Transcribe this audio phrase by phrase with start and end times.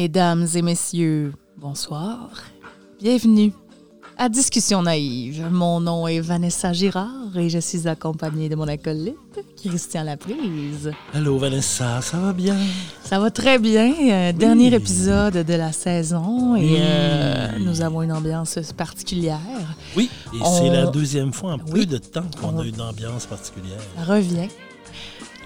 [0.00, 2.28] Mesdames et messieurs, bonsoir.
[3.00, 3.50] Bienvenue
[4.18, 5.48] à Discussion naïve.
[5.50, 9.16] Mon nom est Vanessa Girard et je suis accompagnée de mon acolyte,
[9.56, 10.92] Christian Laprise.
[11.14, 12.58] Allô Vanessa, ça va bien?
[13.04, 13.90] Ça va très bien.
[14.10, 16.76] Euh, Dernier épisode de la saison et Oui.
[16.78, 19.40] euh, nous avons une ambiance particulière.
[19.96, 21.86] Oui, et On- c'est la deuxième fois en peu Oui.
[21.86, 23.80] de temps qu'on On- a une ambiance particulière.
[23.96, 24.48] Ça revient.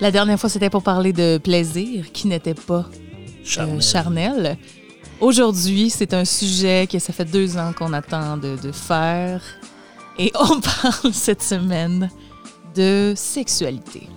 [0.01, 2.87] La dernière fois, c'était pour parler de plaisir qui n'était pas
[3.45, 3.83] Charnel.
[3.83, 4.59] charnel.
[5.21, 9.43] Aujourd'hui, c'est un sujet que ça fait deux ans qu'on attend de, de faire.
[10.19, 12.11] Et on parle cette semaine
[12.75, 14.09] de sexualité.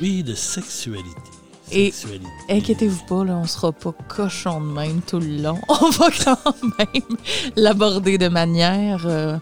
[0.00, 1.10] Oui, de sexualité.
[1.72, 1.92] Et-.
[2.50, 5.58] Inquiétez-vous pas, là, on sera pas cochon de même tout le long.
[5.68, 7.16] On va quand même
[7.56, 9.38] l'aborder de manière, euh,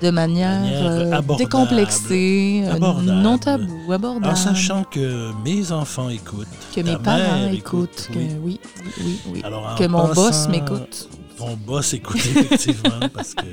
[0.00, 1.36] de manière, Manière euh, abordable.
[1.38, 3.10] décomplexée, euh, Abordable.
[3.10, 4.26] non tabou, abordable.
[4.32, 6.46] En sachant que mes enfants écoutent.
[6.74, 8.60] que mes parents écoutent, écoute, que oui,
[9.04, 9.40] oui, oui.
[9.44, 11.08] Alors, que mon boss m'écoute.
[11.36, 13.46] Ton boss écoute, effectivement, parce que,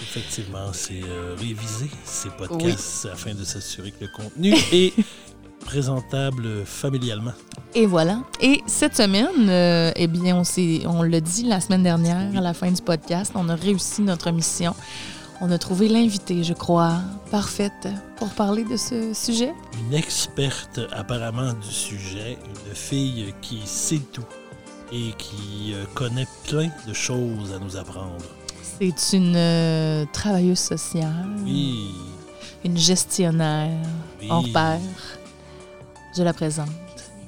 [0.00, 4.92] effectivement, c'est euh, réviser ces podcasts afin de s'assurer que le contenu est
[5.64, 7.32] présentable familialement.
[7.74, 8.20] Et voilà.
[8.40, 10.42] Et cette semaine, euh, eh bien, on,
[10.88, 14.30] on l'a dit la semaine dernière, à la fin du podcast, on a réussi notre
[14.30, 14.74] mission.
[15.40, 16.96] On a trouvé l'invité, je crois,
[17.30, 19.52] parfaite pour parler de ce sujet.
[19.86, 22.36] Une experte apparemment du sujet,
[22.68, 24.24] une fille qui sait tout
[24.92, 28.24] et qui euh, connaît plein de choses à nous apprendre.
[28.80, 31.90] C'est une euh, travailleuse sociale, Oui,
[32.64, 33.78] une gestionnaire
[34.20, 34.26] oui.
[34.30, 34.80] hors pair.
[36.16, 36.68] Je la présente.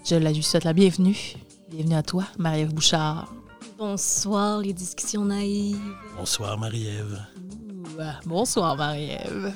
[0.05, 1.35] Je la lui souhaite la bienvenue.
[1.71, 3.33] Bienvenue à toi, Marie-Ève Bouchard.
[3.79, 5.79] Bonsoir, les discussions naïves.
[6.19, 7.21] Bonsoir Marie-Ève.
[8.25, 9.53] Bonsoir, Marie-Ève.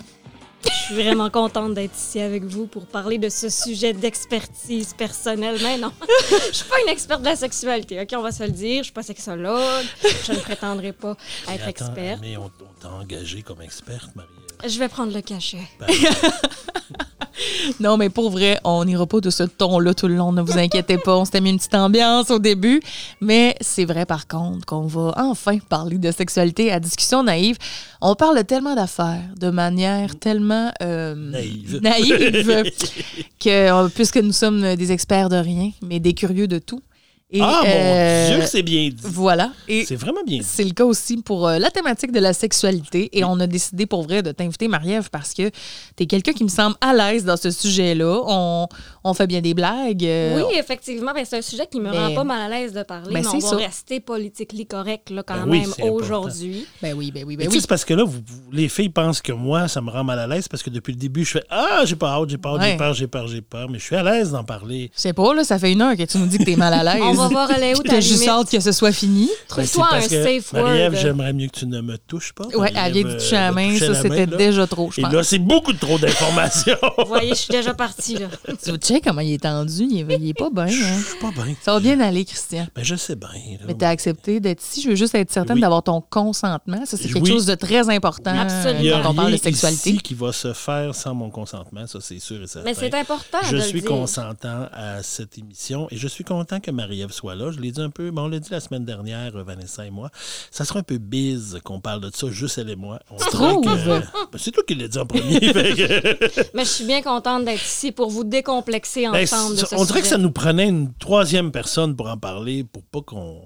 [0.65, 5.59] Je suis vraiment contente d'être ici avec vous pour parler de ce sujet d'expertise personnelle.
[5.63, 5.93] Mais non,
[6.51, 8.09] je suis pas une experte de la sexualité, OK?
[8.17, 8.79] On va se le dire.
[8.79, 9.85] Je suis pas sexologue.
[10.27, 11.17] Je ne prétendrai pas
[11.49, 12.21] Mais être attends, experte.
[12.23, 14.71] Mais on, on t'a engagée comme experte, Marie-Ève.
[14.71, 15.61] Je vais prendre le cachet.
[15.81, 15.87] Ben,
[17.81, 20.59] Non, mais pour vrai, on n'ira pas de ce ton-là tout le long, ne vous
[20.59, 21.17] inquiétez pas.
[21.17, 22.81] On s'était mis une petite ambiance au début.
[23.21, 27.57] Mais c'est vrai, par contre, qu'on va enfin parler de sexualité à discussion naïve.
[28.01, 31.81] On parle tellement d'affaires de manière tellement euh, Naïve.
[31.83, 32.73] naïve
[33.41, 36.83] que, euh, puisque nous sommes des experts de rien, mais des curieux de tout.
[37.31, 38.97] Et, ah euh, mon Dieu, que c'est bien dit.
[39.03, 39.51] Voilà.
[39.67, 40.47] Et C'est vraiment bien dit.
[40.49, 43.09] c'est le cas aussi pour euh, la thématique de la sexualité.
[43.17, 46.45] Et on a décidé pour vrai de t'inviter, Marie-Ève, parce que tu es quelqu'un qui
[46.45, 48.21] me semble à l'aise dans ce sujet-là.
[48.27, 48.69] On,
[49.03, 50.05] on fait bien des blagues.
[50.05, 52.83] euh, Oui, effectivement, ben, c'est un sujet qui me rend pas mal à l'aise de
[52.85, 53.57] parler, Ben, mais on c'est va ça.
[53.57, 56.67] rester politiquement correct là, quand Ben oui, même aujourd'hui.
[56.83, 57.61] Ben oui, ben oui, ben tu oui.
[57.61, 60.19] c'est parce que là, vous- vous- les filles pensent que moi, ça me rend mal
[60.19, 62.51] à l'aise parce que depuis le début, je fais Ah, j'ai pas hâte, j'ai pas
[62.51, 62.71] hâte, Ouais.
[62.73, 63.69] j'ai peur, j'ai peur, j'ai peur.
[63.71, 64.91] Mais je suis à l'aise d'en parler.
[64.95, 66.73] Je sais pas, là, ça fait une heure que tu nous dis que t'es mal
[66.75, 67.14] à l'aise.
[67.19, 68.29] On va voir elle est où ta T'as juste limite?
[68.29, 69.27] hâte que ce soit fini.
[69.57, 71.03] Ben, Trouve-toi un safe Marie-Ève, word.
[71.03, 72.47] j'aimerais mieux que tu ne me touches pas.
[72.55, 73.79] Ouais, elle vient de toucher la euh, main.
[73.79, 75.13] Ça, c'était déjà trop, je Et pense.
[75.13, 76.77] là, c'est beaucoup trop d'informations.
[76.99, 78.17] Vous voyez, je suis déjà partie.
[78.17, 78.29] Là.
[78.63, 80.67] Tu sais comment il est tendu, il est, il est pas bien.
[80.67, 81.01] Je hein?
[81.07, 81.55] suis pas bien.
[81.63, 82.67] Ça va bien aller, Christian.
[82.75, 83.29] Ben, je sais bien.
[83.29, 83.65] là.
[83.67, 84.83] Mais t'as accepté d'être ici.
[84.83, 85.61] Je veux juste être certaine Oui.
[85.61, 86.85] d'avoir ton consentement.
[86.87, 87.31] Ça, c'est quelque Oui.
[87.31, 89.03] chose de très important euh, Absolument.
[89.03, 89.91] Quand on parle de rien sexualité.
[89.91, 92.69] ici qui va se faire sans mon consentement, ça c'est sûr et certain.
[92.69, 93.91] Mais c'est important Je de suis le dire.
[93.91, 96.71] consentant à cette émission et je suis content que
[97.13, 97.51] Soit là.
[97.51, 99.91] Je l'ai dit un peu, bon, on l'a dit la semaine dernière, euh, Vanessa et
[99.91, 100.11] moi.
[100.51, 102.99] Ça sera un peu bise qu'on parle de ça, juste elle et moi.
[103.11, 104.03] On que- Ben,
[104.39, 105.39] c'est toi qui l'as dit en premier.
[106.55, 109.85] Mais je suis bien contente d'être ici pour vous décomplexer Ben, ensemble de ce on
[109.85, 113.43] dirait que ça nous prenait une troisième personne pour en parler, pour pas qu'on.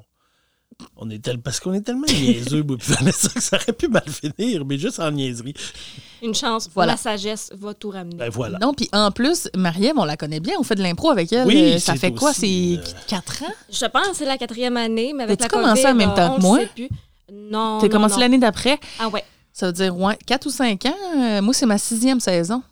[0.96, 1.38] On est tel...
[1.40, 5.10] Parce qu'on est tellement niaiseux, Vanessa, que ça aurait pu mal finir, mais juste en
[5.10, 5.54] niaiserie.
[6.22, 6.68] Une chance.
[6.74, 6.92] Voilà.
[6.92, 8.16] La sagesse va tout ramener.
[8.16, 8.58] Ben voilà.
[8.58, 10.54] Non, puis en plus, Marie-Ève, on la connaît bien.
[10.58, 11.46] On fait de l'impro avec elle.
[11.46, 12.32] Oui, Euh, ça fait quoi?
[12.32, 12.46] C'est
[12.78, 13.52] euh, quatre ans?
[13.70, 16.14] Je pense que c'est la quatrième année, mais avec la T'as-tu commencé COVID, en même
[16.14, 16.58] temps on que moi?
[16.74, 16.88] plus.
[17.32, 18.78] Non, T'as non, commencé l'année d'après?
[18.98, 19.24] Ah ouais.
[19.52, 20.94] Ça veut dire, ouais, quatre ou cinq ans.
[21.16, 22.62] Euh, moi, c'est ma sixième saison.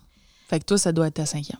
[0.49, 1.59] Fait que toi, ça doit être ta cinquième.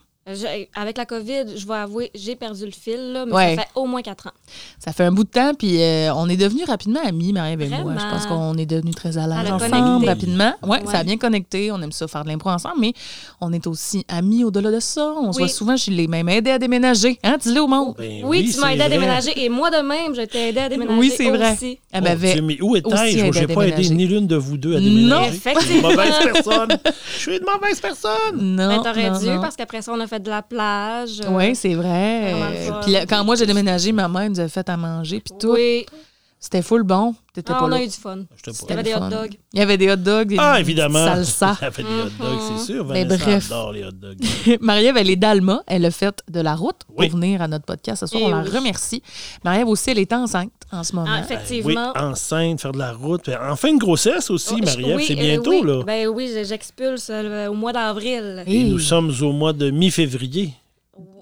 [0.75, 3.55] Avec la COVID, je vais avouer, j'ai perdu le fil, là, mais Ouais.
[3.55, 4.31] ça fait au moins quatre ans.
[4.77, 7.67] Ça fait un bout de temps, puis euh, on est devenus rapidement amis, Marie-Ève et
[7.69, 7.93] moi.
[7.97, 10.07] Je pense qu'on est devenus très à l'aise l'a ensemble connecté.
[10.09, 10.53] rapidement.
[10.63, 10.91] Ouais, Ouais.
[10.91, 11.71] ça a bien connecté.
[11.71, 12.93] On aime ça faire de l'impro ensemble, mais
[13.39, 15.13] on est aussi amis au-delà de ça.
[15.21, 17.19] On se voit souvent chez les mêmes aidés à déménager.
[17.23, 17.95] Hein, dis-le au monde.
[17.97, 20.69] Ben oui, tu m'as aidé à déménager et moi de même, je t'ai aidé à
[20.69, 21.53] déménager Oui, c'est vrai.
[21.53, 21.79] aussi.
[21.91, 22.95] Elle Mon m'avait Dieu, mais où étais-je?
[23.17, 23.95] aidé Je n'ai pas aidé déménager.
[23.95, 24.85] ni l'une de vous deux à Non.
[24.85, 25.31] déménager.
[25.31, 25.89] Je suis une Effectivement.
[25.89, 26.77] mauvaise personne.
[27.13, 28.11] Je suis une mauvaise personne.
[28.55, 31.21] Non, Ben, t'aurais dû, parce qu'après ça, on a fait de la plage.
[31.23, 32.33] euh, Oui, c'est vrai.
[32.83, 35.51] Puis là, quand moi j'ai déménagé, ma mère nous a fait à manger, puis tout.
[35.53, 35.85] Oui.
[36.39, 37.15] C'était full bon.
[37.33, 37.77] T'étais Ah, pas on là.
[37.77, 38.19] a eu du fun.
[38.45, 39.33] Il y avait des hot dogs.
[39.53, 41.03] Il y avait des hot dogs, des Ah, évidemment.
[41.03, 41.55] salsa.
[41.59, 42.85] Ça fait des hot dogs, c'est sûr.
[42.85, 43.45] Mais Vanessa bref.
[43.51, 44.17] adore les hot dogs.
[44.61, 45.63] Marie-Ève, elle est d'Alma.
[45.65, 48.21] Elle a fait de la route pour venir à notre podcast ce soir.
[48.23, 49.01] Eh on la remercie.
[49.43, 51.07] Marie-Ève aussi, elle est enceinte en ce moment.
[51.09, 51.93] Ah, Oui, effectivement.
[51.95, 53.29] enceinte, faire de la route.
[53.29, 55.67] En fin de grossesse aussi, Oh, Marie-Ève, oui, c'est euh, bientôt, oui.
[55.67, 55.83] là.
[55.85, 58.43] Ben oui, j'expulse euh, au mois d'avril.
[58.45, 60.53] Et- Et nous sommes au mois de mi-février.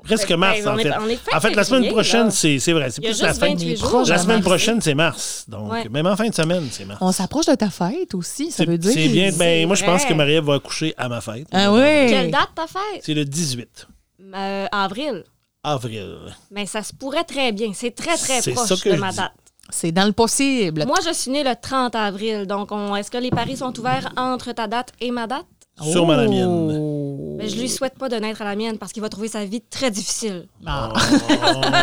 [0.04, 0.92] Presque Ben, mars, on en fait.
[1.00, 2.92] on est fin En fait, la semaine prochaine, c'est c'est vrai.
[2.92, 3.48] C'est plus la fin.
[3.48, 4.04] 28 Mais jours.
[4.07, 5.45] La semaine prochaine, c'est mars.
[5.48, 5.89] Donc, Ouais.
[5.89, 7.00] même en fin de semaine, c'est mars.
[7.01, 8.92] On s'approche de ta fête aussi, ça C'est veut dire.
[8.94, 9.31] c'est bien.
[9.36, 11.48] Ben, moi, je pense que Marie-Ève va accoucher à ma fête.
[11.51, 11.80] Ah oui?
[12.07, 13.01] Quelle date ta fête?
[13.01, 13.88] C'est le 18
[14.36, 15.24] Euh, avril.
[15.63, 16.18] avril.
[16.51, 17.72] Mais ça se pourrait très bien.
[17.74, 19.31] C'est très, très C'est proche ça que de ma date.
[19.72, 20.86] C'est dans le possible.
[20.86, 22.45] Moi, je suis née le 30 avril.
[22.45, 25.45] Donc, on- est-ce que les paris sont ouverts entre ta date et ma date?
[25.81, 26.48] Sûrement la mienne.
[26.48, 27.36] Oh.
[27.38, 29.44] Mais je lui souhaite pas de naître à la mienne parce qu'il va trouver sa
[29.44, 30.48] vie très difficile.
[30.66, 30.94] Ah.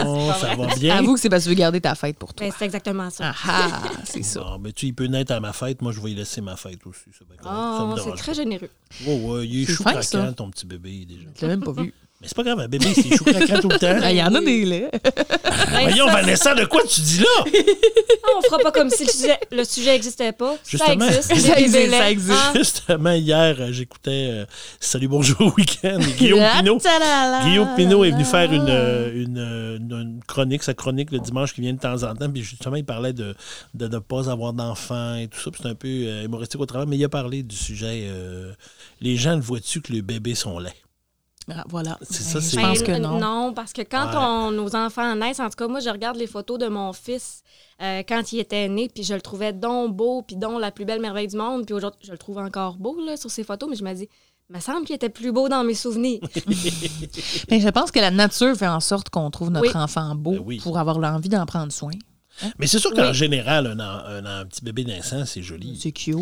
[0.07, 0.97] Oh, ça va bien.
[0.97, 2.47] Avoue que c'est parce que tu veux garder ta fête pour toi.
[2.47, 3.35] Ben, c'est exactement ça.
[3.47, 4.41] Ah, ah, c'est ça.
[4.41, 5.83] Bon, ben, tu, il peut naître à ma fête.
[5.83, 7.05] Moi, je vais y laisser ma fête aussi.
[7.13, 8.71] C'est Oh, c'est très généreux.
[9.05, 9.11] pas.
[9.11, 11.29] Ouais, il est C'est chou craquant, ton petit bébé, déjà.
[11.35, 11.93] Je l'ai même pas vu.
[12.23, 13.99] Mais c'est pas grave, un bébé, c'est chou craquant tout le temps.
[14.01, 14.93] Ah, Il y en a des laits.
[14.93, 17.45] Ben, Voyons, ça, Vanessa, de quoi tu dis là?
[17.45, 20.55] Ah, on fera pas comme si le sujet, le sujet existait pas.
[20.67, 21.11] Justement.
[21.11, 21.47] ça existe.
[21.47, 22.13] Ça existe, ça laits.
[22.13, 22.39] existe.
[22.41, 24.45] Ah, Justement, hier, euh, j'écoutais euh,
[24.79, 25.99] Salut, bonjour, week-end.
[26.17, 26.79] Guillaume Pinot.
[27.45, 31.53] Guillaume Pinot est venu faire une, euh, une, une- une chronique, sa chronique le dimanche
[31.55, 32.31] qui vient de temps en temps.
[32.31, 33.35] Puis justement, il parlait de
[33.75, 35.51] de ne pas avoir d'enfants et tout ça.
[35.51, 38.05] Puis c'est un peu euh, humoristique au travail, mais il a parlé du sujet.
[38.07, 38.53] euh,
[39.01, 40.71] les gens le voient-tu que les bébés sont laids?
[41.51, 41.99] Ah, voilà.
[42.03, 43.19] C'est ça, Ben, c'est- Je pense ben, que non.
[43.19, 44.17] Non, parce que quand Ouais.
[44.17, 47.43] on- nos enfants naissent, en tout cas, moi, je regarde les photos de mon fils
[47.83, 50.85] euh, quand il était né, puis je le trouvais donc beau, puis donc la plus
[50.85, 51.67] belle merveille du monde.
[51.67, 54.09] Puis aujourd'hui, je le trouve encore beau là, sur ces photos, mais je me dis,
[54.51, 56.21] il me semble qu'il était plus beau dans mes souvenirs.
[57.51, 59.83] Mais je pense que la nature fait en sorte qu'on trouve notre Oui.
[59.83, 60.61] enfant beau Ben oui.
[60.63, 61.93] pour avoir l'envie d'en prendre soin.
[62.59, 63.15] Mais c'est sûr qu'en Oui.
[63.15, 65.79] général, un, un, un petit bébé naissant, c'est joli.
[65.81, 66.17] C'est cute.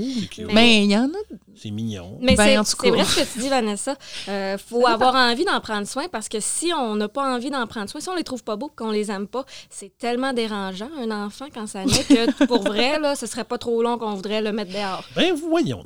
[0.52, 1.36] Mais il y en a.
[1.56, 2.18] C'est mignon.
[2.22, 2.94] Mais Ben, c'est- en tout c'est cas.
[2.96, 3.94] vrai ce que tu dis, Vanessa.
[4.26, 7.66] Il faut avoir envie d'en prendre soin parce que si on n'a pas envie d'en
[7.66, 10.88] prendre soin, si on les trouve pas beaux, qu'on les aime pas, c'est tellement dérangeant,
[10.98, 14.14] un enfant, quand ça naît, que pour vrai, là, ce serait pas trop long qu'on
[14.14, 15.04] voudrait le mettre dehors.
[15.16, 15.84] Ben voyons.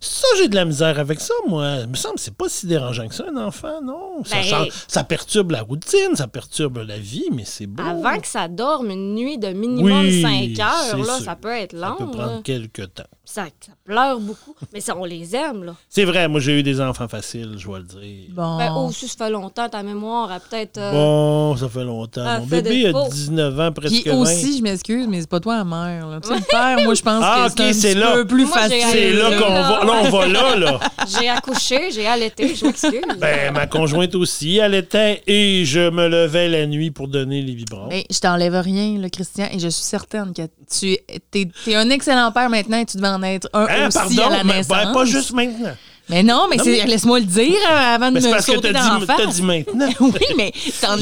[0.00, 1.76] Ça, j'ai de la misère avec ça, moi.
[1.82, 4.22] Il me semble que c'est pas si dérangeant que ça, un enfant, non?
[4.24, 7.82] Ça, Ben- change- ça perturbe la routine, ça perturbe la vie, mais c'est beau.
[7.82, 11.78] Avant que ça dorme une nuit de minimum Oui, 5 heures, là, ça peut être
[11.78, 11.96] Ça long.
[11.96, 12.40] peut prendre là.
[12.44, 13.04] quelques temps.
[13.26, 14.54] Ça, ça pleure beaucoup.
[14.72, 15.74] Mais ça, on les aime, là.
[15.88, 18.26] C'est vrai, moi, j'ai eu des enfants faciles, je dois le dire.
[18.30, 18.58] Bon.
[18.58, 20.76] Ben, aussi, ça fait longtemps, ta mémoire a peut-être.
[20.78, 22.40] euh, Bon, ça fait longtemps.
[22.40, 23.08] Mon fait bébé a défaut.
[23.10, 24.16] 19 ans, presque Puis 20.
[24.18, 26.06] aussi, je m'excuse, mais c'est pas toi la mère.
[26.08, 26.20] là.
[26.20, 28.82] Tu sais, le père, moi, je pense Ah, que c'est un peu plus Moi, facile.
[28.90, 29.84] C'est là qu'on va.
[29.84, 30.80] Là, on va là, là.
[31.20, 33.00] J'ai accouché, j'ai allaité, je m'excuse.
[33.18, 37.52] Ben, ma conjointe aussi, elle était et je me levais la nuit pour donner les
[37.54, 37.88] biberons.
[37.88, 41.90] Mais je t'enlève rien, là, Christian, et je suis certaine que tu es, t'es un
[41.90, 44.76] excellent père maintenant et tu devais être un Hein, aussi pardon, à la mais- naissance.
[44.84, 45.76] ben, pas juste maintenant.
[46.10, 49.00] Mais non, mais, laisse-moi le dire euh, avant de me parce que sauter dit, la
[49.06, 49.36] t'as face.
[49.36, 49.88] dit maintenant.
[50.00, 50.98] oui, mais, t'en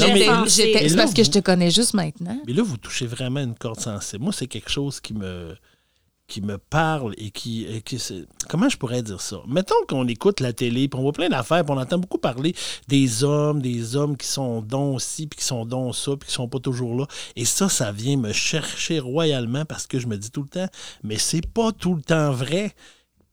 [0.47, 2.37] c'est parce que je te connais juste maintenant.
[2.47, 4.23] Mais là, vous touchez vraiment une corde sensible.
[4.23, 5.55] Moi, c'est quelque chose qui me
[6.27, 7.67] qui me parle et qui,
[8.49, 9.41] comment je pourrais dire ça?
[9.47, 12.55] Mettons qu'on écoute la télé puis on voit plein d'affaires puis on entend beaucoup parler
[12.87, 16.33] des hommes des hommes qui sont dons ci puis qui sont dons ça puis qui
[16.33, 17.07] sont pas toujours là.
[17.35, 20.67] Et ça ça vient me chercher royalement parce que je me dis tout le temps
[21.03, 22.73] mais c'est pas tout le temps vrai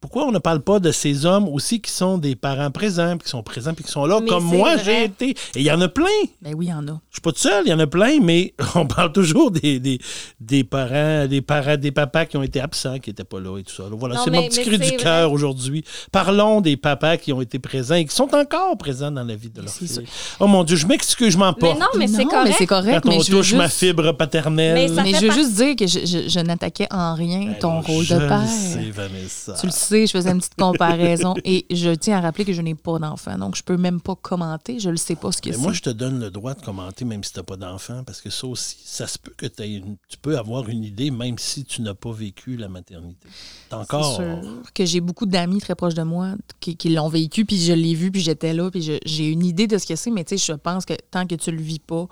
[0.00, 3.24] pourquoi on ne parle pas de ces hommes aussi qui sont des parents présents, puis
[3.24, 5.30] qui sont présents, puis qui sont là, Mais comme moi j'ai été.
[5.30, 6.06] Et il y en a plein.
[6.40, 6.98] Ben oui, il y en a.
[7.10, 9.78] Je suis pas tout seul, il y en a plein, mais on parle toujours des,
[9.78, 9.98] des,
[10.40, 13.62] des parents, des parents, des papas qui ont été absents, qui n'étaient pas là et
[13.62, 13.82] tout ça.
[13.90, 15.84] Voilà, c'est mais- mon petit mais cri du cœur aujourd'hui.
[16.12, 19.50] Parlons des papas qui ont été présents et qui sont encore présents dans la vie
[19.50, 20.00] de leur fille.
[20.40, 21.74] Oh mon Dieu, je m'excuse, je m'en Mais pas.
[21.74, 22.48] non, mais c'est Non, correct.
[22.48, 23.00] mais c'est correct.
[23.02, 24.74] Quand on mais je veux touche ma juste- fibre paternelle.
[24.74, 27.80] Mais ça Mais je veux juste dire que je, je- je n'attaquais en rien ton
[27.80, 28.46] Ben, rôle je de père.
[28.48, 29.52] sais, Vanessa.
[29.60, 29.89] Tu le sais.
[29.90, 31.34] Sais, je faisais une petite comparaison.
[31.44, 33.36] Et je tiens à rappeler que je n'ai pas d'enfant.
[33.38, 34.78] Donc, je peux même pas commenter.
[34.80, 35.60] Je ne sais pas ce que Mais c'est.
[35.60, 38.20] moi, je te donne le droit de commenter même si tu n'as pas d'enfant, parce
[38.20, 41.64] que ça aussi, ça se peut que une- tu peux avoir une idée même si
[41.64, 43.28] tu n'as pas vécu la maternité.
[43.72, 44.16] Encore.
[44.16, 47.72] sûr que j'ai beaucoup d'amis très proches de moi qui, qui l'ont vécu, puis je
[47.72, 50.36] l'ai vu, puis j'étais là, puis j'ai une idée de ce que c'est, mais tu
[50.38, 52.06] sais, je pense que tant que tu le vis pas,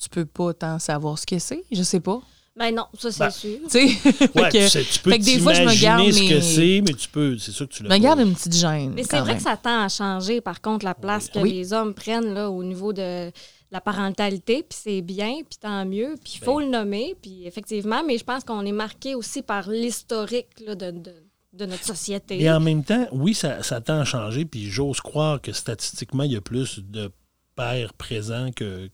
[0.00, 1.64] tu peux pas tant savoir ce que c'est.
[1.72, 2.20] Je sais pas.
[2.58, 3.58] Ben non, ça c'est Ben, sûr.
[3.70, 3.84] Tu sais,
[4.34, 6.28] Ouais, Fait que- tu, sais, tu peux fait que des fois, je me garde ce
[6.28, 7.38] que c'est, mais tu peux.
[7.38, 8.92] C'est sûr que tu je l'as me garde une petite gêne.
[8.94, 11.52] Mais c'est vrai que ça tend à changer, par contre, la place que Oui.
[11.52, 13.30] les hommes prennent là, au niveau de
[13.70, 16.64] la parentalité, puis c'est bien, puis tant mieux, puis il faut Ben.
[16.64, 20.90] le nommer, puis effectivement, mais je pense qu'on est marqué aussi par l'historique là, de,
[20.90, 21.12] de,
[21.52, 22.40] de notre société.
[22.42, 26.22] Et en même temps, oui, ça, ça tend à changer, puis j'ose croire que statistiquement,
[26.22, 27.10] il y a plus de
[27.58, 28.88] pères présents que,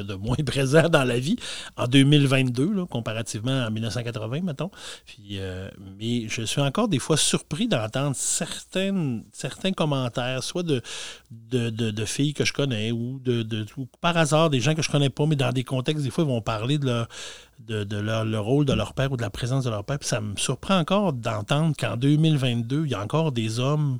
[0.00, 1.36] de moins présents dans la vie
[1.76, 4.70] en 2022, là, comparativement à 1980, mettons.
[5.04, 5.68] Puis, euh,
[5.98, 10.80] mais je suis encore des fois surpris d'entendre certains commentaires, soit de,
[12.06, 13.66] filles que je connais ou, de,
[14.00, 16.30] par hasard des gens que je connais pas, mais dans des contextes, des fois, ils
[16.30, 17.08] vont parler de leur,
[17.60, 19.98] de, de leur, le rôle de leur père ou de la présence de leur père.
[19.98, 23.98] Puis ça me surprend encore d'entendre qu'en 2022, il y a encore des hommes,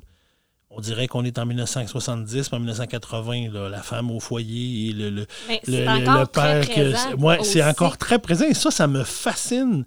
[0.69, 5.09] on dirait qu'on est en 1970, en 1980, là, la femme au foyer et le,
[5.09, 6.69] le, Mais le, c'est le- père.
[6.69, 8.45] que- ouais, c'est encore très présent.
[8.45, 9.85] Et ça, ça me fascine.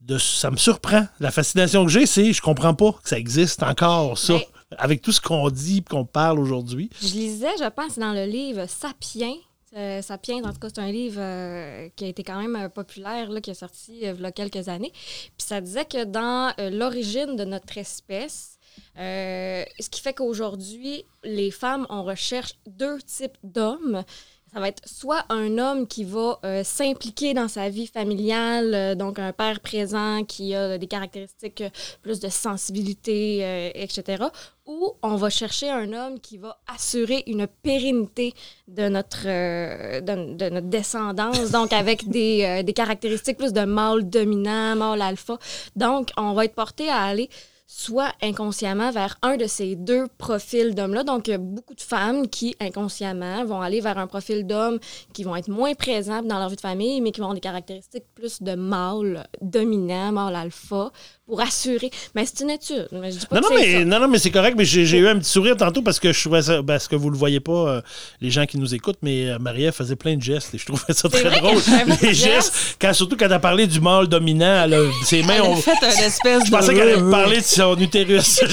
[0.00, 1.06] De, ça me surprend.
[1.20, 4.34] La fascination que j'ai, c'est je comprends pas que ça existe encore, ça.
[4.34, 4.48] Mais-
[4.78, 6.88] Avec tout ce qu'on dit et qu'on parle aujourd'hui.
[7.00, 9.34] Je lisais, je pense, dans le livre Sapiens.
[9.76, 12.68] Euh, Sapiens, en tout cas, c'est un livre euh, qui a été quand même euh,
[12.68, 14.92] populaire, là, qui est sorti euh, il y a quelques années.
[14.92, 18.51] Puis ça disait que dans l'origine de notre espèce,
[18.98, 24.04] euh, ce qui fait qu'aujourd'hui, les femmes, on recherche deux types d'hommes.
[24.52, 28.94] Ça va être soit un homme qui va euh, s'impliquer dans sa vie familiale, euh,
[28.94, 31.64] donc un père présent qui a des caractéristiques
[32.02, 34.24] plus de sensibilité, etc.
[34.66, 38.34] Ou on va chercher un homme qui va assurer une pérennité
[38.68, 44.76] de notre, de, de notre descendance, donc avec des, des caractéristiques plus de mâle dominant,
[44.76, 45.38] mâle alpha.
[45.76, 47.30] Donc, on va être porté à aller
[47.74, 51.04] soit inconsciemment vers un de ces deux profils d'hommes-là.
[51.04, 54.78] Donc, il y a beaucoup de femmes qui, inconsciemment, vont aller vers un profil d'hommes
[55.14, 57.40] qui vont être moins présents dans leur vie de famille, mais qui vont avoir des
[57.40, 60.90] caractéristiques plus de mâle dominant, mâle alpha,
[61.26, 61.90] pour assurer.
[62.14, 62.88] Mais c'est une étude.
[62.92, 63.84] Mais je dis pas Non, non, que mais, ça.
[63.86, 66.20] non, non, mais c'est correct, mais j'ai eu un petit sourire tantôt parce que je
[66.20, 67.80] trouvais ça, parce que vous le voyez pas, euh,
[68.20, 70.92] les gens qui nous écoutent, mais euh, Marie-Ève faisait plein de gestes et je trouvais
[70.92, 71.56] ça très drôle.
[72.02, 75.36] Les gestes, quand, surtout quand elle a parlé du mâle dominant, elle a- ses mains
[75.36, 75.54] Elle ont.
[75.54, 78.40] a fait un espèce Je pensais qu'elle allait parler de son utérus.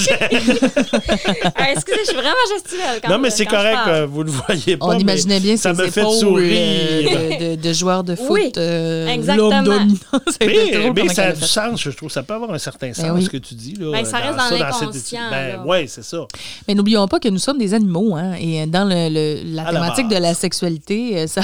[1.56, 3.00] Ah, excusez, je suis vraiment gestuelle.
[3.02, 4.86] Quand non, mais c'est correct, euh, vous le voyez pas.
[4.86, 7.10] On mais imaginait bien ça me fait épaules sourire.
[7.12, 8.28] euh, de, de, de joueurs de foot.
[8.30, 9.50] Oui, euh, exactement.
[9.50, 9.94] L'homme dominant.
[10.30, 12.10] C'était Mais, ça a du sens, je trouve.
[12.10, 13.24] Ça peut avoir un certain sens, oui.
[13.24, 13.74] ce que tu dis.
[13.78, 15.30] Là, Ben, ça reste dans cette l'inconscient.
[15.30, 16.26] Ben, oui, c'est ça.
[16.68, 20.08] Mais n'oublions pas que nous sommes des animaux, hein, et dans le, le- la thématique
[20.08, 21.42] de la sexualité, euh, ça,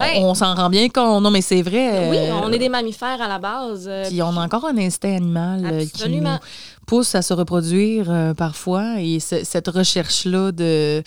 [0.00, 0.18] Ouais.
[0.22, 1.22] on s'en rend bien compte.
[1.22, 2.08] Non, mais c'est vrai.
[2.10, 3.86] Oui, euh, on est des mammifères à la base.
[3.88, 6.26] euh, Puis on a encore un instinct animal euh, qui nous
[6.86, 9.00] pousse à se reproduire euh, parfois.
[9.00, 11.02] Et ce- cette recherche-là de,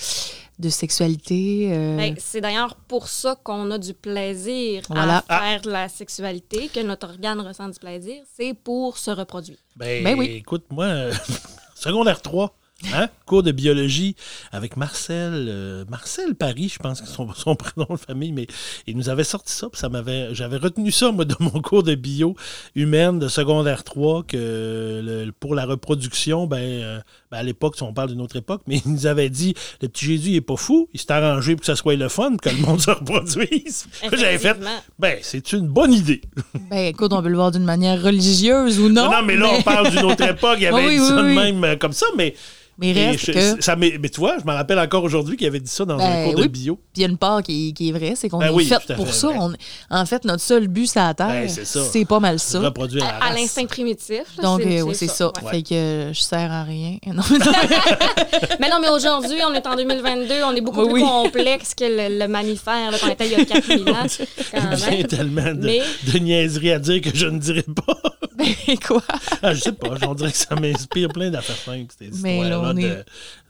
[0.60, 1.70] de sexualité.
[1.72, 5.24] euh, Ben, c'est d'ailleurs pour ça qu'on a du plaisir Voilà.
[5.28, 9.58] à faire de la sexualité, que notre organe ressent du plaisir, c'est pour se reproduire.
[9.76, 10.26] Ben, Ben oui.
[10.38, 10.88] écoute, moi,
[11.76, 12.54] secondaire 3,
[12.94, 14.16] hein, cours de biologie
[14.52, 18.48] avec Marcel, euh, Marcel Paris, je pense que c'est son, son prénom de famille, mais
[18.88, 21.84] il nous avait sorti ça, puis ça m'avait, j'avais retenu ça, moi, de mon cours
[21.84, 22.36] de bio
[22.76, 27.00] humaine de secondaire 3, que le- pour la reproduction, ben, euh,
[27.32, 29.88] ben, à l'époque, si on parle d'une autre époque, mais il nous avait dit, le
[29.88, 32.36] petit Jésus, il est pas fou, il s'est arrangé pour que ça soit le fun,
[32.38, 33.86] que le monde se reproduise.
[34.12, 34.58] J'avais fait,
[35.00, 36.22] ben, c'est une bonne idée.
[36.70, 39.06] Ben, écoute, on peut le voir d'une manière religieuse ou non.
[39.06, 40.58] Non, non, mais là, on parle d'une autre époque.
[40.60, 41.36] Il avait Oui, dit oui, ça de oui.
[41.36, 42.36] même euh, comme ça, mais.
[42.78, 43.62] Mais reste je- que.
[43.64, 45.98] ça mais tu vois, je me rappelle encore aujourd'hui qu'il avait dit ça dans un
[46.26, 46.76] Ben cours de bio.
[46.76, 48.66] Puis il y a une part qui, qui est vraie, c'est qu'on Ben est oui,
[48.66, 49.30] fait pour fait ça.
[49.30, 49.54] On-
[49.90, 51.84] en fait, notre seul but sur la Terre, Ben, c'est ça.
[51.92, 52.60] c'est pas mal ça.
[52.60, 54.24] Reproduire À, à l'instinct primitif.
[54.38, 55.28] là, Donc, euh, oui, c'est ça.
[55.44, 55.52] ouais.
[55.52, 56.98] Fait que euh, je sers à rien.
[57.08, 57.52] Non, mais non.
[58.60, 61.84] Mais non, mais aujourd'hui, on est en 2022, on est beaucoup Oui, plus complexe que
[61.84, 63.94] le, le mammifère qu'on était il y a 4000 ans.
[64.52, 67.64] quand Il y a tellement de, Mais- de niaiseries à dire que je ne dirais
[67.64, 67.98] pas.
[68.38, 68.48] ben,
[68.86, 69.02] quoi?
[69.44, 72.74] Ah, je sais pas, on dirait que ça m'inspire plein d'affaires simples, ces Mais là,
[72.74, 73.04] de,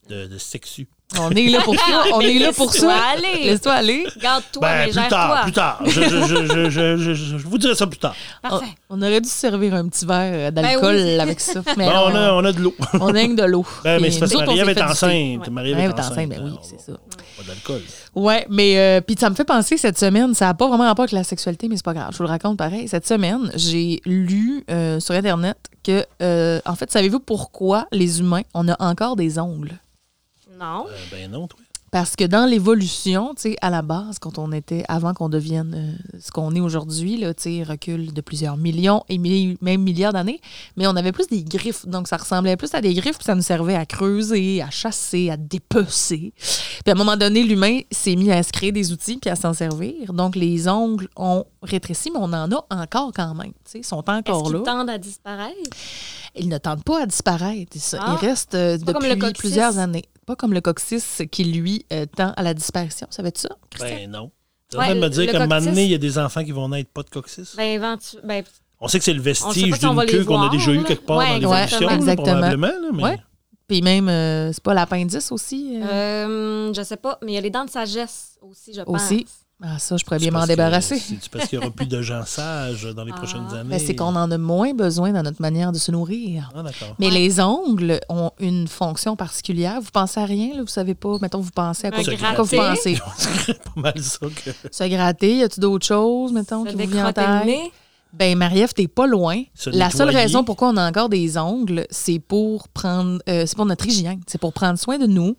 [0.09, 0.87] de, de sexu.
[1.19, 2.03] On est là pour ça.
[2.13, 3.03] On est là pour Laisse-toi ça.
[3.17, 3.43] aller.
[3.45, 4.07] Laisse-toi aller.
[4.21, 5.79] Garde-toi, Ben, mais plus tard, plus tard.
[5.85, 8.15] Je, je, je, je, je, je, je- je vous dirai ça plus tard.
[8.45, 8.65] On, Parfait.
[8.89, 11.19] on aurait dû se servir un petit verre d'alcool Ben oui.
[11.19, 11.61] avec ça.
[11.77, 12.73] Mais non, on, a, on a de l'eau.
[12.93, 13.65] on a de l'eau.
[13.83, 15.11] Ben, mais c'est parce que Marie-Ève est enceinte.
[15.47, 15.49] Ouais.
[15.51, 16.93] Marie-Ève est enceinte, ben oui, Alors, c'est ça.
[17.37, 17.81] Pas d'alcool.
[18.15, 21.03] Ouais, mais euh, puis ça me fait penser cette semaine, ça n'a pas vraiment rapport
[21.03, 22.87] avec la sexualité, mais c'est pas grave, je vous le raconte pareil.
[22.87, 28.41] Cette semaine, j'ai lu euh, sur Internet que, euh, en fait, savez-vous pourquoi les humains,
[28.53, 29.79] on a encore des ongles?
[30.61, 30.85] Non.
[30.87, 31.59] Euh, ben non, toi.
[31.91, 35.73] Parce que dans l'évolution, tu sais, à la base, quand on était, avant qu'on devienne
[35.75, 40.13] euh, ce qu'on est aujourd'hui, là, tu sais, recul de plusieurs millions et même milliards
[40.13, 40.39] d'années,
[40.77, 41.85] mais on avait plus des griffes.
[41.85, 45.29] Donc, ça ressemblait plus à des griffes, puis ça nous servait à creuser, à chasser,
[45.31, 46.31] à dépecer.
[46.37, 49.35] Puis, à un moment donné, l'humain s'est mis à se créer des outils puis à
[49.35, 50.13] s'en servir.
[50.13, 53.51] Donc, les ongles ont rétréci, mais on en a encore quand même.
[53.65, 54.59] Tu sais, ils sont encore là.
[54.59, 55.57] tendent à disparaître?
[56.35, 57.75] Ils ne tentent pas à disparaître.
[57.75, 58.15] Ils, Ah.
[58.17, 60.05] ils restent euh, pas comme le depuis plusieurs années.
[60.31, 63.05] Pas comme le coccyx qui, lui, euh, tend à la disparition.
[63.09, 63.49] Ça, Christian?
[63.81, 64.31] Ben non.
[64.69, 65.97] Tu es Ouais, en train de me dire qu'à un moment donné, il y a
[65.97, 67.53] des enfants qui vont naître pas de coccyx?
[67.57, 68.41] Ben, éventu- ben,
[68.79, 70.83] On sait que c'est le vestige si va d'une les queue qu'on a déjà eu
[70.85, 72.67] quelque part Ouais, dans l'évolution, probablement.
[72.67, 73.03] Là, mais...
[73.03, 73.17] Ouais.
[73.67, 75.81] Puis même, euh, c'est pas l'appendice aussi?
[75.81, 78.83] euh, euh, je sais pas, mais il y a les dents de sagesse aussi, je
[78.83, 79.01] pense.
[79.03, 79.25] Aussi.
[79.63, 80.97] Ah, ça, je pourrais bien m'en débarrasser.
[80.97, 83.17] C'est parce qu'il n'y aura plus de gens sages dans les Ah.
[83.17, 83.69] prochaines années.
[83.69, 86.49] Mais c'est qu'on en a moins besoin dans notre manière de se nourrir.
[86.55, 86.95] Ah, d'accord.
[86.97, 87.13] Mais Ouais.
[87.13, 89.79] les ongles ont une fonction particulière.
[89.79, 90.61] Vous pensez à rien, là?
[90.61, 91.17] Vous savez pas?
[91.21, 92.97] Mettons, vous pensez à quoi, à quoi vous pensez?
[93.17, 94.49] C'est pas mal ça que.
[94.71, 97.71] Se gratter, y a-tu d'autres choses, mettons, Se qui vous viennent en tête?
[98.13, 99.41] Ben, Marie-Ève, t'es pas loin.
[99.55, 103.55] Se La seule raison pourquoi on a encore des ongles, c'est pour prendre, euh, c'est
[103.55, 104.19] pour notre hygiène.
[104.27, 105.35] C'est pour prendre soin de nous,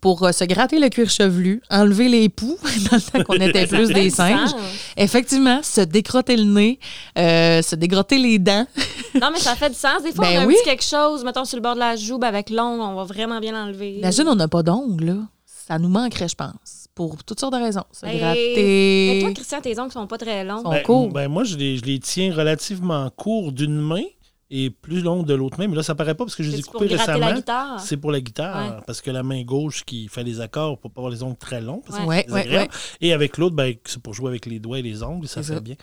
[0.00, 2.58] pour euh, se gratter le cuir chevelu, enlever les poux
[2.90, 4.50] dans le temps qu'on était plus des singes.
[4.50, 4.60] sens.
[4.96, 6.80] Effectivement, se décrotter le nez,
[7.18, 8.66] euh, se dégrotter les dents.
[9.18, 10.02] Non, mais ça fait du sens.
[10.02, 11.96] Des fois, Ben on a un petit quelque chose, mettons sur le bord de la
[11.96, 13.96] joue, ben, avec l'ongle, on va vraiment bien l'enlever.
[13.96, 15.16] Imagine, on n'a pas d'ongles, là.
[15.66, 16.52] Ça nous manquerait, je pense,
[16.96, 17.84] pour toutes sortes de raisons.
[17.92, 19.18] Se Ben, Mais gratter.
[19.20, 20.62] toi, Christian, tes ongles sont pas très longs.
[20.62, 21.08] Sont Ben, courts.
[21.12, 24.02] ben, moi, je les, je les tiens relativement courts d'une main
[24.50, 25.68] et plus longs de l'autre main.
[25.68, 27.18] Mais là, ça paraît pas parce que je les ai C'est pour coupés récemment.
[27.26, 27.80] la guitare?
[27.80, 28.82] C'est pour la guitare, Ouais.
[28.86, 31.60] parce que la main gauche qui fait les accords pour pas avoir les ongles très
[31.60, 32.72] longs, parce que Ouais, c'est ouais, désagréable.
[33.02, 35.48] Et avec l'autre, ben, c'est pour jouer avec les doigts et les ongles, ça C'est
[35.48, 35.60] fait ça.
[35.60, 35.74] bien.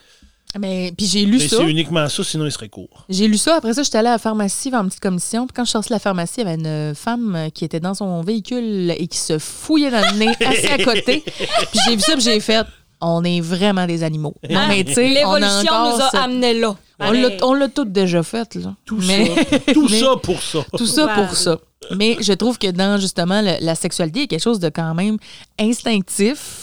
[0.60, 1.58] Mais, puis j'ai lu Mais ça.
[1.58, 3.06] c'est uniquement ça, sinon il serait court.
[3.10, 3.56] J'ai lu ça.
[3.56, 5.48] Après ça, j'étais allée à la pharmacie faire une petite commission.
[5.48, 7.80] Puis quand je sortais de la pharmacie, il y avait une femme euh, qui était
[7.80, 11.24] dans son véhicule et qui se fouillait dans le nez, assis à côté.
[11.26, 12.66] Puis j'ai vu ça, puis j'ai fait
[13.06, 14.34] on est vraiment des animaux.
[14.50, 16.74] Non, mais tu sais, on a L'évolution nous a ce- amenés là.
[17.00, 17.38] On l'a, Pareil.
[17.42, 18.76] on l'a tout déjà fait, là.
[18.86, 19.60] Tout mais, ça.
[19.74, 20.60] Tout mais- ça pour ça.
[20.78, 21.60] Tout ça pour ça.
[21.98, 24.70] Mais je trouve que dans, justement, le- la sexualité, il y a quelque chose de
[24.70, 25.18] quand même
[25.60, 26.63] instinctif,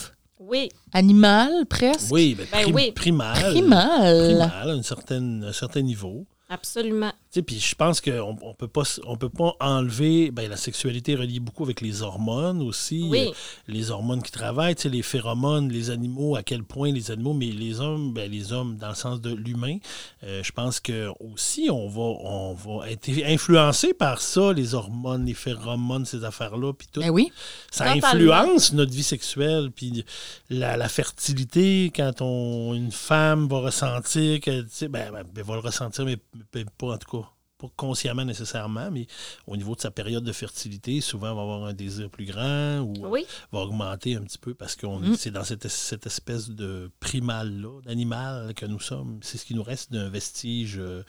[0.51, 0.69] Oui.
[0.93, 2.11] animal, presque.
[2.11, 2.93] Oui, ben, Ben prim- oui.
[2.93, 3.37] primal.
[3.53, 4.25] Primal.
[4.25, 6.27] Primal, à une certaine- un certain niveau.
[6.49, 7.13] Absolument.
[7.33, 11.17] Puis je pense qu'on on peut pas on peut pas enlever ben, la sexualité est
[11.17, 13.07] reliée beaucoup avec les hormones aussi.
[13.09, 13.29] Oui.
[13.29, 13.33] Euh,
[13.69, 17.33] les hormones qui travaillent, tu sais, les phéromones, les animaux, à quel point les animaux,
[17.33, 19.79] mais les hommes, ben, les hommes dans le sens de l'humain,
[20.25, 25.25] euh, je pense que aussi on va, on va être influencé par ça, les hormones,
[25.25, 27.01] les phéromones, ces affaires-là, puis tout.
[27.01, 27.31] Ben oui.
[27.71, 28.09] Ça Totalement.
[28.09, 30.05] influence notre vie sexuelle, puis
[30.49, 35.55] la, la fertilité, quand on, une femme va ressentir que, tu sais, ben, ben, va
[35.55, 36.17] le ressentir, mais
[36.55, 37.20] mais pas en tout cas,
[37.61, 39.07] pas consciemment nécessairement, mais
[39.47, 42.95] au niveau de sa période de fertilité, souvent, va avoir un désir plus grand ou
[43.05, 43.27] euh, Oui.
[43.53, 45.15] va augmenter un petit peu parce que Mm.
[45.17, 49.19] c'est dans cette, cette espèce de primal-là, d'animal que nous sommes.
[49.23, 51.03] C'est ce qui nous reste d'un vestige euh,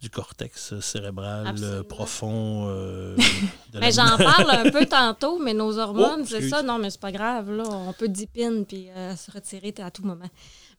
[0.00, 1.84] du cortex cérébral euh, Absolument.
[1.84, 2.66] profond.
[2.68, 3.16] euh,
[3.74, 3.92] Mais l'animal.
[3.92, 6.50] j'en parle un peu tantôt, mais nos hormones, Oh, c'est excuse.
[6.50, 6.62] ça.
[6.62, 7.50] Non, mais c'est pas grave.
[7.50, 10.28] Là, on peut dipine puis euh, se retirer à tout moment.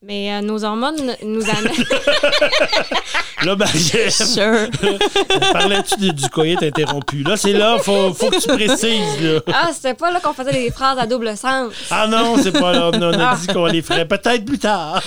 [0.04, 1.72] Mais euh, nos hormones nous amènent.
[3.44, 4.68] Là, Marie-Ève, Sure.
[5.52, 7.22] parlais-tu du, du coït interrompu?
[7.22, 9.20] Là, c'est là, faut, faut que tu précises.
[9.22, 9.40] Là.
[9.52, 11.72] ah, c'était pas là qu'on faisait des phrases à double sens.
[11.90, 12.90] Ah non, c'est pas là.
[12.92, 13.36] On a Ah.
[13.40, 15.02] dit qu'on les ferait peut-être plus tard.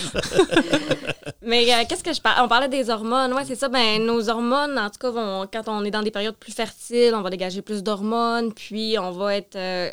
[1.41, 2.43] Mais euh, qu'est-ce que je parle?
[2.43, 3.33] On parlait des hormones.
[3.33, 3.67] Ouais, c'est ça.
[3.69, 7.13] Ben, nos hormones, en tout cas, vont, quand on est dans des périodes plus fertiles,
[7.13, 9.89] on va dégager plus d'hormones, puis on va être euh,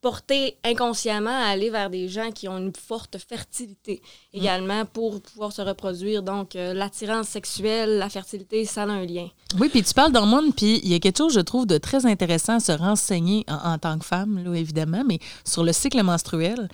[0.00, 4.00] porté inconsciemment à aller vers des gens qui ont une forte fertilité
[4.32, 6.22] également pour pouvoir se reproduire.
[6.22, 9.28] Donc, euh, l'attirance sexuelle, la fertilité, ça a un lien.
[9.58, 12.06] Oui, puis tu parles d'hormones, puis il y a quelque chose, je trouve, de très
[12.06, 16.02] intéressant à se renseigner en, en tant que femme, là, évidemment, mais sur le cycle
[16.02, 16.68] menstruel.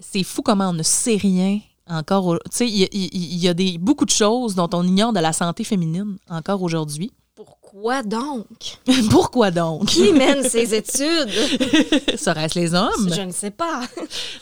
[0.00, 2.38] C'est fou comment on ne sait rien encore.
[2.50, 5.32] Tu sais, il y y a des, beaucoup de choses dont on ignore de la
[5.32, 7.12] santé féminine encore aujourd'hui.
[7.38, 8.02] Pourquoi?
[8.02, 8.46] Donc?
[9.10, 9.86] Pourquoi donc?
[9.86, 11.30] Qui mène ces études?
[12.18, 13.12] Serait-ce les hommes?
[13.14, 13.82] Je ne sais pas.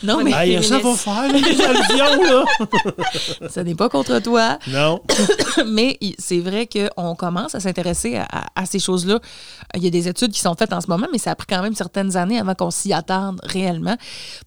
[0.02, 2.44] Non, mais Hey, ça va faire les allusions, là.
[3.54, 4.58] ce n'est pas contre toi.
[4.68, 5.02] Non.
[5.66, 9.20] mais c'est vrai qu'on commence à s'intéresser à, à- à ces choses-là.
[9.74, 11.48] Il y a des études qui sont faites en ce moment, mais ça a pris
[11.50, 13.98] quand même certaines années avant qu'on s'y attarde réellement.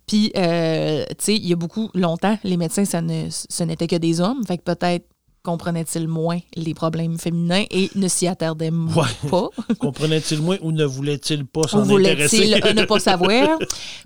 [0.08, 3.86] Puis, euh, tu sais, il y a beaucoup, longtemps, les médecins, ça ne, ce n'était
[3.86, 4.44] que des hommes.
[4.48, 5.06] Fait que peut-être
[5.44, 9.30] comprenaient-ils moins les problèmes féminins et ne s'y attardaient Ouais.
[9.30, 9.50] pas?
[9.80, 12.74] Comprenait-il moins ou ne voulait-il pas s'en voulait-il intéresser?
[12.74, 13.58] ne pas savoir?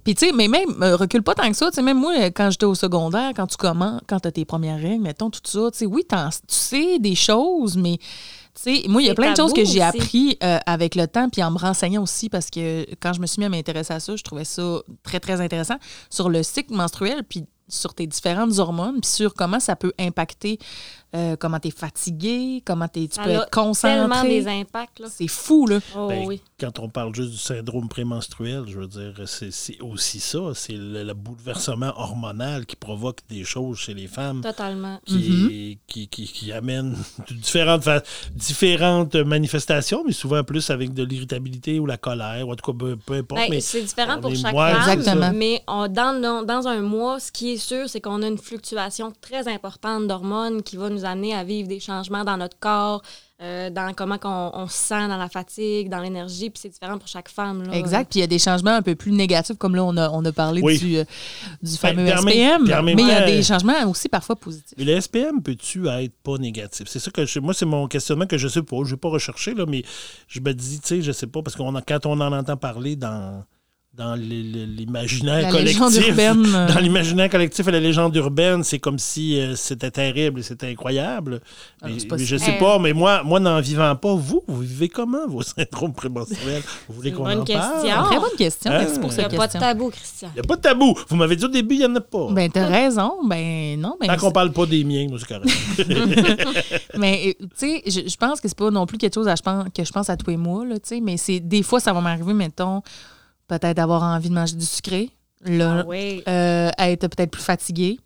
[0.03, 1.69] Puis, tu sais, mais même, euh, recule pas tant que ça.
[1.71, 4.45] Tu sais, même moi, quand j'étais au secondaire, quand tu commences, quand tu as tes
[4.45, 6.15] premières règles, mettons, tout ça, tu sais, oui, tu
[6.47, 7.97] sais des choses, mais.
[8.55, 11.07] Tu sais, moi, il y a plein de choses que j'ai appris euh, avec le
[11.07, 13.93] temps, puis en me renseignant aussi, parce que quand je me suis mis à m'intéresser
[13.95, 15.77] à ça, je trouvais ça très, très intéressant
[16.11, 20.59] sur le cycle menstruel, puis sur tes différentes hormones, puis sur comment ça peut impacter,
[21.15, 24.29] euh, comment tu es fatigué, comment t'es- tu Ça peux a être tellement concentré.
[24.29, 24.99] des impacts.
[24.99, 25.07] Là.
[25.11, 25.79] C'est fou, là.
[25.95, 26.41] Oh, Ben, oui.
[26.59, 30.39] Quand on parle juste du syndrome prémenstruel, je veux dire, c'est c'est aussi ça.
[30.55, 34.41] C'est le, le bouleversement hormonal qui provoque des choses chez les femmes.
[34.41, 34.99] Totalement.
[35.05, 35.77] Qui, Mm-hmm.
[35.87, 36.95] qui, qui, qui amènent
[37.31, 38.01] différentes, fa-
[38.35, 42.77] différentes manifestations, mais souvent plus avec de l'irritabilité ou la colère, ou en tout cas,
[42.77, 43.41] peu, peu importe.
[43.41, 44.89] Ben, mais c'est différent pour chaque femme.
[44.99, 45.31] Exactement.
[45.33, 48.37] Mais on- dans, dans, dans un mois, ce qui est sûr, c'est qu'on a une
[48.37, 53.01] fluctuation très importante d'hormones qui va nous amener à vivre des changements dans notre corps,
[53.41, 56.49] euh, dans comment qu'on- on se sent dans la fatigue, dans l'énergie.
[56.49, 57.63] Puis c'est différent pour chaque femme.
[57.63, 57.73] Là.
[57.75, 58.09] Exact.
[58.09, 60.23] Puis il y a des changements un peu plus négatifs, comme là, on a, on
[60.23, 60.77] a parlé Oui.
[60.79, 61.03] du, euh,
[61.61, 62.85] du fameux puis en même- SPM.
[62.85, 64.77] mais il y a des euh, changements aussi parfois positifs.
[64.77, 66.87] Mais le SPM peut-tu être pas négatif?
[66.87, 68.77] C'est ça que je- moi, c'est mon questionnement que je sais pas.
[68.85, 69.83] Je vais pas rechercher, là, mais
[70.27, 72.95] je me dis, tu sais, je sais pas, parce que quand on en entend parler
[72.95, 73.43] dans,
[73.95, 76.07] dans l'imaginaire collectif.
[76.07, 76.45] urbaine.
[76.55, 80.43] euh, Dans l'imaginaire collectif et la légende urbaine, c'est comme si euh, c'était terrible et
[80.43, 81.41] c'était incroyable.
[81.79, 84.89] Ah, Mais, si- je sais pas, mais moi, moi n'en vivant pas, vous, vous vivez
[84.89, 86.63] comment vos syndromes prémenstruels?
[86.89, 87.43] Vous voulez qu'on en parle?
[87.43, 88.03] question.
[88.05, 88.71] Très bonne question.
[88.73, 88.79] Ah.
[88.79, 90.29] Merci pour Il n'y a pas de tabou, Christian.
[90.31, 90.95] Il n'y a pas de tabou.
[91.09, 92.27] Vous m'avez dit au début, il n'y en a pas.
[92.31, 93.13] Ben, t'as raison.
[93.27, 93.95] Ben, non.
[94.01, 95.51] Ben, Tant qu'on parle pas des miens, moi, c'est correct.
[96.97, 99.35] Mais, euh, tu sais, je, je pense que c'est pas non plus quelque chose à,
[99.35, 101.63] je pense, que je pense à toi et moi, là, tu sais, mais c'est des
[101.63, 102.81] fois, ça va m'arriver, mettons,
[103.47, 105.09] peut-être avoir envie de manger du sucré,
[105.41, 106.23] là, Ah oui.
[106.27, 107.99] euh, être peut-être plus fatigué.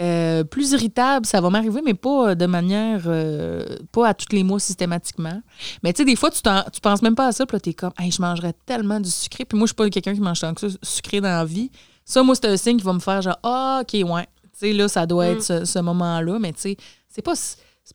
[0.00, 4.44] Euh, plus irritable, ça va m'arriver, mais pas de manière, euh, pas à tous les
[4.44, 5.42] mois systématiquement.
[5.82, 7.60] Mais tu sais, des fois, tu, t'en- tu penses même pas à ça, puis là,
[7.60, 9.44] t'es comme, hey, je mangerais tellement du sucré.
[9.44, 11.72] Puis moi, je suis pas quelqu'un qui mange tant que ça, sucré dans la vie.
[12.04, 14.26] Ça, moi, c'est un signe qui va me faire genre, ah, OK, ouais.
[14.44, 15.32] Tu sais, là, ça doit Mm.
[15.32, 16.76] être ce, ce moment-là, mais tu sais,
[17.08, 17.34] c'est pas.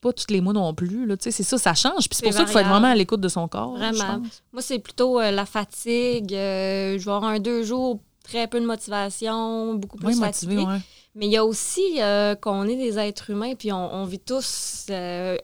[0.03, 1.05] C'est pas tous les mois non plus.
[1.05, 2.09] Là, tu sais, c'est ça, ça change.
[2.09, 3.77] Puis c'est pour ça qu'il faut être vraiment à l'écoute de son corps.
[3.77, 4.21] Vraiment.
[4.51, 6.33] Moi, c'est plutôt euh, la fatigue.
[6.33, 10.55] euh, je vais avoir un deux jours, très peu de motivation, beaucoup plus Oui, motivé,
[10.55, 10.71] fatigué.
[10.73, 10.79] ouais.
[11.15, 14.19] Mais il y a aussi euh, qu'on est des êtres humains, puis on, on vit
[14.19, 15.37] tous euh,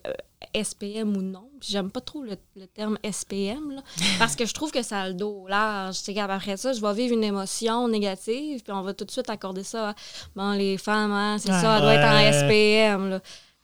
[0.56, 1.44] SPM ou non.
[1.60, 3.82] Puis j'aime pas trop le, le terme SPM, là,
[4.20, 5.96] parce que je trouve que ça a le dos large.
[5.96, 9.30] C'est qu'après ça, je vais vivre une émotion négative, puis on va tout de suite
[9.30, 9.96] accorder ça à
[10.36, 11.62] bon, les femmes, hein, c'est Ouais.
[11.62, 12.48] ça, elle doit être en.
[12.48, 13.10] SPM.
[13.12, 13.20] Là.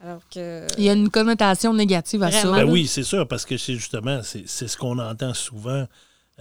[0.05, 0.67] Alors que.
[0.77, 2.41] Il y a une connotation négative à ça.
[2.41, 2.57] Vraiment.
[2.57, 2.71] Ben là.
[2.71, 5.87] oui, c'est sûr, parce que c'est justement, c'est c'est ce qu'on entend souvent.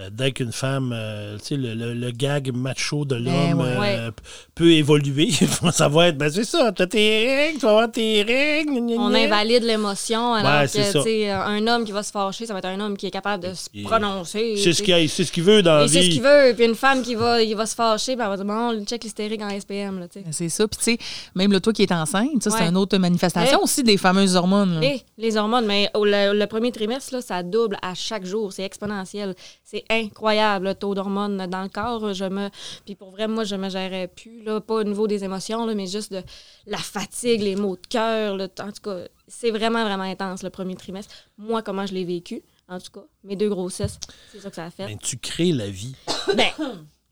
[0.01, 3.97] Euh, dès qu'une femme, euh, tu sais, le, le- le gag macho de l'homme ouais.
[3.97, 4.11] euh,
[4.57, 5.31] peut évoluer,
[5.73, 8.73] ça va être, ben c'est ça, t'as tes règles, tu vas avoir tes règles.
[8.73, 12.03] gna, gna, On invalide l'émotion, alors Ouais, que c'est tu sais, un homme qui va
[12.03, 14.57] se fâcher, ça va être un homme qui est capable de se Et- prononcer.
[14.57, 16.11] C'est ce qu'il c'est ce veut dans la Il sait ce vie.
[16.15, 16.55] qu'il veut.
[16.57, 19.05] Puis une femme qui va, il va se fâcher, ben elle va dire Bon, check
[19.05, 20.01] l'hystérique en SPM.
[20.01, 20.25] Là, tu sais.
[20.33, 20.67] C'est ça.
[20.67, 20.99] Puis, tu sais,
[21.37, 23.63] même le toi qui est enceinte, ça, c'est une autre manifestation Ouais.
[23.63, 24.81] aussi des fameuses hormones.
[24.81, 24.87] là.
[24.89, 28.53] Et les hormones, mais le, le premier trimestre, là, ça double à chaque jour.
[28.53, 29.37] C'est exponentiel.
[29.63, 32.13] C'est incroyable, le taux d'hormones dans le corps.
[32.13, 32.49] Je me...
[32.85, 34.43] Puis pour vrai, moi, je me gérais plus.
[34.43, 36.23] Là, pas au niveau des émotions, là, mais juste de
[36.67, 38.35] la fatigue, les maux de cœur.
[38.35, 41.15] En tout cas, c'est vraiment, vraiment intense le premier trimestre.
[41.39, 43.05] Moi, comment je l'ai vécu, en tout cas.
[43.23, 43.99] Mes deux grossesses,
[44.33, 44.87] c'est ça que ça a fait.
[44.87, 45.95] Ben, tu crées la vie.
[46.37, 46.51] Ben,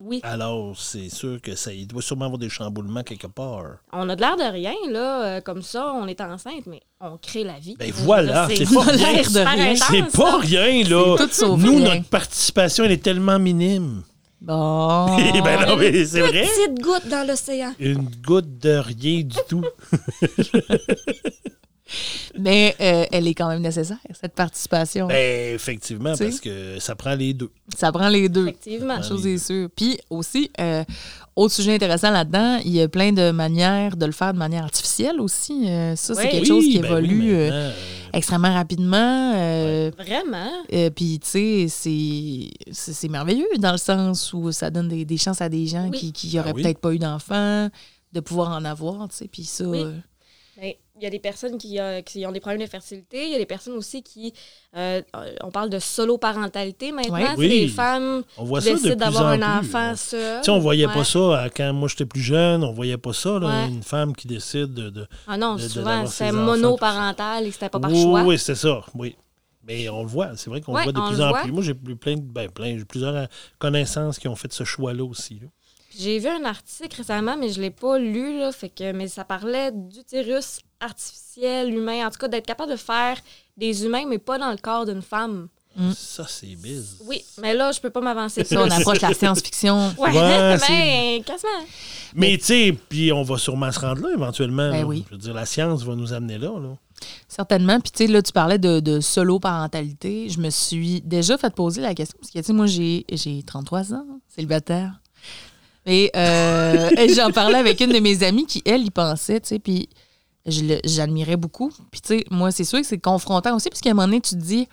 [0.02, 0.20] oui.
[0.22, 3.76] Alors, c'est sûr que ça il doit sûrement avoir des chamboulements quelque part.
[3.92, 7.16] On a de l'air de rien, là, euh, comme ça, on est enceinte, mais on
[7.16, 7.76] crée la vie.
[7.78, 9.22] Ben voilà, c'est pas rien.
[9.22, 9.74] super rien.
[9.76, 11.16] C'est pas rien, là.
[11.18, 11.94] C'est tout sauf Nous, rien.
[11.94, 14.02] notre participation, elle est tellement minime.
[14.40, 15.16] Bon.
[15.44, 16.42] ben non, mais c'est vrai.
[16.42, 17.74] Petite goutte dans l'océan.
[17.78, 19.64] Une goutte de rien du tout.
[22.38, 25.06] Mais euh, elle est quand même nécessaire, cette participation.
[25.08, 27.50] Ben, effectivement, parce que ça prend les deux.
[27.76, 28.48] Ça prend les deux.
[28.48, 28.96] Effectivement.
[28.96, 29.68] La chose est sûre.
[29.74, 30.84] Puis aussi, euh,
[31.36, 34.64] autre sujet intéressant là-dedans, il y a plein de manières de le faire de manière
[34.64, 35.68] artificielle aussi.
[35.68, 36.30] Euh, ça, c'est Oui.
[36.30, 37.50] quelque chose qui ben évolue oui,
[38.12, 39.32] extrêmement rapidement.
[39.34, 40.50] euh, Vraiment?
[40.72, 45.40] euh, Puis, tu sais, c'est- merveilleux dans le sens où ça donne des, des chances
[45.40, 45.98] à des gens Oui.
[45.98, 46.62] qui qui n'auraient Ah oui.
[46.62, 47.68] peut-être pas eu d'enfants,
[48.12, 49.28] de pouvoir en avoir, tu sais.
[49.28, 49.84] Puis ça, Oui.
[51.02, 53.26] Il y a des personnes qui, euh, qui, ont des problèmes de fertilité.
[53.26, 54.32] Il y a des personnes aussi qui.
[54.76, 55.02] Euh,
[55.42, 57.14] on parle de solo-parentalité maintenant.
[57.14, 57.26] Ouais.
[57.30, 57.48] C'est Oui.
[57.48, 59.44] des femmes On voit qui ça décident d'avoir un plus.
[59.68, 60.38] enfant On- seul.
[60.40, 60.94] Tu sais, on voyait Ouais.
[60.94, 63.68] pas ça euh, quand moi j'étais plus jeune, on voyait pas ça, là, Ouais.
[63.68, 64.90] une femme qui décide de.
[64.90, 68.22] de- Ah non, de- souvent, c'est monoparental et c'était pas par oui, choix.
[68.22, 69.16] Oui, c'est ça, oui.
[69.64, 71.42] Mais on le voit, c'est vrai qu'on le voit de plus en voit.
[71.42, 71.52] plus.
[71.52, 75.04] Moi, j'ai plus plein, de- ben, plein, j'ai plusieurs connaissances qui ont fait ce choix-là
[75.04, 75.34] aussi.
[75.40, 75.48] là.
[75.98, 79.24] J'ai vu un article récemment, mais je l'ai pas lu, là, fait que, mais ça
[79.24, 83.18] parlait d'utérus artificiel, humain, en tout cas d'être capable de faire
[83.56, 85.48] des humains, mais pas dans le corps d'une femme.
[85.76, 85.92] Mm.
[85.96, 86.98] Ça, c'est biz.
[87.06, 88.44] Oui, mais là, je peux pas m'avancer.
[88.44, 89.94] Ça, on approche la science-fiction.
[89.98, 91.50] Ouais, Ouais, mais quasiment.
[92.14, 94.70] Mais tu sais, puis on va sûrement se rendre là éventuellement.
[94.70, 94.86] Ben là.
[94.86, 95.04] oui.
[95.08, 96.58] Je veux dire, la science va nous amener là.
[96.58, 96.76] là.
[97.26, 97.80] Certainement.
[97.80, 100.28] Puis, tu sais, là, tu parlais de, de solo-parentalité.
[100.28, 102.18] Je me suis déjà fait poser la question.
[102.20, 105.00] Parce que, tu sais, moi, j'ai j'ai 33 ans, célibataire.
[105.86, 109.58] Et, euh, j'en parlais avec une de mes amies qui, elle, y pensait, tu sais,
[109.58, 109.88] puis
[110.46, 111.72] j'admirais beaucoup.
[111.90, 114.20] Puis, tu sais, moi, c'est sûr que c'est confrontant aussi, parce qu'à un moment donné,
[114.20, 114.68] tu te dis,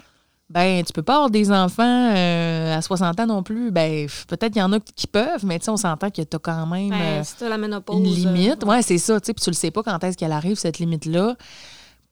[0.49, 1.83] ben, tu peux pas avoir des enfants
[2.15, 3.69] euh, à 60 ans non plus.
[3.69, 6.35] Ben, peut-être qu'il y en a qui peuvent, mais tu sais, on s'entend que tu
[6.35, 6.89] as quand même.
[6.89, 7.97] Ben, euh, si t'as la ménopause.
[7.97, 8.63] une limite.
[8.63, 9.19] euh, ouais, c'est ça.
[9.19, 11.35] tu sais, Puis tu le sais pas quand est-ce qu'elle arrive, cette limite-là.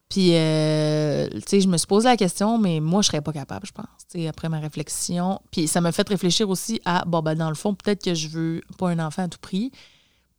[0.10, 3.34] Puis, euh, tu sais, je me suis posé la question, mais moi, je serais pas
[3.34, 5.42] capable, je pense, tu sais, après ma réflexion.
[5.52, 8.30] Puis ça m'a fait réfléchir aussi à, bon, ben, dans le fond, peut-être que je
[8.30, 9.72] veux pas un enfant à tout prix.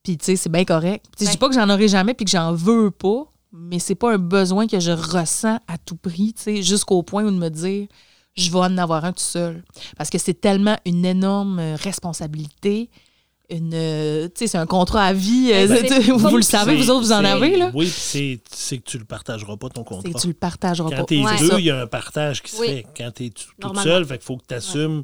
[0.02, 1.04] Puis, tu sais, c'est bien correct.
[1.16, 3.78] Tu sais, Je dis pas que j'en aurai jamais puis que j'en veux pas, mais
[3.78, 7.30] c'est pas un besoin que je ressens à tout prix, tu sais, jusqu'au point où
[7.30, 7.88] de me dire,
[8.36, 9.64] je vais en avoir un tout seul.
[9.98, 12.88] Parce que c'est tellement une énorme euh, responsabilité.
[13.50, 15.50] Une, euh, tu sais, c'est un contrat à vie.
[15.54, 17.70] euh, Ben, vous, vous le savez, vous autres, vous en avez, là?
[17.74, 20.12] Oui, puis c'est c'est que tu le partageras pas, ton C'est contrat.
[20.12, 21.04] que tu le partageras Quand pas.
[21.04, 21.38] t'es Ouais.
[21.40, 22.66] deux, il y a un partage qui se Oui.
[22.66, 22.86] fait.
[22.96, 25.02] Quand t'es tout- toute seule, fait qu'il faut que tu assumes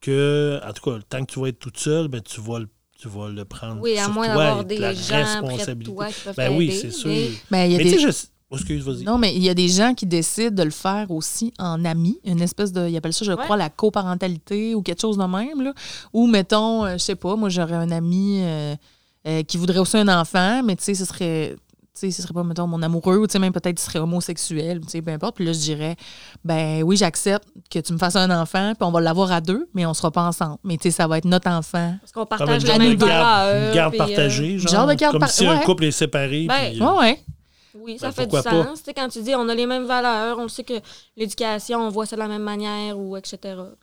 [0.00, 2.60] que, en tout cas, le temps que tu vas être toute seule, ben, tu vas
[2.60, 2.68] le
[3.00, 5.18] tu vas le prendre Oui, à sur moins toi, d'avoir et des la gens près
[5.22, 5.92] de responsabilité.
[5.94, 7.08] toi qui peuvent Ben oui, c'est sûr.
[7.08, 8.16] mais- Ben, il y a Mais des- tu sais, je...
[8.50, 9.04] oh, excuse, vas-y.
[9.04, 12.18] Non, mais il y a des gens qui décident de le faire aussi en amis,
[12.24, 13.42] une espèce de, ils appellent ça, je Ouais.
[13.44, 15.72] crois, la coparentalité ou quelque chose de même, là.
[16.12, 18.74] Ou, mettons, euh, je sais pas, moi, j'aurais un ami euh,
[19.26, 21.56] euh, qui voudrait aussi un enfant, mais tu sais, ce serait,
[21.94, 23.98] tu sais, ce serait pas, mettons, mon amoureux, ou tu sais, même peut-être il serait
[23.98, 25.34] homosexuel, tu sais, peu importe.
[25.36, 25.96] Puis là, je dirais,
[26.44, 29.68] ben oui, j'accepte que tu me fasses un enfant, puis on va l'avoir à deux,
[29.74, 30.58] mais on sera pas ensemble.
[30.64, 31.96] Mais tu sais, ça va être notre enfant.
[32.00, 35.46] Parce qu'on partage une les garde, garde- partagée, genre, genre de garde comme par- si
[35.46, 36.46] un couple est séparé.
[36.48, 37.20] Ben, puis, Ouais, ouais.
[37.80, 38.82] Oui, ça Ben, fait du sens.
[38.94, 40.74] Quand tu dis on a les mêmes valeurs, on sait que
[41.16, 43.76] l'éducation, on voit ça de la même manière, ou etc.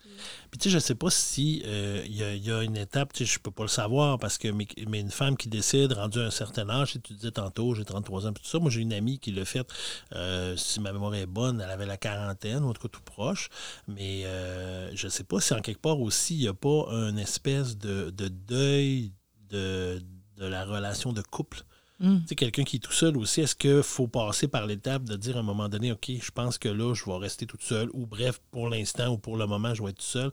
[0.51, 2.77] Puis tu sais, je sais pas si euh, il y, a- il y a une
[2.77, 5.49] étape, tu sais, je peux pas le savoir parce que mais, mais une femme qui
[5.49, 8.43] décide, rendue à un certain âge, tu sais, tu disais tantôt, j'ai 33 ans, puis
[8.43, 8.59] tout ça.
[8.59, 9.67] Moi, j'ai une amie qui l'a fait,
[10.13, 13.01] euh, si ma mémoire est bonne, elle avait la quarantaine, ou en tout cas tout
[13.03, 13.49] proche.
[13.87, 17.19] Mais euh, je sais pas si en quelque part aussi, il n'y a pas une
[17.19, 19.11] espèce de, de deuil
[19.49, 20.01] de,
[20.37, 21.63] de la relation de couple.
[21.99, 22.17] Mm.
[22.27, 25.37] Tu quelqu'un qui est tout seul aussi, est-ce qu'il faut passer par l'étape de dire
[25.37, 28.05] à un moment donné, OK, je pense que là, je vais rester toute seule, ou
[28.05, 30.31] bref, pour l'instant ou pour le moment, je vais être tout seul,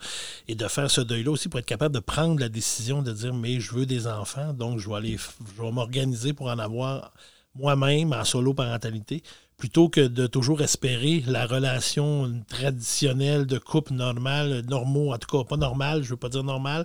[0.48, 3.34] et de faire ce deuil-là aussi pour être capable de prendre la décision de dire,
[3.34, 7.12] mais je veux des enfants, donc je vais aller, je vais m'organiser pour en avoir
[7.54, 9.22] moi-même en solo-parentalité,
[9.58, 15.44] plutôt que de toujours espérer la relation traditionnelle de couple normal, normaux, en tout cas
[15.48, 16.84] pas normal, je veux pas dire normal,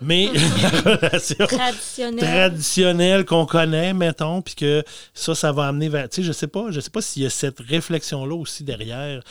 [0.00, 0.28] mais
[0.62, 2.18] la relation Traditionnel.
[2.24, 6.08] traditionnel qu'on connaît, mettons, puis que ça, ça va amener vers.
[6.08, 9.22] Tu sais, je sais pas, je sais pas s'il y a cette réflexion-là aussi derrière.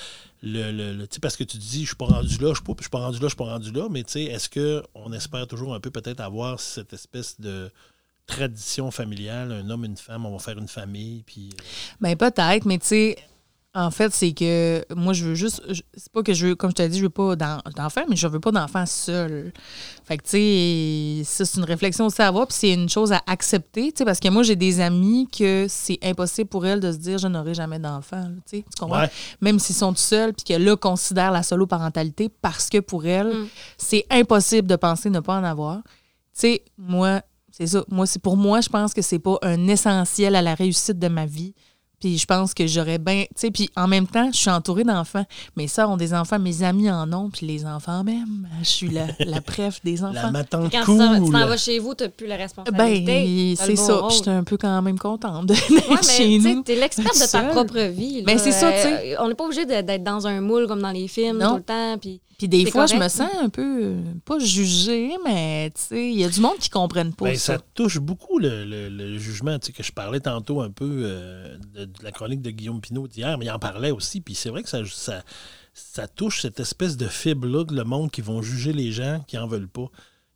[0.43, 2.50] Le, le, le- tu sais, parce que tu te dis, je suis pas rendu là,
[2.50, 4.12] je suis pas, je suis pas rendu là, je suis pas rendu là, mais tu
[4.13, 7.71] sais, est-ce qu'on espère toujours un peu peut-être avoir cette espèce de
[8.28, 11.50] tradition familiale, un homme, une femme, on va faire une famille, puis.
[11.54, 11.63] euh,
[12.02, 13.18] Ben peut-être, mais tu sais,
[13.74, 15.62] en fait, c'est que moi, je veux juste.
[15.70, 18.02] je- C'est pas que je veux, comme je t'ai dit, je veux pas d'en- d'enfant,
[18.10, 19.54] mais je veux pas d'enfant seul.
[20.04, 23.12] Fait que, tu sais, ça, c'est une réflexion aussi à avoir, puis c'est une chose
[23.13, 26.80] à accepter, tu sais, parce que moi, j'ai des amis que c'est impossible pour elles
[26.80, 29.02] de se dire, je n'aurai jamais d'enfant, là, tu sais, tu comprends?
[29.02, 29.12] Ouais.
[29.42, 33.28] Même s'ils sont tout seuls, puis que là, considèrent la solo-parentalité parce que pour elles,
[33.34, 33.48] Mm.
[33.78, 35.78] c'est impossible de penser ne pas en avoir.
[35.84, 35.92] Tu
[36.34, 37.22] sais, moi,
[37.58, 37.84] c'est ça.
[37.89, 41.08] Moi, c'est pour moi, je pense que c'est pas un essentiel à la réussite de
[41.08, 41.54] ma vie.
[42.00, 43.24] Puis je pense que j'aurais bien.
[43.24, 45.26] Tu sais, puis en même temps, je suis entourée d'enfants.
[45.56, 48.48] Mes soeurs ont des enfants, mes amis en ont, puis les enfants même.
[48.62, 50.32] Je suis la, la préf des La enfants.
[50.32, 51.32] matante Quand tu vas- tu cool.
[51.34, 53.04] t'en vas chez vous, tu n'as plus la responsabilité.
[53.04, 53.96] Ben, c'est ça.
[53.96, 54.12] rôle.
[54.12, 56.62] J'étais un peu quand même contente de Ouais, mais chez tu sais, nous.
[56.62, 57.50] t'es l'experte de ta seule.
[57.50, 58.22] propre vie.
[58.22, 58.43] Ben, là.
[58.43, 59.13] c'est ça, tu sais.
[59.13, 61.54] Euh, On n'est pas obligé d'être dans un moule comme dans les films Non.
[61.54, 61.98] tout le temps.
[62.00, 66.19] Puis Puis des fois, je me sens un peu, pas jugée, mais tu sais, il
[66.19, 67.56] y a du monde qui comprenne pas Ben, ça.
[67.56, 69.58] ça touche beaucoup le, le- le jugement.
[69.58, 72.80] Tu sais, que je parlais tantôt un peu euh, de, de la chronique de Guillaume
[72.80, 74.21] Pinot d'hier, mais il en parlait aussi.
[74.21, 75.23] Puis c'est vrai que ça, ça,
[75.73, 79.38] ça touche cette espèce de fibre-là, de le monde qui vont juger les gens qui
[79.39, 79.89] en veulent pas.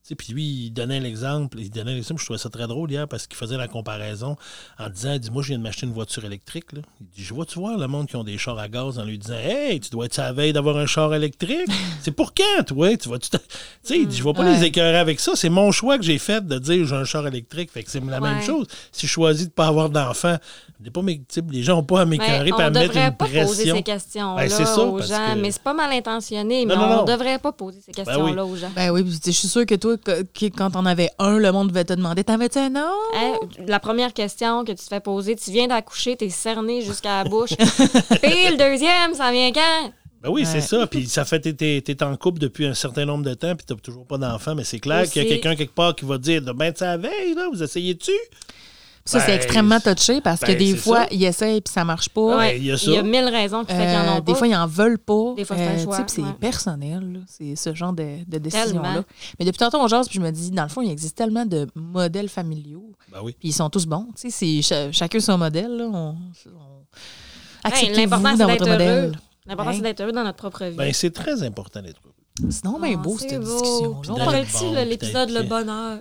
[0.07, 1.59] Tu Puis lui, il donnait l'exemple.
[1.59, 2.19] Il donnait l'exemple.
[2.19, 4.35] Je trouvais ça très drôle hier parce qu'il faisait la comparaison
[4.79, 6.71] en disant Dis-moi, je viens de m'acheter une voiture électrique.
[6.73, 6.81] Là.
[6.99, 9.19] Il dit Je vois-tu voir le monde qui ont des chars à gaz en lui
[9.19, 11.67] disant Hey, tu dois être à la veille d'avoir un char électrique.
[12.01, 12.97] C'est pour quand, toi?
[12.97, 13.29] Tu vas Tu
[13.83, 14.57] sais, il dit Je vais pas Ouais.
[14.57, 15.33] les écœurer avec ça.
[15.35, 17.69] C'est mon choix que j'ai fait de dire J'ai un char électrique.
[17.71, 18.65] Fait que c'est la même chose.
[18.91, 20.37] Si je choisis de pas avoir d'enfant,
[20.89, 23.13] pas mes- tu les gens n'ont pas à m'écœurer Mais et à mettre devrait une
[23.15, 23.75] pas poser pression.
[23.75, 25.33] ces questions-là Ben, c'est ça, aux parce gens.
[25.35, 27.03] que- Mais c'est pas mal intentionné, Non, mais non, on non.
[27.05, 28.71] devrait pas poser ces questions-là aux gens.
[28.75, 31.51] Ben oui, puis je suis sûre que toi, que- que quand on avait un, le
[31.51, 33.15] monde devait te demander T'en avais-tu un autre?
[33.15, 33.33] Hein,
[33.67, 37.29] la première question que tu te fais poser, tu viens d'accoucher, t'es cerné jusqu'à la
[37.29, 37.49] bouche.
[37.57, 37.67] Puis
[38.49, 39.91] le deuxième, ça vient quand?
[40.23, 40.85] Ben oui, c'est ça.
[40.85, 43.65] Puis ça fait t'es, t'es- t'es en couple depuis un certain nombre de temps, puis
[43.65, 46.19] t'as toujours pas d'enfant, mais c'est clair qu'il y a quelqu'un quelque part qui va
[46.19, 48.11] dire Ben, tu savais, là, vous essayez-tu?
[49.03, 51.07] Ça, c'est Ben, extrêmement touché parce que ben, des fois, ça.
[51.11, 52.37] ils essayent puis ça marche pas.
[52.37, 52.57] Ouais.
[52.59, 52.85] il y a ça.
[52.85, 54.37] Il y a mille raisons qui fait qu'ils en Euh, ont des pas.
[54.37, 55.33] fois, ils en veulent pas.
[55.35, 56.33] Des fois, c'est un tu sais, choix, c'est ouais.
[56.39, 59.03] personnel, c'est ce genre de, de décision-là.
[59.39, 61.45] Mais depuis tantôt, on jase, puis je me dis, dans le fond, il existe tellement
[61.47, 63.35] de modèles familiaux, Ben oui.
[63.39, 64.05] puis ils sont tous bons.
[64.15, 65.75] Tu sais, c'est cha- chacun son modèle.
[65.77, 65.85] Là.
[65.91, 66.85] On, on...
[67.63, 69.03] Acceptez-vous l'important, c'est dans d'être votre modèle.
[69.05, 69.11] heureux.
[69.47, 69.75] L'important, Ben.
[69.77, 70.75] c'est d'être heureux dans notre propre vie.
[70.75, 72.49] Ben, c'est très important d'être heureux.
[72.51, 73.51] C'est non, bien Ah, beau, cette beau.
[73.51, 73.95] discussion.
[73.97, 75.99] On t'en parle- rappelles-tu, bon, là, l'épisode Le Bonheur?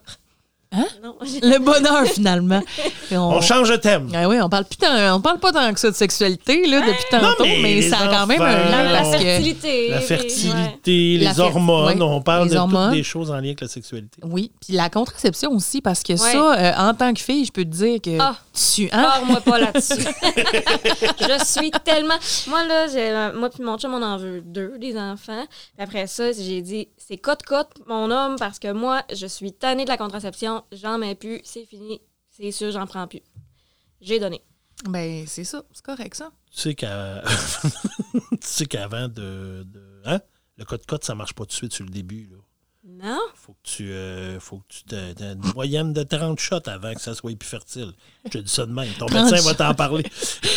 [0.72, 0.86] Hein?
[1.02, 1.16] Non.
[1.20, 2.60] Le bonheur, finalement.
[3.10, 4.08] Et on, On change de thème.
[4.14, 4.64] Ah oui, on parle,
[5.12, 8.26] on parle pas tant que ça de sexualité là, depuis tantôt, mais ça a quand
[8.28, 9.22] même un lien La, parce que.
[9.22, 9.88] fertilité.
[9.90, 12.88] La fertilité, La les fer- hormones, ouais, on parle les de hormones.
[12.90, 14.20] toutes des choses en lien avec la sexualité.
[14.22, 16.18] Oui, puis la contraception aussi, parce que Ouais.
[16.18, 18.36] ça, euh, en tant que fille, je peux te dire que Ah.
[18.54, 18.84] tu.
[18.92, 19.02] Hein?
[19.02, 19.94] Parle-moi pas là-dessus.
[21.20, 22.14] je suis tellement.
[22.48, 25.44] Moi, là, j'ai, moi puis mon chum, on en veut deux, des enfants.
[25.76, 29.84] Puis après ça, j'ai dit, c'est cote-cote, mon homme, parce que moi, je suis tannée
[29.84, 30.59] de la contraception.
[30.72, 31.40] J'en mets plus.
[31.44, 32.00] C'est fini.
[32.30, 33.20] C'est sûr, j'en prends plus.
[34.00, 34.40] J'ai donné.
[34.88, 36.32] Ben, c'est ça, c'est correct ça.
[36.52, 37.22] Tu sais qu'à-
[38.30, 40.20] tu sais qu'avant de, de- Hein?
[40.56, 42.26] Le code-code, ça marche pas tout de suite sur le début.
[42.30, 42.36] Là.
[43.02, 43.18] Non?
[43.34, 47.00] Faut que tu euh, faut que tu te- une moyenne de 30 shots avant que
[47.00, 47.92] ça soit plus fertile.
[48.26, 48.88] Je te dis ça de même.
[48.98, 50.04] Ton 30 médecin va t'en parler.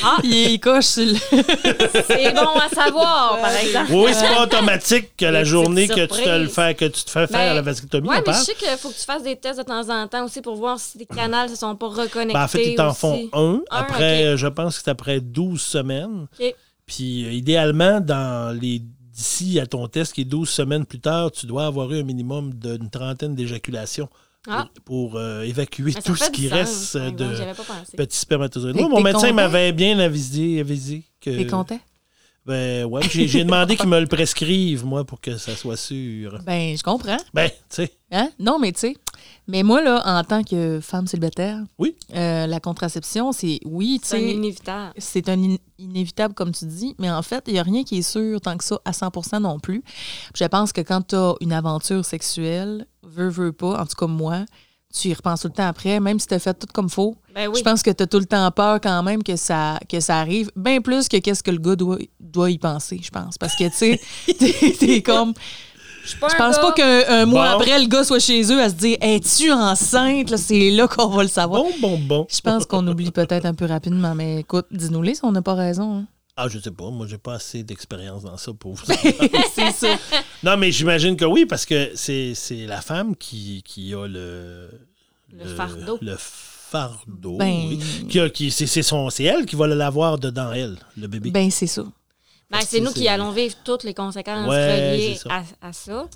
[0.04, 1.14] Ah, Il, coche sur le.
[2.08, 3.92] c'est bon à savoir, par exemple.
[3.94, 7.10] Oui, c'est pas automatique que la journée que tu te le fais, que tu te
[7.10, 9.24] fais faire Ben, la vasectomie, Ouais, on mais je sais qu'il faut que tu fasses
[9.24, 11.88] des tests de temps en temps aussi pour voir si les canaux se sont pas
[11.88, 12.34] reconnectés.
[12.34, 13.54] Ben, en fait, ils t'en font un.
[13.54, 16.28] Un, Après, euh, je pense que c'est après 12 semaines.
[16.86, 18.82] Puis, euh, idéalement, dans les
[19.14, 22.04] d'ici à ton test, qui est 12 semaines plus tard, tu dois avoir eu un
[22.04, 24.10] minimum d'une trentaine d'éjaculations
[24.48, 24.68] Ah.
[24.86, 26.52] pour, pour, euh, évacuer tout ce qui sens.
[26.54, 27.96] reste Ouais, de pensé.
[27.96, 28.76] petits spermatozoïdes.
[28.76, 31.30] Moi, mon médecin m'avait bien avisé, avisé que.
[31.30, 31.80] T'es content?
[32.46, 36.40] Ben, ouais, j'ai j'ai demandé qu'il me le prescrive, moi, pour que ça soit sûr.
[36.46, 37.16] Ben, je comprends.
[37.34, 37.92] Ben, tu sais.
[38.12, 38.30] Hein?
[38.38, 38.98] Non, mais tu sais.
[39.48, 41.96] Mais moi, là, en tant que femme célibataire, Oui.
[42.16, 44.32] euh, la contraception, c'est oui, tu C'est un sais.
[44.36, 44.94] inévitable.
[44.98, 47.98] c'est un in- inévitable, comme tu dis, mais en fait, il n'y a rien qui
[47.98, 49.84] est sûr tant que ça à 100% non plus.
[50.36, 54.08] Je pense que quand tu as une aventure sexuelle, veux, veux pas, en tout cas
[54.08, 54.46] moi,
[54.96, 57.16] tu y repenses tout le temps après, même si tu as fait tout comme faut.
[57.34, 57.56] Ben oui.
[57.58, 60.20] Je pense que tu as tout le temps peur quand même que ça, que ça
[60.20, 63.38] arrive, bien plus que qu'est-ce que le gars doit, doit y penser, je pense.
[63.40, 64.00] Parce que, tu sais,
[64.80, 65.34] t'es comme.
[66.06, 67.56] Je pense gars- pas qu'un mois Bon.
[67.60, 70.30] après, le gars soit chez eux à se dire Es-tu enceinte?
[70.30, 71.62] Là, C'est là qu'on va le savoir.
[71.64, 72.28] Bon, bon, bon.
[72.30, 75.54] Je pense qu'on oublie peut-être un peu rapidement, mais écoute, dis-nous-les si on n'a pas
[75.56, 76.00] raison.
[76.00, 76.06] hein.
[76.36, 76.90] Ah, je sais pas.
[76.90, 78.84] Moi, j'ai pas assez d'expérience dans ça pour vous.
[79.56, 79.96] c'est ça.
[80.44, 84.70] non, mais j'imagine que oui, parce que c'est c'est la femme qui, qui a le.
[85.32, 85.98] Le fardeau.
[86.02, 87.38] Le fardeau.
[87.38, 87.80] Ben- oui.
[88.10, 91.30] Qui a- qui- c'est c'est son- c'est elle qui va l'avoir dedans, elle, le bébé.
[91.32, 91.84] Ben, c'est ça.
[92.54, 96.08] Ben, c'est nous qui allons vivre toutes les conséquences Ouais, reliées à, à ça.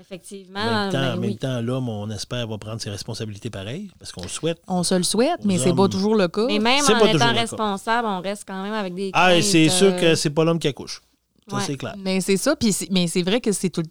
[0.00, 0.58] Effectivement.
[0.58, 1.36] en même temps, ben en même oui.
[1.36, 4.60] temps, l'homme, on espère, va prendre ses responsabilités pareilles, parce qu'on le souhaite.
[4.66, 6.46] On se le souhaite, mais c'est pas toujours le cas.
[6.46, 9.10] Mais même en pas étant responsable, on reste quand même avec des.
[9.12, 11.00] Ah, c'est sûr euh, que c'est pas l'homme qui accouche.
[11.48, 11.62] Ça, ouais.
[11.64, 11.94] c'est clair.
[11.98, 13.84] Mais c'est ça, puis mais c'est vrai que c'est tout.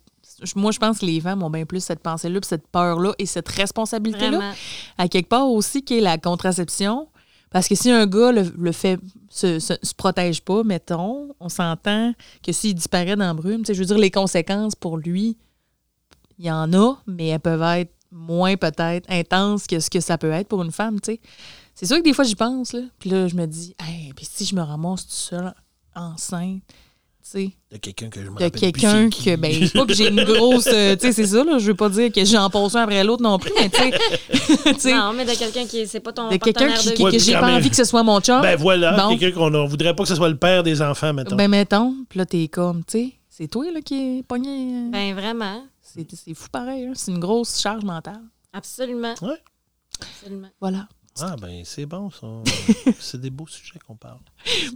[0.55, 3.47] Moi, je pense que les femmes ont bien plus cette pensée-là, cette peur-là et cette
[3.47, 4.53] responsabilité-là.
[4.97, 7.07] À quelque part aussi, qui est la contraception.
[7.53, 12.51] Parce que si un gars le, fait, se, se, protège pas, mettons, on s'entend que
[12.51, 15.37] s'il disparaît dans la brume, je veux dire, les conséquences pour lui,
[16.39, 20.17] il y en a, mais elles peuvent être moins peut-être intenses que ce que ça
[20.17, 21.21] peut être pour une femme, tu sais.
[21.75, 22.81] C'est sûr que des fois, j'y pense, là.
[22.97, 25.53] Puis là, je me dis, hey, puis si je me ramasse tout seul
[25.95, 26.63] enceinte,
[27.39, 30.67] sais, De quelqu'un que je me de quelqu'un que, ben, pas que j'ai une grosse,
[30.67, 33.03] euh, tu sais, c'est ça, là, je veux pas dire que j'en pose un après
[33.03, 36.37] l'autre non plus, mais tu sais, Non, mais de quelqu'un qui c'est pas ton de
[36.37, 37.55] quelqu'un qui, de qui- que j'ai pas même.
[37.55, 38.41] envie que ce soit mon chum.
[38.41, 39.17] Ben voilà, Bon.
[39.17, 41.35] quelqu'un qu'on ne voudrait pas que ce soit le père des enfants, mettons.
[41.35, 44.75] Ben, mettons, puis là, t'es comme, tu sais, c'est toi, là, qui est pogné.
[44.75, 45.63] euh, Ben vraiment.
[45.81, 48.21] c'est, c'est fou pareil, hein, c'est une grosse charge mentale.
[48.53, 49.15] Absolument.
[49.21, 49.41] Ouais.
[50.01, 50.49] Absolument.
[50.61, 50.87] Voilà.
[51.19, 52.27] Ah, ben, c'est bon, ça.
[52.99, 54.17] c'est des beaux sujets qu'on parle.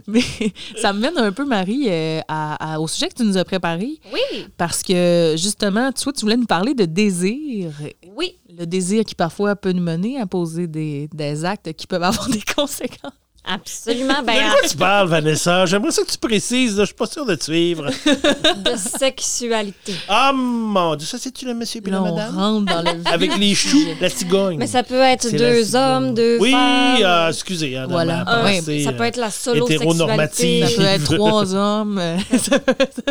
[0.06, 0.20] Mais
[0.80, 3.44] ça me mène un peu, Marie, euh, à- à- au sujet que tu nous as
[3.44, 3.98] préparé.
[4.12, 7.72] Oui, Parce que, justement, toi, tu voulais nous parler de désir.
[8.16, 8.36] oui.
[8.56, 12.28] Le désir qui, parfois, peut nous mener à poser des, des actes qui peuvent avoir
[12.30, 13.12] des conséquences.
[13.48, 14.20] Absolument.
[14.20, 15.64] de Ben, quoi tu parles, Vanessa?
[15.66, 16.76] J'aimerais ça que tu précises.
[16.76, 16.82] là.
[16.84, 17.86] Je suis pas sûr de te suivre.
[18.06, 19.94] de sexualité.
[20.08, 23.54] Ah, mon Dieu, ça, c'est-tu le monsieur et on rentre dans le vif Avec les
[23.54, 24.58] choux, la cigogne.
[24.58, 26.96] Mais ça peut être deux hommes, deux Oui, femmes.
[27.02, 27.76] euh, excusez.
[27.76, 28.24] Hein, Voilà.
[28.24, 30.68] ma Un- pensée, ça euh, peut être la solo hétéronormative.
[30.68, 33.02] Ça peut être trois hommes, euh, ça peut être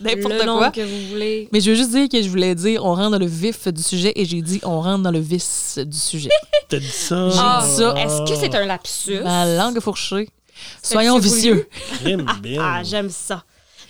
[0.00, 0.70] n'importe quoi.
[0.70, 1.48] que vous voulez.
[1.52, 3.82] Mais je veux juste dire que je voulais dire, on rentre dans le vif du
[3.82, 6.30] sujet et j'ai dit, on rentre dans le vice du sujet.
[6.68, 7.28] T'as dit ça?
[7.38, 7.94] Ah, dit ça.
[7.96, 9.20] Est-ce que c'est un lapsus?
[9.22, 10.28] Ma langue fourchée.
[10.82, 11.68] C'est- Soyons vicieux.
[12.04, 12.60] Bien.
[12.60, 13.44] Ah, j'aime ça.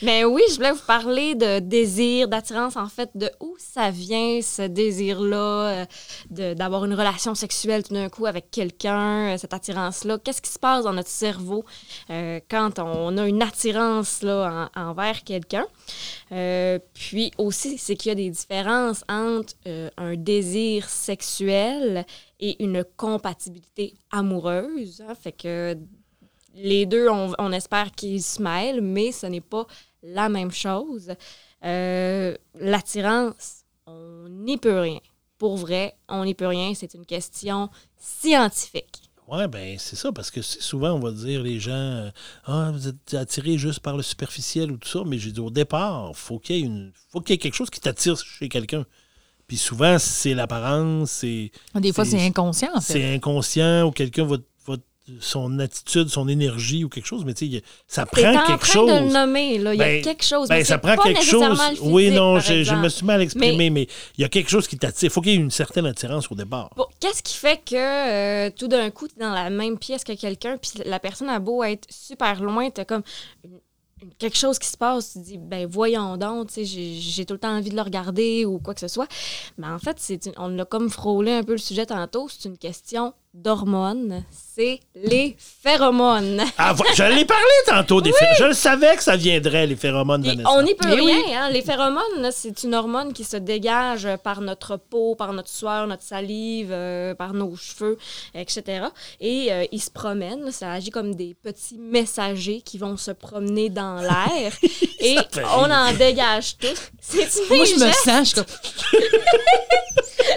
[0.04, 4.40] Mais oui, je voulais vous parler de désir, d'attirance, en fait, de où ça vient,
[4.42, 5.84] ce désir-là, euh,
[6.28, 10.18] de- d'avoir une relation sexuelle tout d'un coup avec quelqu'un, euh, cette attirance-là.
[10.18, 11.64] Qu'est-ce qui se passe dans notre cerveau
[12.10, 15.66] euh, quand on a une attirance là, en- envers quelqu'un?
[16.32, 22.04] Euh, puis aussi, c'est qu'il y a des différences entre euh, un désir sexuel
[22.42, 25.00] et une compatibilité amoureuse.
[25.08, 25.14] hein.
[25.14, 25.78] Fait que
[26.54, 29.66] les deux, on, espère qu'ils se mêlent, mais ce n'est pas
[30.02, 31.12] la même chose.
[31.64, 34.98] Euh, L'attirance, on n'y peut rien.
[35.38, 36.74] Pour vrai, on n'y peut rien.
[36.74, 39.08] C'est une question scientifique.
[39.28, 42.10] Ouais, ben c'est ça, parce que souvent, on va dire, les gens, euh,
[42.44, 45.48] ah, vous êtes attirés juste par le superficiel ou tout ça, mais j'ai dit au
[45.48, 48.48] départ, faut qu'il y ait une, faut qu'il y ait quelque chose qui t'attire chez
[48.48, 48.84] quelqu'un.
[49.46, 52.92] Puis souvent, c'est l'apparence, c'est, Des fois, C'est- inconscient, en fait.
[52.94, 54.36] c'est inconscient, ou quelqu'un va,
[54.66, 54.76] va-
[55.20, 58.72] son attitude, son énergie ou quelque chose, mais tu sais, ça prend en quelque train
[58.72, 58.88] chose.
[58.90, 59.74] de le nommer, là.
[59.74, 60.48] Il y a Ben, quelque chose.
[60.48, 61.58] Ben, mais ça prend pas quelque chose.
[61.82, 65.08] oui, non, je, me suis mal exprimé, mais il y a quelque chose qui t'attire.
[65.08, 66.70] Il faut qu'il y ait une certaine attirance au départ.
[66.76, 67.74] Bon, Qu'est-ce qui fait que
[68.46, 71.28] euh, tout d'un coup, tu es dans la même pièce que quelqu'un, puis la personne
[71.28, 73.02] a beau être super loin, tu comme
[74.18, 77.38] quelque chose qui se passe, tu dis, ben voyons donc, tu sais, j'ai tout le
[77.40, 79.08] temps envie de le regarder ou quoi que ce soit.
[79.58, 82.58] Mais en fait, une- on a comme frôlé un peu le sujet tantôt, c'est une
[82.58, 86.42] question d'hormones, c'est les phéromones.
[86.58, 90.22] Ah, je l'ai parlé tantôt des phé- Je le savais que ça viendrait, les phéromones,
[90.22, 90.50] Vanessa.
[90.52, 91.04] on n'y peut Mais rien.
[91.26, 91.34] oui.
[91.34, 91.48] hein.
[91.50, 96.02] Les phéromones, c'est une hormone qui se dégage par notre peau, par notre sueur, notre
[96.02, 97.96] salive, euh, par nos cheveux,
[98.34, 98.84] etc.
[99.20, 100.50] Et euh, ils se promènent.
[100.52, 104.52] Ça agit comme des petits messagers qui vont se promener dans l'air.
[105.00, 105.16] et
[105.56, 106.90] on en dégage tous.
[107.00, 108.44] C'est Moi, je me sens, je suis comme...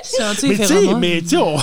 [0.04, 1.00] Sens-tu les Mais tu sais, phéromones?
[1.00, 1.58] mais tu sais, on,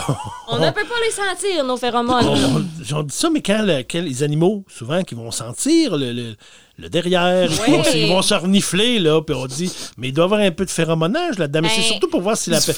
[0.49, 2.27] On ne peut pas les sentir, nos phéromones.
[2.27, 6.13] on- j'en dis ça, mais quand, le- quand les animaux, souvent, qui vont sentir le,
[6.13, 6.37] le-
[6.79, 8.01] le derrière, ils, vont, Ouais.
[8.01, 10.65] ils vont se renifler, là, puis on dit, mais il doit y avoir un peu
[10.65, 11.61] de phéromonage là-dedans.
[11.63, 12.73] Mais Ben, c'est surtout pour voir si, la, si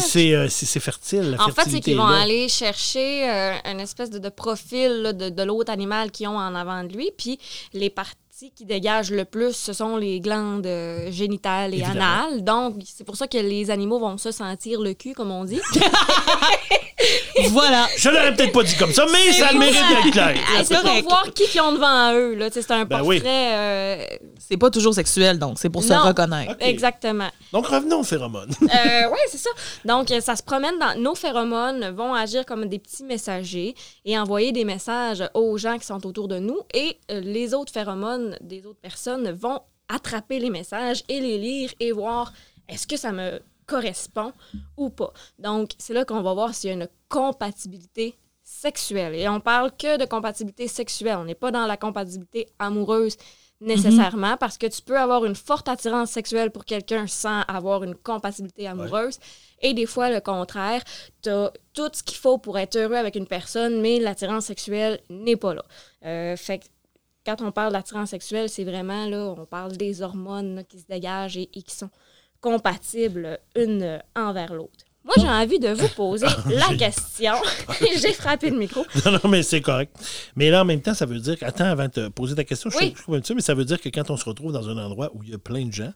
[0.00, 1.36] c'est euh, si c'est fertile.
[1.38, 5.12] La En fait, c'est qu'ils vont aller chercher euh, une espèce de, de profil là,
[5.12, 7.10] de, de l'autre animal qu'ils ont en avant de lui.
[7.16, 7.38] Puis
[7.72, 8.16] les parties
[8.48, 12.00] qui dégagent le plus, ce sont les glandes euh, génitales et Évidemment.
[12.00, 12.42] anales.
[12.44, 15.60] Donc, c'est pour ça que les animaux vont se sentir le cul, comme on dit.
[17.50, 17.86] Voilà.
[17.96, 20.36] Je l'aurais peut-être pas dit comme ça, mais ça le mérite d'être clair.
[20.64, 22.34] C'est pour voir qui ils ont devant eux.
[22.34, 22.48] là.
[22.52, 23.06] C'est un Ben portrait.
[23.06, 23.22] oui.
[23.24, 24.04] euh,
[24.38, 26.56] C'est pas toujours sexuel, donc c'est pour se reconnaître.
[26.60, 27.28] Exactement.
[27.52, 28.50] Donc revenons aux phéromones.
[28.62, 29.50] Euh, oui, c'est ça.
[29.86, 31.00] Donc, euh, ça se promène dans.
[31.00, 33.74] Nos phéromones vont agir comme des petits messagers
[34.04, 36.58] et envoyer des messages aux gens qui sont autour de nous.
[36.74, 41.72] Et euh, les autres phéromones des autres personnes vont attraper les messages et les lire
[41.80, 42.32] et voir
[42.68, 44.32] est-ce que ça me correspond
[44.76, 45.12] ou pas.
[45.38, 49.14] Donc, c'est là qu'on va voir s'il y a une compatibilité sexuelle.
[49.14, 51.16] Et on parle que de compatibilité sexuelle.
[51.18, 53.16] On n'est pas dans la compatibilité amoureuse
[53.60, 57.94] nécessairement parce que tu peux avoir une forte attirance sexuelle pour quelqu'un sans avoir une
[57.94, 59.18] compatibilité amoureuse.
[59.60, 60.82] Et des fois, le contraire,
[61.22, 65.00] tu as tout ce qu'il faut pour être heureux avec une personne, mais l'attirance sexuelle
[65.10, 65.64] n'est pas là.
[66.06, 66.64] Euh, fait que
[67.26, 70.86] quand on parle d'attirance sexuelle, c'est vraiment là, on parle des hormones là, qui se
[70.88, 71.90] dégagent et, et qui sont
[72.40, 74.84] compatibles une envers l'autre.
[75.04, 77.32] Moi, j'ai envie de vous poser la question.
[78.00, 78.84] j'ai frappé le micro.
[79.06, 79.96] non, non, mais c'est correct.
[80.36, 82.44] Mais là, en même temps, ça veut dire que, attends, avant de te poser ta
[82.44, 82.84] question, je Oui.
[82.88, 84.68] suis je suis un peu, mais ça veut dire que quand on se retrouve dans
[84.68, 85.92] un endroit où il y a plein de gens,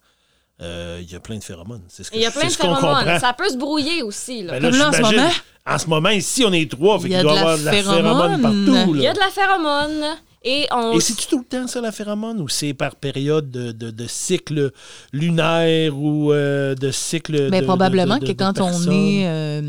[0.63, 1.83] euh, il y a plein de phéromones.
[1.89, 3.19] C'est ce que Il y a plein de phéromones.
[3.19, 4.43] Ça peut se brouiller aussi.
[4.43, 4.53] Là.
[4.59, 5.31] Ben là, Comme là, en ce moment.
[5.67, 7.65] En ce moment, ici, on est trois, Il y a y de la avoir de
[7.65, 8.43] la phéromone phéromone.
[8.43, 8.95] partout.
[8.97, 10.05] Il y a de la phéromone
[10.45, 10.93] et on.
[10.93, 14.07] Et c'est-tu tout le temps, ça, la phéromone, ou c'est par période de, de, de
[14.07, 14.71] cycle
[15.13, 19.27] lunaire ou euh, de cycle Mais de- probablement de- de- que de quand on est
[19.27, 19.63] euh,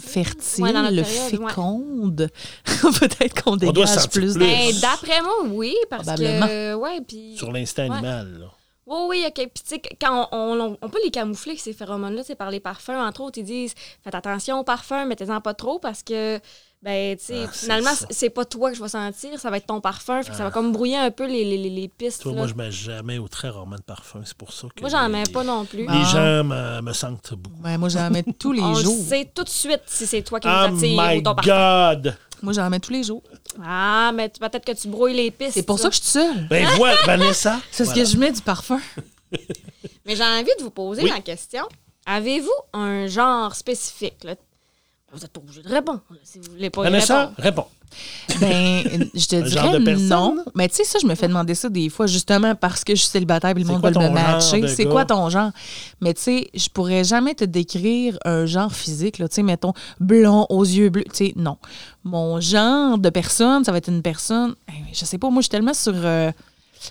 [0.00, 0.62] Fertile.
[0.64, 1.04] Ouais, ouais.
[1.04, 2.28] féconde,
[3.00, 4.20] peut-être qu'on dégage plus.
[4.20, 4.34] plus.
[4.34, 6.46] de- Ben, D'après moi, oui, parce Probablement.
[6.46, 6.74] que.
[6.74, 7.36] Ouais, puis.
[7.36, 7.96] Sur l'instinct Ouais.
[7.96, 8.38] animal.
[8.40, 8.46] là.
[8.86, 9.34] Oui, oui, OK.
[9.34, 12.58] Puis, tu sais, quand on, on- on peut les camoufler, ces phéromones-là, c'est par les
[12.60, 12.90] parfums.
[12.90, 16.40] Entre autres, ils disent faites attention aux parfums, mettez-en pas trop parce que
[16.82, 19.66] ben, tu sais, Ah, finalement, c'est pas toi que je vais sentir, ça va être
[19.66, 20.22] ton parfum.
[20.22, 22.22] Fait que ça va comme brouiller un peu les, les, les- les pistes.
[22.22, 22.38] Toi, là.
[22.38, 24.22] moi, je mets jamais ou très rarement de parfum.
[24.24, 24.80] C'est pour ça que.
[24.80, 25.80] Moi, j'en mets pas non plus.
[25.82, 26.04] Les Ah.
[26.12, 27.60] gens me, me sentent beaucoup.
[27.60, 28.96] Ben, moi, j'en mets tous les On le jours.
[29.08, 31.92] sait tout de suite si c'est toi qui Oh nous attire ou ton parfum.
[31.94, 32.16] God!
[32.42, 33.22] Moi, j'en mets tous les jours.
[33.62, 35.52] Ah, mais peut-être que tu brouilles les pistes.
[35.52, 36.46] C'est pour ça que je suis seule.
[36.48, 37.60] Ben voilà, Vanessa.
[37.70, 38.00] C'est voilà.
[38.02, 38.80] que je mets du parfum.
[40.06, 41.10] Mais j'ai envie de vous poser Oui.
[41.10, 41.64] la question.
[42.06, 44.24] Avez-vous un genre spécifique?
[44.24, 44.34] Là?
[45.12, 47.36] Vous n'êtes pas obligé de répondre si vous voulez pas y Vanessa, répondre.
[47.38, 47.66] réponds.
[48.40, 50.36] Ben, je te dirais non.
[50.54, 53.00] Mais tu sais, ça, je me fais demander ça des fois, justement parce que je
[53.00, 54.68] suis célibataire et le monde veut me matcher.
[54.68, 55.50] C'est quoi ton genre?
[56.00, 59.18] Mais tu sais, je pourrais jamais te décrire un genre physique.
[59.18, 59.28] là.
[59.28, 61.02] Tu sais, mettons, blond, aux yeux bleus.
[61.12, 61.56] Tu sais, non.
[62.04, 64.54] Mon genre de personne, ça va être une personne.
[64.68, 65.94] eh, Je sais pas, moi, je suis tellement sur.
[65.96, 66.30] euh,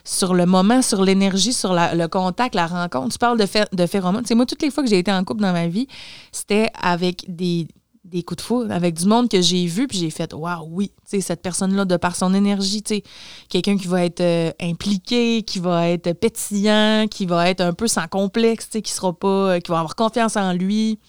[0.03, 3.13] sur le moment, sur l'énergie, sur la- le contact, la rencontre.
[3.13, 4.21] Tu parles de, de phéromones.
[4.21, 5.87] Tu sais, moi, toutes les fois que j'ai été en couple dans ma vie,
[6.31, 7.67] c'était avec des,
[8.09, 10.91] des coups de foudre, avec du monde que j'ai vu, puis j'ai fait Waouh, oui,
[11.09, 13.03] tu sais, cette personne-là, de par son énergie, tu sais,
[13.49, 17.87] quelqu'un qui va être euh, impliqué, qui va être pétillant, qui va être un peu
[17.87, 20.99] sans complexe, tu sais, qui sera pas, euh, qui va avoir confiance en lui.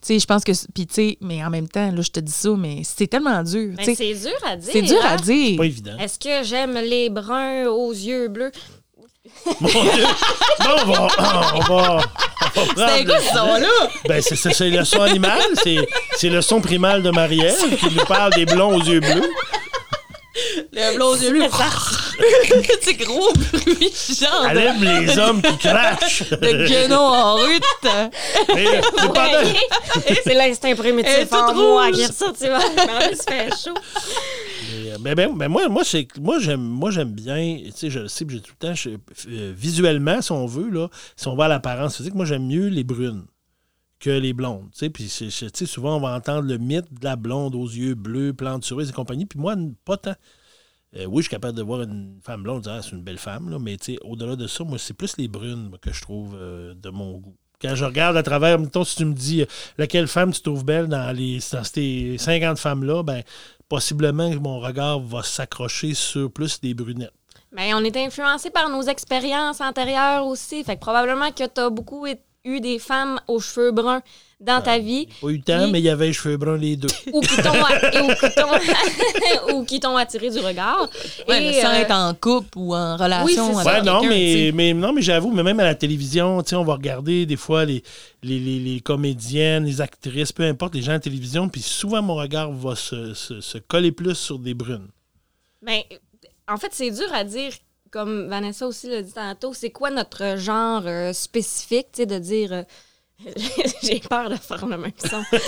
[0.00, 0.52] Tu sais, je pense que.
[0.72, 3.42] Puis, tu sais, mais en même temps, là, je te dis ça, mais c'est tellement
[3.42, 3.74] dur.
[3.76, 4.70] Ben, c'est dur à dire.
[4.72, 5.56] c'est dur à dire.
[5.56, 5.98] Pas évident.
[5.98, 8.52] Est-ce que j'aime les bruns aux yeux bleus?
[9.60, 10.04] Mon Dieu.
[10.60, 11.08] Bon, on va.
[11.54, 11.98] On va,
[12.56, 13.68] on va C'est quoi le- ce son-là?
[14.06, 15.76] Ben, c'est, c'est, c'est le son animal, c'est,
[16.16, 19.30] c'est le son primal de Marielle qui nous parle des blonds aux yeux bleus.
[20.72, 21.48] Le blond aux yeux bleus.
[22.80, 26.22] C'est gros bruit, genre Elle aime les hommes qui crachent.
[26.30, 27.62] de guenon en rute.
[28.54, 30.20] Mais, mais pendant- Ouais.
[30.24, 32.58] c'est l'instinct primitif en moi qui ressort, tu vois.
[32.76, 33.74] Mais il se fait chaud.
[35.00, 38.40] Mais, euh, ben, ben, ben, moi, moi, j'aime, bien, tu sais, je le sais, j'ai
[38.40, 38.90] tout le temps,
[39.28, 42.68] euh, visuellement, si on veut, là, si on va à l'apparence physique, moi, j'aime mieux
[42.68, 43.26] les brunes
[44.00, 45.08] que les blondes, tu sais, puis
[45.66, 48.92] souvent, on va entendre le mythe de la blonde aux yeux bleus, plante cerise et
[48.92, 50.14] compagnie, puis moi, pas tant.
[50.96, 53.18] Euh, oui, je suis capable de voir une femme blonde, dire, ah, c'est une belle
[53.18, 56.90] femme, là, mais au-delà de ça, moi, c'est plus les brunes que je trouve de
[56.90, 57.36] mon goût.
[57.60, 59.44] Quand je regarde à travers, mettons, si tu me dis
[59.78, 63.22] laquelle femme tu trouves belle dans, les, dans ces 50 femmes-là, ben
[63.68, 67.12] possiblement que mon regard va s'accrocher sur plus des brunettes.
[67.52, 70.62] Mais on est influencé par nos expériences antérieures aussi.
[70.64, 74.00] Fait que probablement que tu as beaucoup é- eu des femmes aux cheveux bruns
[74.40, 76.76] dans ta vie Pas eu le temps, mais il y avait les cheveux bruns les
[76.76, 76.88] deux.
[77.12, 80.88] ou qui t'ont a- ou qui t'ont- ou qui t'ont attiré du regard.
[81.28, 83.82] Ouais, mais sans euh, être en couple ou en relation Oui, avec.
[83.84, 87.26] Ouais, non, mais, mais, non, mais j'avoue, mais même à la télévision, on va regarder
[87.26, 87.82] des fois les,
[88.22, 92.00] les, les- les comédiennes, les actrices, peu importe, les gens à la télévision, puis souvent
[92.02, 94.88] mon regard va se, se- se coller plus sur des brunes.
[95.60, 95.80] Ben,
[96.46, 97.50] en fait, c'est dur à dire,
[97.90, 102.18] comme Vanessa aussi l'a dit tantôt, c'est quoi notre genre euh, spécifique, tu sais, de
[102.18, 102.52] dire.
[102.52, 102.62] euh,
[103.82, 105.22] J'ai peur de faire le même son.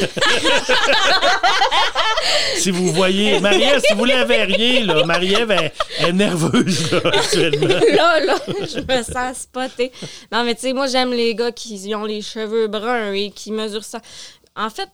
[2.56, 7.66] Si vous voyez, Marie-Ève, si vous la verriez, là, Marie-Ève est, est nerveuse là, actuellement.
[7.96, 9.92] là, là, je me sens spotée.
[10.32, 13.52] Non, mais tu sais, moi, j'aime les gars qui ont les cheveux bruns et qui
[13.52, 14.00] mesurent ça.
[14.56, 14.88] En fait,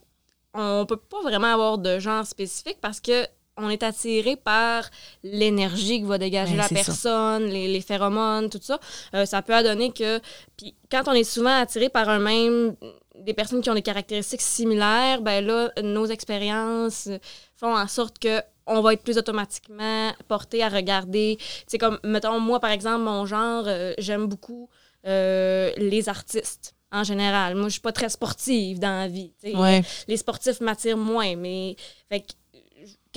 [0.53, 3.25] on peut pas vraiment avoir de genre spécifique parce que
[3.57, 4.89] on est attiré par
[5.23, 8.79] l'énergie que va dégager Ben, la personne, les, les phéromones, tout ça.
[9.13, 10.19] Euh, ça peut donner que...
[10.55, 12.75] Puis quand on est souvent attiré par un même...
[13.15, 17.09] des personnes qui ont des caractéristiques similaires, ben là, nos expériences
[17.55, 21.37] font en sorte que on va être plus automatiquement porté à regarder.
[21.67, 24.69] C'est comme, mettons, moi, par exemple, mon genre, euh, j'aime beaucoup
[25.05, 27.55] euh, les artistes en général.
[27.55, 29.31] Moi, je suis pas très sportive dans la vie.
[29.43, 29.81] Ouais.
[30.07, 31.75] Les sportifs m'attirent moins, mais
[32.09, 32.33] fait que,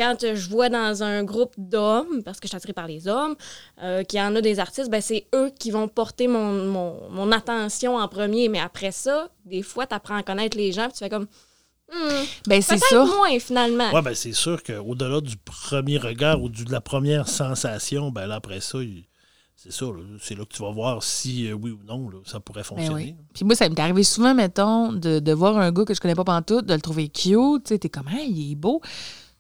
[0.00, 3.34] quand je vois dans un groupe d'hommes, parce que je suis attirée par les hommes,
[3.82, 7.10] euh, qu'il y en a des artistes, ben c'est eux qui vont porter mon, mon,
[7.10, 8.48] mon attention en premier.
[8.48, 11.26] Mais après ça, des fois, tu apprends à connaître les gens, puis tu fais comme,
[11.92, 13.04] Hmm, Ben, c'est ça.
[13.04, 13.90] moins finalement.
[13.92, 18.28] Ouais, ben c'est sûr qu'au-delà du premier regard ou du- de la première sensation, ben
[18.28, 19.06] là, après ça, il-
[19.56, 22.18] c'est ça, là, c'est là que tu vas voir si euh, oui ou non, là,
[22.24, 23.16] ça pourrait Ben fonctionner.
[23.18, 23.24] oui.
[23.34, 26.14] Puis moi, ça m'est arrivé souvent, mettons, de, de voir un gars que je connais
[26.14, 27.64] pas pantoute, de le trouver cute.
[27.64, 28.80] Tu sais, t'es comme, hey, il est beau.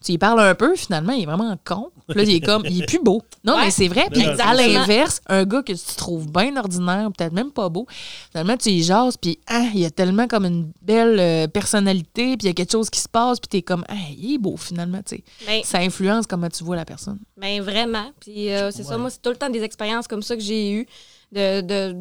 [0.02, 1.90] Tu y parles un peu, finalement, il est vraiment con.
[2.08, 3.22] Puis là, il est comme, il est plus beau.
[3.44, 4.06] Non, Ouais, mais c'est vrai.
[4.10, 7.86] Puis à l'inverse, un gars que tu trouves bien ordinaire, peut-être même pas beau,
[8.30, 12.44] finalement, tu y jases, puis ah, il a tellement comme une belle euh, personnalité, puis
[12.44, 14.56] il y a quelque chose qui se passe, puis t'es comme, ah, il est beau,
[14.56, 15.24] finalement, tu sais.
[15.46, 17.18] Ben, Ça influence comment tu vois la personne.
[17.36, 18.10] Ben vraiment.
[18.20, 20.72] Puis euh, c'est ça, moi, c'est tout le temps des expériences comme ça que j'ai
[20.72, 20.86] eues
[21.32, 21.94] de, de,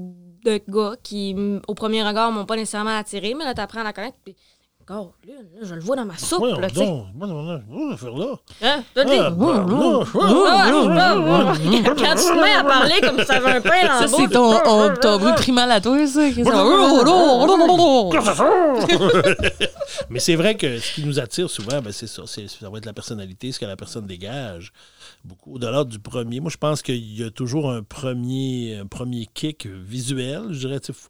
[0.45, 1.35] de gars qui,
[1.67, 4.17] au premier regard, m'ont pas nécessairement attiré, mais là, t'apprends à la connaître.
[4.23, 4.35] Puis
[4.91, 5.13] encore.
[5.27, 6.85] Là, là, je le vois dans ma soupe, là, tu sais.
[6.85, 8.35] donc, moi, non, non, faire là.
[8.61, 8.83] Hein?
[8.93, 9.11] T'as dit?
[9.17, 13.81] Ah, bah, là, Ah, Quand tu te mets à parler comme si t'avais un pain
[13.83, 16.31] dans Ça, la c'est ton, oh, ton bruit primal à toi, ça.
[18.35, 18.49] ça.
[20.09, 22.23] Mais c'est vrai que ce qui nous attire souvent, ben, c'est ça.
[22.25, 24.71] c'est- Ça va être la personnalité, ce que la personne dégage.
[25.23, 26.39] Beaucoup au-delà du premier.
[26.39, 30.43] Moi, je pense qu'il y a toujours un premier, un premier kick visuel.
[30.51, 31.09] Je dirais, faut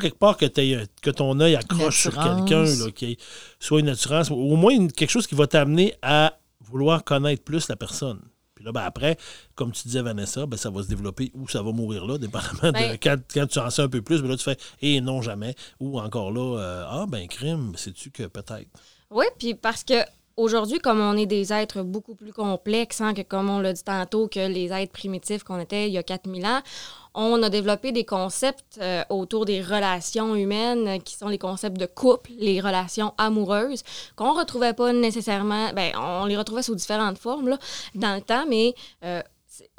[0.00, 0.46] quelque part que,
[1.02, 2.64] que ton œil accroche sur quelqu'un,
[2.94, 3.18] qui
[3.58, 7.42] soit une assurance, ou au moins une- quelque chose qui va t'amener à vouloir connaître
[7.42, 8.20] plus la personne.
[8.54, 9.16] Puis là, ben, après,
[9.54, 12.72] comme tu disais, Vanessa, ben, ça va se développer ou ça va mourir là, dépendamment
[12.72, 14.20] Ben- de quand, quand tu en sais un peu plus.
[14.20, 15.54] Ben, là, tu fais et non, jamais.
[15.80, 18.68] Ou encore là, euh, ah, ben, crime, sais-tu que peut-être.
[19.10, 19.94] Oui, puis parce que
[20.36, 23.82] aujourd'hui, comme on est des êtres beaucoup plus complexes, hein, que comme on l'a dit
[23.82, 26.60] tantôt, que les êtres primitifs qu'on était il y a 4000 ans,
[27.14, 31.78] on a développé des concepts euh, autour des relations humaines euh, qui sont les concepts
[31.78, 33.82] de couple, les relations amoureuses,
[34.16, 37.58] qu'on retrouvait pas nécessairement, ben, on les retrouvait sous différentes formes là,
[37.94, 39.22] dans le temps, mais euh,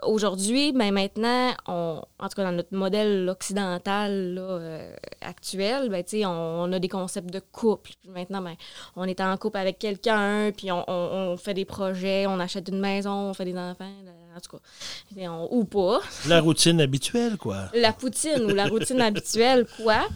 [0.04, 6.04] aujourd'hui, ben maintenant, on, en tout cas dans notre modèle occidental là, euh, actuel, ben,
[6.26, 7.92] on, on a des concepts de couple.
[8.02, 8.56] Puis maintenant, ben,
[8.96, 13.30] on est en couple avec quelqu'un, puis on, fait des projets, on achète une maison,
[13.30, 13.92] on fait des enfants,
[14.36, 16.02] en tout cas, ou pas.
[16.28, 17.70] La routine habituelle, quoi.
[17.74, 20.08] La poutine ou la routine habituelle, quoi.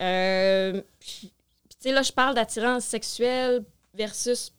[0.00, 3.64] Euh, puis, là, je parle d'attirance sexuelle
[3.94, 4.52] versus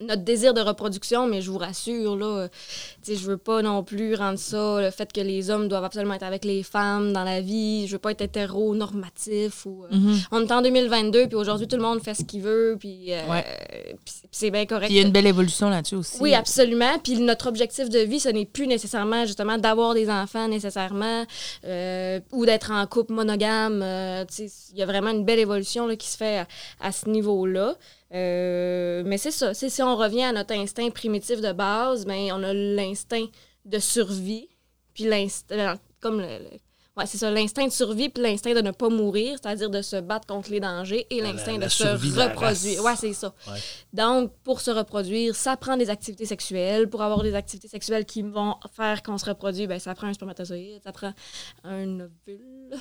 [0.00, 2.48] notre désir de reproduction, mais je vous rassure, là,
[3.02, 6.14] sais, je veux pas non plus rendre ça le fait que les hommes doivent absolument
[6.14, 7.86] être avec les femmes dans la vie.
[7.86, 9.84] Je veux pas être hétéronormatif ou...
[9.84, 10.18] euh, Mhm.
[10.32, 13.20] On est en 2022, puis aujourd'hui, tout le monde fait ce qu'il veut, puis euh,
[13.28, 13.44] Ouais.
[14.30, 14.86] c'est- bien correct.
[14.86, 16.16] Puis il y a une belle évolution là-dessus aussi.
[16.20, 16.98] Oui, absolument.
[17.02, 21.24] Puis notre objectif de vie, ce n'est plus nécessairement justement d'avoir des enfants nécessairement
[21.64, 23.80] euh, ou d'être en couple monogame.
[23.82, 26.46] Euh, tu sais, Il y a vraiment une belle évolution là, qui se fait à,
[26.80, 27.76] à ce niveau-là.
[28.14, 29.54] Euh, mais c'est ça.
[29.54, 33.26] Si on revient à notre instinct primitif de base, ben, on a l'instinct
[33.64, 34.48] de survie,
[34.94, 36.58] puis l'instinct, comme le, le-
[36.96, 39.96] ouais, c'est ça, l'instinct de survie, puis l'instinct de ne pas mourir, c'est-à-dire de se
[39.96, 41.84] battre contre les dangers, et l'instinct de se
[42.28, 42.84] reproduire.
[42.84, 43.32] Ouais, c'est ça.
[43.48, 43.58] Ouais.
[43.94, 46.90] Donc, pour se reproduire, ça prend des activités sexuelles.
[46.90, 50.12] Pour avoir des activités sexuelles qui vont faire qu'on se reproduit, ben, ça prend un
[50.12, 51.14] spermatozoïde, ça prend
[51.64, 52.76] un ovule.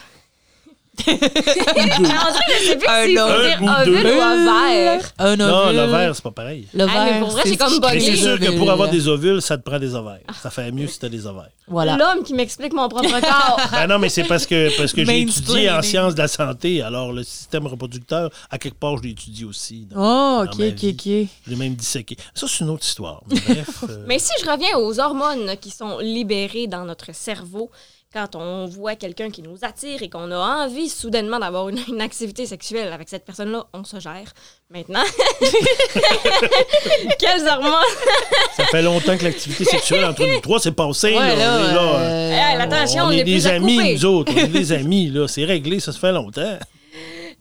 [1.07, 3.17] Un ovule.
[3.17, 4.13] Un ou ovule deux.
[4.15, 5.11] ou ovaire.
[5.19, 5.75] Un Non, ovule.
[5.75, 6.67] l'ovaire, c'est pas pareil.
[6.73, 9.41] Le Ah, pour vrai, c'est j'ai comme crée c'est sûr que pour avoir des ovules,
[9.41, 10.19] ça te prend des ovaires.
[10.41, 11.49] Ça fait mieux si t'as des ovaires.
[11.67, 11.95] Voilà.
[11.97, 13.59] L'homme qui m'explique mon propre corps.
[13.71, 16.81] Ben non, mais c'est parce que, parce que j'ai étudié en sciences de la santé.
[16.81, 19.87] Alors, le système reproducteur, à quelque part, je l'ai étudié aussi.
[19.95, 20.83] Oh, OK, OK.
[20.83, 21.05] OK.
[21.05, 22.17] Je l'ai même disséqué.
[22.33, 23.21] Ça, c'est une autre histoire.
[23.29, 23.83] Mais bref.
[23.89, 27.69] euh, Mais si je reviens aux hormones qui sont libérées dans notre cerveau
[28.13, 32.01] quand on voit quelqu'un qui nous attire et qu'on a envie soudainement d'avoir une, une
[32.01, 34.33] activité sexuelle avec cette personne-là, on se gère.
[34.69, 35.03] Maintenant,
[37.19, 37.73] quelles hormones?
[38.55, 41.17] ça fait longtemps que l'activité sexuelle entre nous trois s'est passée.
[41.17, 41.35] Ouais, là.
[41.35, 44.05] là, On est là, euh, Hey, attention, on, on, est est des plus amis, nous
[44.05, 44.31] autres.
[44.35, 45.27] On est des amis, là.
[45.27, 46.57] C'est réglé, ça se fait longtemps.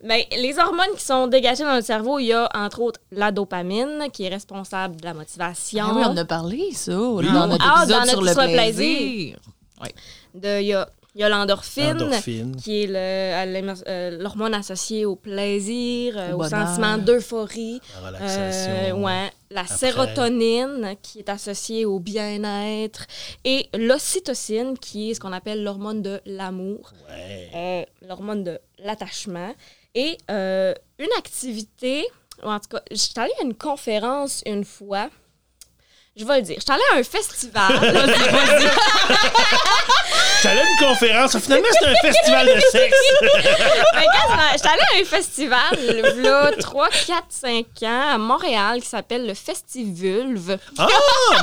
[0.03, 3.31] Ben, les hormones qui sont dégagées dans notre cerveau, il y a entre autres la
[3.31, 5.85] dopamine qui est responsable de la motivation.
[5.87, 7.25] Ah oui, on en a parlé, ça, Oui.
[7.31, 9.37] dans notre Ah, épisode dans notre le sur le plaisir.
[10.33, 12.55] De- Il y a, il y a l'endorphine, Endorphine.
[12.55, 16.67] qui est euh, l'hormone associée au plaisir, euh, Au au, bonheur.
[16.67, 17.81] sentiment d'euphorie.
[18.01, 18.71] La relaxation.
[18.71, 19.29] Euh, ouais.
[19.49, 19.75] La Après.
[19.75, 23.05] sérotonine, qui est associée au bien-être.
[23.43, 27.49] Et l'ocytocine, qui est ce qu'on appelle l'hormone de l'amour, Ouais.
[27.55, 29.53] euh, l'hormone de l'attachement.
[29.93, 32.05] Et euh, une activité,
[32.43, 35.09] ou en tout cas, j'étais allée à une conférence une fois.
[36.17, 36.57] Je vais le dire.
[36.59, 37.71] J'étais allée à un festival.
[40.43, 41.37] J'allais à une conférence.
[41.39, 42.97] Finalement, c'était un festival de sexe.
[43.21, 44.49] Quasiment.
[44.53, 49.33] J'étais allée à un festival, là, 3, 4, 5 ans, à Montréal, qui s'appelle le
[49.33, 50.57] Festivulve.
[50.77, 50.87] Ah,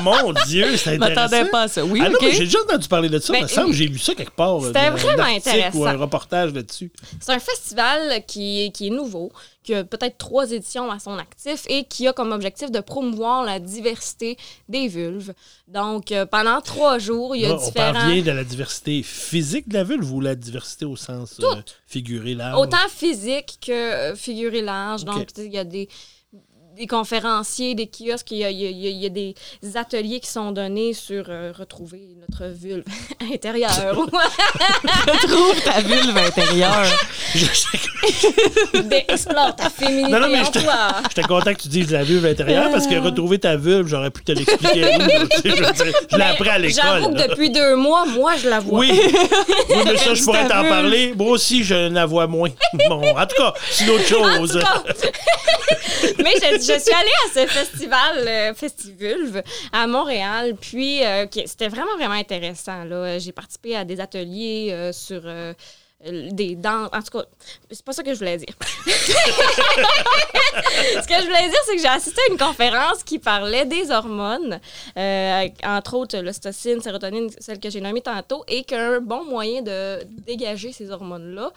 [0.02, 1.50] mon Dieu, c'est Je m'attendais intéressant.
[1.50, 1.84] pas à ça.
[1.84, 2.22] Oui, ah non, OK.
[2.22, 3.32] mais j'ai déjà entendu parler de ça.
[3.32, 4.60] Ben, il me semble j'ai lu ça quelque part.
[4.62, 5.78] C'était vraiment intéressant.
[5.78, 6.92] Ou un reportage là-dessus.
[7.20, 9.32] C'est un festival qui, qui est nouveau,
[9.68, 13.44] qui a peut-être trois éditions à son actif et qui a comme objectif de promouvoir
[13.44, 14.38] la diversité
[14.70, 15.34] des vulves.
[15.66, 17.92] Donc, euh, pendant trois jours, il y a Là, on différents...
[17.92, 21.56] parle bien de la diversité physique de la vulve ou la diversité au sens euh,
[21.86, 22.58] figuré large?
[22.58, 25.04] Autant physique que euh, figuré large.
[25.04, 25.90] Donc, il y a des,
[26.78, 29.06] des conférenciers, des kiosques, il y a, il y a- il y a- il y
[29.06, 29.34] a des
[29.74, 32.84] ateliers qui sont donnés sur euh, retrouver notre vulve
[33.32, 33.72] intérieure.
[33.96, 36.86] Retrouve ta vulve intérieure.
[38.74, 41.02] Des- Explore ta féminité Non, non, mais en toi.
[41.08, 44.22] J'étais content que tu dises la vulve intérieure parce que retrouver ta vulve, j'aurais pu
[44.22, 44.84] te l'expliquer.
[45.44, 45.50] je
[46.10, 46.82] je l'ai appris à l'école.
[46.84, 48.78] J'avoue que depuis deux mois, moi, je la vois.
[48.80, 48.90] Oui.
[49.70, 51.12] oui, mais ça, je pourrais t'en parler.
[51.16, 52.50] Moi aussi, je la vois moins.
[52.88, 54.56] Bon, en tout cas, c'est une autre chose.
[54.56, 55.08] En tout cas,
[56.22, 59.42] Mais je, je suis allée à ce festival, euh, Festivulve,
[59.72, 60.54] à Montréal.
[60.60, 62.84] Puis, euh, c'était vraiment, vraiment intéressant.
[63.18, 65.22] J'ai participé à des ateliers euh, sur
[66.04, 66.90] des danses.
[66.92, 67.24] En tout cas,
[67.70, 68.54] c'est pas ça que je voulais dire.
[71.00, 73.90] Ce que je voulais dire, c'est que j'ai assisté à une conférence qui parlait des
[73.90, 74.60] hormones,
[75.64, 80.72] entre autres l'ostocine, sérotonine, celle que j'ai nommée tantôt, et qu'un bon moyen de dégager
[80.72, 81.50] ces hormones-là,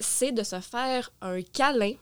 [0.00, 1.94] c'est de se faire un câlin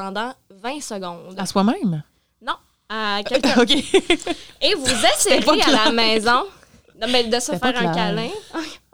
[0.00, 1.34] pendant 20 secondes.
[1.38, 2.02] À soi-même?
[2.42, 2.54] Non,
[2.88, 3.62] à quelqu'un.
[3.62, 3.70] OK.
[3.70, 6.44] Et vous pas essayerez à la maison
[6.98, 8.28] non, mais de se faire un câlin.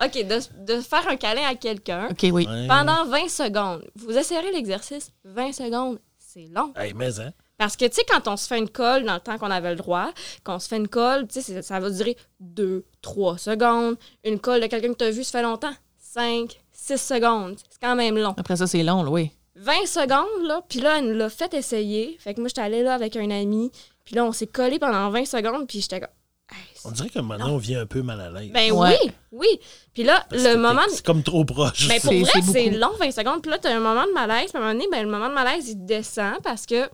[0.05, 2.47] OK, de, de faire un câlin à quelqu'un OK, oui.
[2.49, 2.67] Ouais.
[2.67, 3.85] pendant 20 secondes.
[3.95, 5.99] Vous essayerez l'exercice 20 secondes.
[6.19, 6.73] C'est long.
[6.77, 7.33] Hey, mais, hein?
[7.59, 9.71] Parce que, tu sais, quand on se fait une colle dans le temps qu'on avait
[9.71, 10.11] le droit,
[10.43, 13.97] qu'on se fait une colle, tu sais, ça va durer 2, 3 secondes.
[14.25, 15.75] Une colle de quelqu'un que tu as vu, ça fait longtemps.
[15.99, 17.57] 5, 6 secondes.
[17.71, 18.35] C'est quand même long.
[18.37, 19.31] Après ça, c'est long, là, oui.
[19.57, 22.17] 20 secondes, là, puis là, elle nous l'a fait essayer.
[22.19, 23.71] Fait que moi, j'étais allée là avec un ami,
[24.05, 26.09] puis là, on s'est collé pendant 20 secondes, puis j'étais comme...
[26.51, 28.51] Hey, On dirait que maintenant, on vient un peu mal à l'aise.
[28.53, 28.99] ben Ouais.
[29.05, 29.61] oui, oui.
[29.95, 30.83] Puis là, Parce le moment...
[30.91, 31.89] C'est comme trop proche.
[31.89, 33.41] Ben, pour C'est- vrai, c'est long, 20 secondes.
[33.41, 34.51] Puis là, t'as un moment de malaise.
[34.51, 36.91] Puis à un moment donné, ben, le moment de malaise, il descend parce que,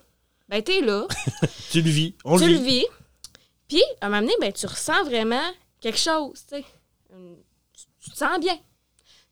[0.48, 1.06] ben, t'es là,
[1.72, 2.14] tu le vis.
[2.24, 2.84] On tu le vis.
[3.68, 5.42] Puis, à un moment donné, ben, tu ressens vraiment
[5.80, 6.64] quelque chose, tu sais.
[8.02, 8.54] Tu te sens bien.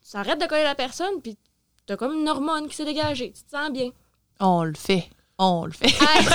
[0.03, 1.37] Tu t'arrêtes de coller la personne, puis
[1.87, 3.31] t'as comme une hormone qui s'est dégagée.
[3.35, 3.89] Tu te sens bien.
[4.39, 5.09] On le fait.
[5.39, 5.87] On le fait.
[5.87, 6.25] Hey,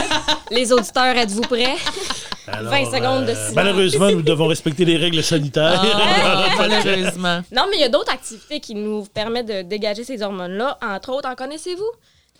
[0.50, 1.74] les auditeurs, êtes-vous prêts?
[2.46, 3.54] Alors, 20 secondes de euh, silence.
[3.54, 5.80] Malheureusement, nous devons respecter les règles sanitaires.
[5.84, 7.40] Ah, malheureusement.
[7.52, 10.78] Non, mais il y a d'autres activités qui nous permettent de dégager ces hormones-là.
[10.82, 11.90] Entre autres, en connaissez-vous?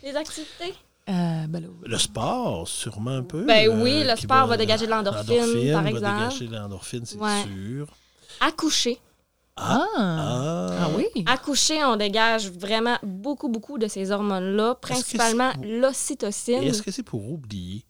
[0.04, 0.74] Les activités?
[1.08, 3.44] Euh, ben là, Le sport, sûrement un peu.
[3.44, 6.18] Ben euh, oui, le sport va dégager de l'endorphine, par va exemple.
[6.18, 7.42] dégager de l'endorphine, c'est Ouais.
[7.42, 7.88] sûr.
[8.40, 8.98] Accoucher.
[9.56, 9.86] Ah.
[9.96, 10.66] Ah.
[10.80, 11.06] Ah oui.
[11.26, 16.62] Accoucher, on dégage vraiment beaucoup, beaucoup de ces hormones-là, principalement l'ocytocine.
[16.62, 17.84] est-ce que c'est pour oublier?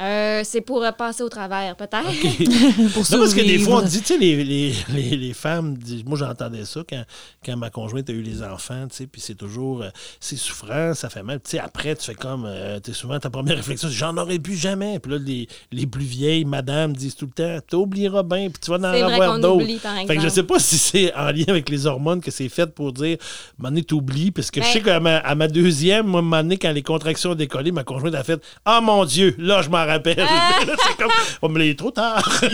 [0.00, 2.02] Euh, c'est pour euh, passer au travers, peut-être.
[2.94, 5.76] Pour Non, parce que des fois, on dit, tu sais, les, les, les, les femmes,
[5.78, 7.04] disent- moi j'entendais ça quand,
[7.46, 10.94] quand ma conjointe a eu les enfants, tu sais, puis c'est toujours, euh, c'est souffrant,
[10.94, 11.38] ça fait mal.
[11.44, 14.16] Tu sais, après, tu fais comme, euh, tu sais, souvent ta première réflexion, c'est j'en
[14.16, 14.98] aurais plus jamais.
[14.98, 18.72] Puis là, les, les plus vieilles madames disent tout le temps, t'oublieras bien, puis tu
[18.72, 19.64] vas en avoir d'autres.
[20.08, 22.66] Fait que je sais pas si c'est en lien avec les hormones que c'est fait
[22.66, 23.16] pour dire,
[23.60, 26.72] donné, t'oublies, parce que je Ben- sais qu'à ma, à ma deuxième, moi, donné, quand
[26.72, 30.16] les contractions ont décollé, ma conjointe a fait, ah mon Dieu, là, je m'en rappelle.
[30.20, 30.64] Ah!
[30.66, 31.10] Là, c'est comme,
[31.42, 32.26] oh, mais il est trop tard.
[32.40, 32.48] C'est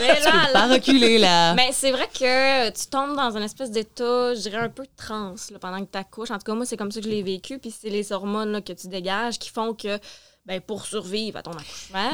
[0.00, 0.74] là, Pas là.
[0.74, 1.54] reculer, là?
[1.54, 4.90] Mais c'est vrai que tu tombes dans une espèce d'état, je dirais, un peu de
[4.96, 6.30] transe là, pendant que tu accouches.
[6.30, 7.58] En tout cas, moi, c'est comme ça que je l'ai vécu.
[7.58, 9.98] Puis c'est les hormones là, que tu dégages qui font que,
[10.44, 12.12] ben, pour survivre à ton accouchement,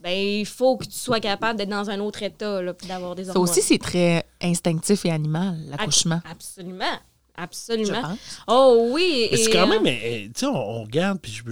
[0.00, 3.14] ben, il faut que tu sois capable d'être dans un autre état, là, puis d'avoir
[3.14, 3.48] des Ça hormones.
[3.48, 6.20] aussi, c'est très instinctif et animal, l'accouchement.
[6.30, 6.98] Absolument.
[7.36, 8.16] Absolument.
[8.46, 9.28] Oh oui.
[9.32, 11.42] C'est quand euh, même, euh, tu sais, on, on regarde, puis je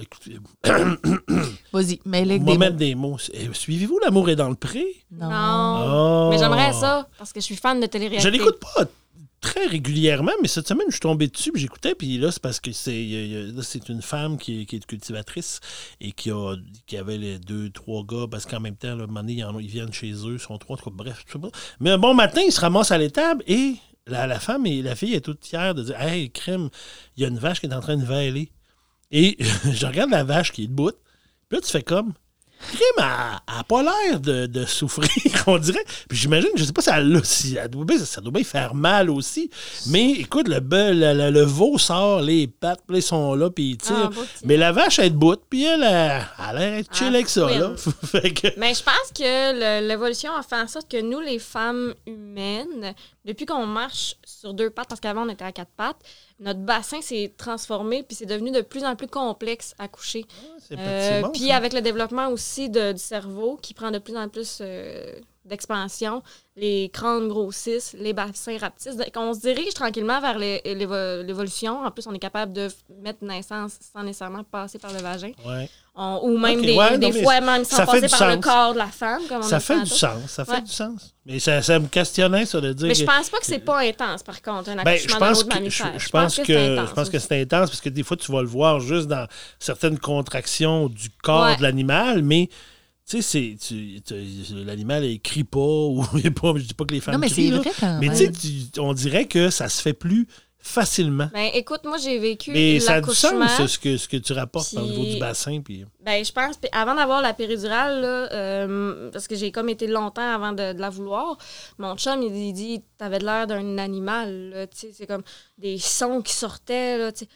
[0.00, 0.38] écoutez,
[1.72, 3.16] Vas-y, mais les mettre des mots.
[3.34, 4.84] Euh, Suivez-vous L'amour est dans le pré?
[5.10, 5.28] Non.
[5.30, 5.84] Non.
[5.86, 6.28] Oh.
[6.30, 8.22] Mais j'aimerais ça, parce que je suis fan de télé-réalité.
[8.28, 8.84] Je l'écoute pas
[9.40, 12.60] très régulièrement, mais cette semaine, je suis tombé dessus, puis j'écoutais, puis là, c'est parce
[12.60, 15.60] que c'est une femme qui, est- qui est cultivatrice
[16.00, 19.04] et qui, a, qui avait les deux, trois gars, parce qu'en même temps, là, à
[19.04, 21.22] un moment donné, ils, en ont- ils viennent chez eux, ils sont trois, trois, bref,
[21.26, 21.48] je sais pas.
[21.80, 23.74] Mais un bon matin, ils se ramassent à l'étable et
[24.06, 26.68] la, la femme et la fille est toute fière de dire Hey, crème,
[27.16, 28.50] il y a une vache qui est en train de valer.
[29.10, 29.36] Et
[29.72, 30.92] je regarde la vache qui est debout,
[31.48, 32.14] puis là, tu fais comme.
[32.66, 35.08] Crème a, a pas l'air de, de souffrir,
[35.46, 35.84] on dirait.
[36.08, 38.74] Puis j'imagine, je sais pas si elle, si elle doit bien, ça doit bien faire
[38.74, 39.50] mal aussi.
[39.88, 43.50] Mais écoute, le, be- le, le- le veau sort, les pattes, puis ils sont là,
[43.50, 44.10] puis ils tirent.
[44.16, 44.22] Ah.
[44.44, 47.28] Mais la vache, elle est debout, puis elle, elle, elle a l'air chill Ah, avec
[47.28, 47.50] ça.
[47.50, 47.72] Là.
[48.12, 52.94] que, Mais je pense que l'évolution a fait en sorte que nous, les femmes humaines,
[53.26, 56.00] depuis qu'on marche sur deux pattes, parce qu'avant on était à quatre pattes,
[56.44, 60.24] notre bassin s'est transformé puis c'est devenu de plus en plus complexe à coucher.
[60.60, 61.56] c'est Euh, bon, puis ça.
[61.56, 65.12] avec le développement aussi de- du cerveau qui prend de plus en plus euh,
[65.44, 66.22] d'expansion,
[66.56, 68.96] les crânes grossissent, les bassins rapetissent.
[68.96, 71.84] Donc, On se dirige tranquillement vers l'é- l'évo- l'évolution.
[71.84, 72.68] En plus, on est capable de
[73.02, 75.32] mettre naissance sans nécessairement passer par le vagin.
[75.44, 75.68] Ouais.
[75.96, 78.78] On- ou même des, ouais, des non, fois, même sans passer par le corps de
[78.78, 79.22] la femme.
[79.28, 80.28] Comme on Ça fait du sens.
[80.28, 80.60] Ça fait Ouais.
[80.62, 81.14] du sens.
[81.26, 82.88] Mais ça, ça me questionnait, ça, de dire.
[82.88, 85.24] Mais je pense pas que c'est pas intense, par contre, un Ben, accouchement je d'un
[85.24, 87.88] pense que, je, je pense que, c'est intense je pense que c'est intense parce que
[87.90, 89.26] des fois, tu vas le voir juste dans
[89.58, 92.48] certaines contractions du corps de l'animal, mais
[93.08, 96.52] tu sais, c'est- tu- tu- l'animal, il crie pas ou il est pas.
[96.56, 98.80] Je dis pas que les femmes Non, mais crient, c'est vrai quand Mais tu sais,
[98.80, 100.26] on dirait que ça se fait plus
[100.58, 101.28] facilement.
[101.34, 103.46] Ben, écoute, moi, j'ai vécu Mais ça a du l'accouchement.
[103.48, 105.60] sens, ce que, ce que tu rapportes au niveau du bassin.
[105.60, 105.84] Puis...
[106.02, 109.86] Ben, je pense, puis avant d'avoir la péridurale, là, euh, parce que j'ai comme été
[109.86, 111.36] longtemps avant de, de la vouloir,
[111.76, 114.66] mon chum, il, il dit T'avais de l'air d'un animal.
[114.70, 115.22] tu sais, C'est comme
[115.58, 116.96] des sons qui sortaient.
[116.96, 117.28] Là, tu sais.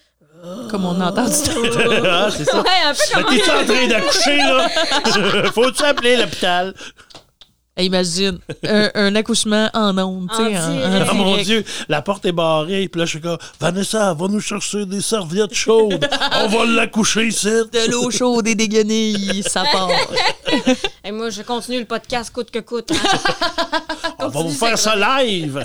[0.70, 1.32] Comme on a entendu.
[2.06, 2.60] ah, c'est ça.
[2.60, 3.34] Ouais, un peu Mais comme.
[3.36, 4.68] T'es-tu en train d'accoucher, là?
[5.52, 6.74] Faut-tu appeler l'hôpital?
[7.76, 10.58] Hey, Imagine, un, un accouchement en ondes, tu sais.
[11.12, 11.36] Oh mon.
[11.36, 12.88] Dieu, la porte est barrée.
[12.88, 16.08] Puis là, je suis comme, Vanessa, va nous chercher des serviettes chaudes.
[16.42, 17.46] On va l'accoucher ici.
[17.46, 19.90] De l'eau chaude et des guenilles, ça part.
[21.04, 22.90] Et moi, je continue le podcast coûte que coûte.
[22.90, 23.78] hein.
[24.18, 25.64] On va vous faire ça live.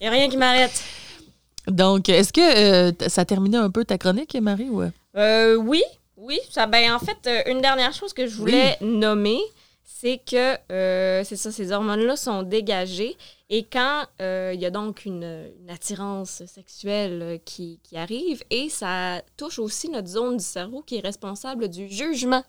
[0.00, 0.82] Il n'y a rien qui m'arrête.
[1.68, 4.70] Donc, est-ce que euh, ça terminait un peu ta chronique, Marie?
[4.70, 4.82] Ou...
[5.16, 5.82] Euh, oui,
[6.16, 6.38] oui.
[6.50, 9.38] Ça, ben, en fait, euh, une dernière chose que je voulais nommer,
[9.84, 13.16] c'est que euh, c'est ça, ces hormones-là sont dégagées.
[13.50, 19.22] Et quand il y a donc une, une attirance sexuelle qui, qui arrive, et ça
[19.36, 22.44] touche aussi notre zone du cerveau qui est responsable du jugement.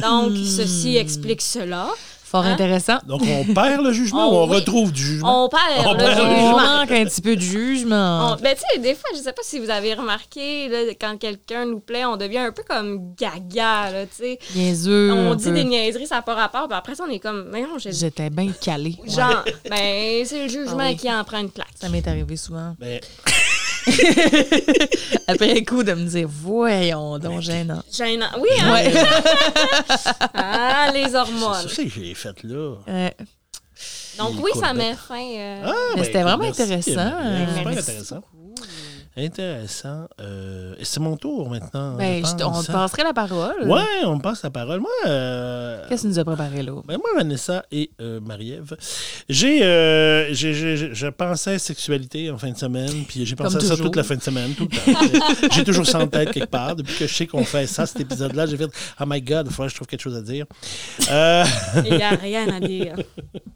[0.00, 1.90] Donc, ceci explique cela.
[2.32, 2.52] Fort Hein?
[2.54, 2.96] intéressant.
[3.06, 4.56] Donc, on perd le jugement Oh, ou on oui.
[4.56, 5.44] retrouve du jugement?
[5.44, 6.78] On perd On le perd le On jugement.
[6.78, 8.32] manque un petit peu de jugement.
[8.32, 11.18] On- ben, tu sais, des fois, je sais pas si vous avez remarqué, là, quand
[11.18, 14.38] quelqu'un nous plaît, on devient un peu comme gaga, là, tu sais.
[14.56, 15.12] Niaiseux.
[15.12, 15.52] On un dit peu.
[15.52, 17.92] des niaiseries, ça n'a pas rapport, puis après ça, on est comme, mais non, j'ai
[17.92, 18.96] J'étais bien calée.
[19.02, 19.10] Ouais.
[19.10, 20.96] Genre, ben, c'est le jugement Ah oui.
[20.96, 21.68] qui en prend une claque.
[21.78, 22.74] Ça m'est arrivé souvent.
[22.80, 22.98] Ben,
[25.26, 27.82] Après coup, de me dire, voyons donc, gênant.
[27.92, 28.26] Gênant.
[28.38, 28.72] Oui, hein?
[28.72, 28.92] Ouais.
[30.34, 31.54] Ah, les hormones.
[31.54, 32.74] ça, c'est que j'ai fait là.
[32.86, 33.14] Ouais.
[34.18, 35.14] Donc, oui, ça met fin.
[35.20, 36.90] euh, Ah, ben, c'était vraiment merci, intéressant.
[36.90, 37.22] Super
[37.64, 38.22] Merci intéressant.
[39.14, 40.06] Intéressant.
[40.20, 41.96] Euh, et c'est mon tour maintenant.
[41.96, 42.74] Ben, je je te- on te hein.
[42.74, 43.68] passerait la parole.
[43.68, 44.80] Ouais, on me passe la parole.
[44.80, 46.72] Moi, euh, Qu'est-ce que tu nous as préparé là?
[46.86, 48.74] ben moi, Vanessa et euh, Marie-Ève,
[49.28, 53.58] j'ai, euh, j'ai- j'ai- j'ai- je pensais sexualité en fin de semaine, puis j'ai pensé
[53.58, 55.48] Comme à ça toute la fin de semaine, tout le temps.
[55.52, 56.74] j'ai toujours ça en tête quelque part.
[56.74, 59.52] Depuis que je sais qu'on fait ça, cet épisode-là, j'ai fait «Oh my God, il
[59.52, 60.46] faudrait que je trouve quelque chose à dire.
[61.10, 61.44] Euh,
[61.84, 62.94] Il n'y a rien à dire.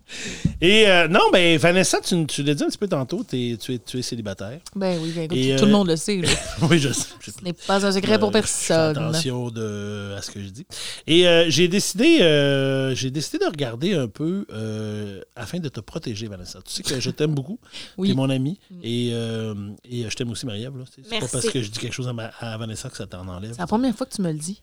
[0.61, 3.73] et euh, non, ben Vanessa, tu, tu l'as dit un petit peu tantôt, t'es- tu,
[3.75, 4.61] es, tu es célibataire.
[4.75, 6.17] Ben oui, ben, écoute, Et, tout le euh, monde le sait.
[6.21, 6.29] là.
[6.71, 7.09] oui, je sais.
[7.23, 8.97] Ce n'est pas un secret pour Euh, personne.
[8.97, 10.67] attention de, à ce que je dis.
[11.07, 15.81] Et euh, j'ai décidé, euh, j'ai décidé de regarder un peu euh, afin de te
[15.81, 16.61] protéger, Vanessa.
[16.65, 17.59] Tu sais que je t'aime beaucoup.
[17.99, 18.09] Oui.
[18.09, 18.59] Tu es mon ami.
[18.83, 20.73] Et, euh, et euh, je t'aime aussi, Marie-Ève.
[20.95, 21.29] C'est pas Merci.
[21.33, 23.53] parce que je dis quelque chose à, ma- à Vanessa que ça t'en enlève.
[23.53, 24.63] C'est la première fois que tu me le dis.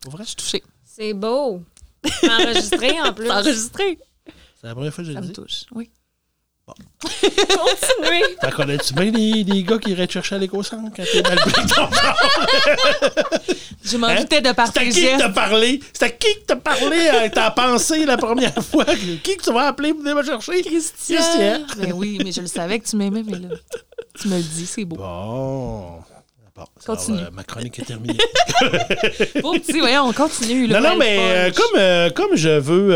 [0.00, 0.24] Pour vrai?
[0.24, 0.62] Je suis touchée.
[0.84, 1.62] C'est beau.
[2.22, 3.30] Enregistré en plus.
[3.30, 3.98] Enregistré.
[4.60, 5.40] C'est la première fois que je Ça le me dis?
[5.40, 5.64] touche.
[5.72, 5.90] Oui.
[6.66, 8.36] Continuez.
[8.40, 11.36] T'en connais-tu bien les, les gars qui iraient te chercher à l'éco-centre quand t'es mal
[11.38, 11.88] pris ton
[13.84, 14.16] Je m'en Hein?
[14.16, 15.18] doutais de par C'était qui qui gestes.
[15.18, 15.80] t'a parlé?
[15.92, 16.96] C'était qui qui t'a parlé?
[17.14, 18.84] euh, T'as pensé la première fois?
[19.22, 20.62] Qui que tu vas appeler pour venir me chercher?
[20.62, 21.16] Christian.
[21.18, 21.60] Christian.
[21.78, 23.48] Ben oui, mais je le savais que tu m'aimais, mais là,
[24.20, 24.96] tu me le dis, c'est beau.
[24.96, 26.00] Bon.
[26.56, 27.20] Bon, Continue.
[27.32, 28.16] ma chronique est terminée.
[29.42, 30.66] Beau petit, voyons, on continue.
[30.68, 32.94] non, non, mais le euh, comme, euh, comme je veux.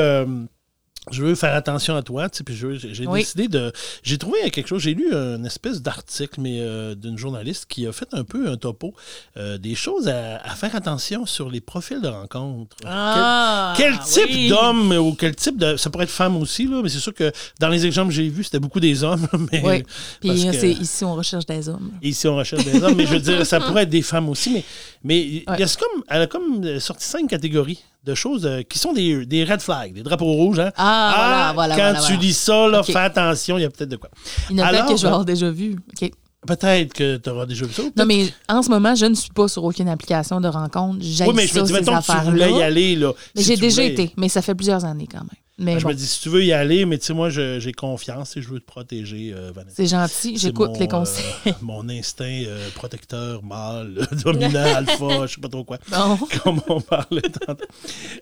[1.11, 3.21] Je veux faire attention à toi, tu sais, puis j'ai Oui.
[3.21, 3.73] décidé de...
[4.03, 7.93] J'ai trouvé quelque chose, j'ai lu une espèce d'article, mais euh, d'une journaliste qui a
[7.93, 8.95] fait un peu un topo,
[9.37, 12.77] euh, des choses à, à faire attention sur les profils de rencontres.
[12.87, 14.49] Ah, Quel type oui.
[14.49, 15.77] d'homme ou quel type de.
[15.77, 18.29] Ça pourrait être femme aussi, là, mais c'est sûr que dans les exemples que j'ai
[18.29, 19.27] vus, c'était beaucoup des hommes.
[19.53, 19.83] Mais, Oui.
[20.21, 21.91] Puis que- ici, on recherche des hommes.
[22.03, 24.51] Ici, on recherche des hommes, mais je veux dire, ça pourrait être des femmes aussi.
[24.53, 24.65] Mais,
[25.05, 28.79] mais il y a comme, elle a comme sorti cinq catégories de choses euh, qui
[28.79, 30.59] sont des, des red flags, des drapeaux rouges.
[30.61, 30.73] Hein?
[30.77, 32.21] Ah, voilà, voilà, Quand voilà, tu voilà.
[32.23, 34.09] lis ça, là, fais attention, il y a peut-être de quoi.
[34.51, 35.77] Il y en a Alors, que je vais euh, avoir déjà vu.
[36.01, 36.11] OK.
[36.47, 37.83] Peut-être que tu auras déjà vu ça.
[37.97, 40.97] Non, mais en ce moment, je ne suis pas sur aucune application de rencontre.
[41.03, 42.97] J'ai oui, mais je me dis, mettons que tu voulais y aller.
[42.97, 45.29] Là, Si j'ai déjà voulais- été, mais ça fait plusieurs années quand même.
[45.63, 47.61] Mais Je bon, me dis, si tu veux y aller, mais tu sais, moi, je-
[47.61, 49.75] j'ai confiance et je veux te protéger, euh, Vanessa.
[49.77, 51.25] c'est gentil, j'écoute les conseils.
[51.47, 55.79] euh, mon instinct euh, protecteur mâle, dominant, alpha, je sais pas trop quoi.
[55.91, 56.19] Bon.
[56.43, 57.65] Comme on parlait tantôt.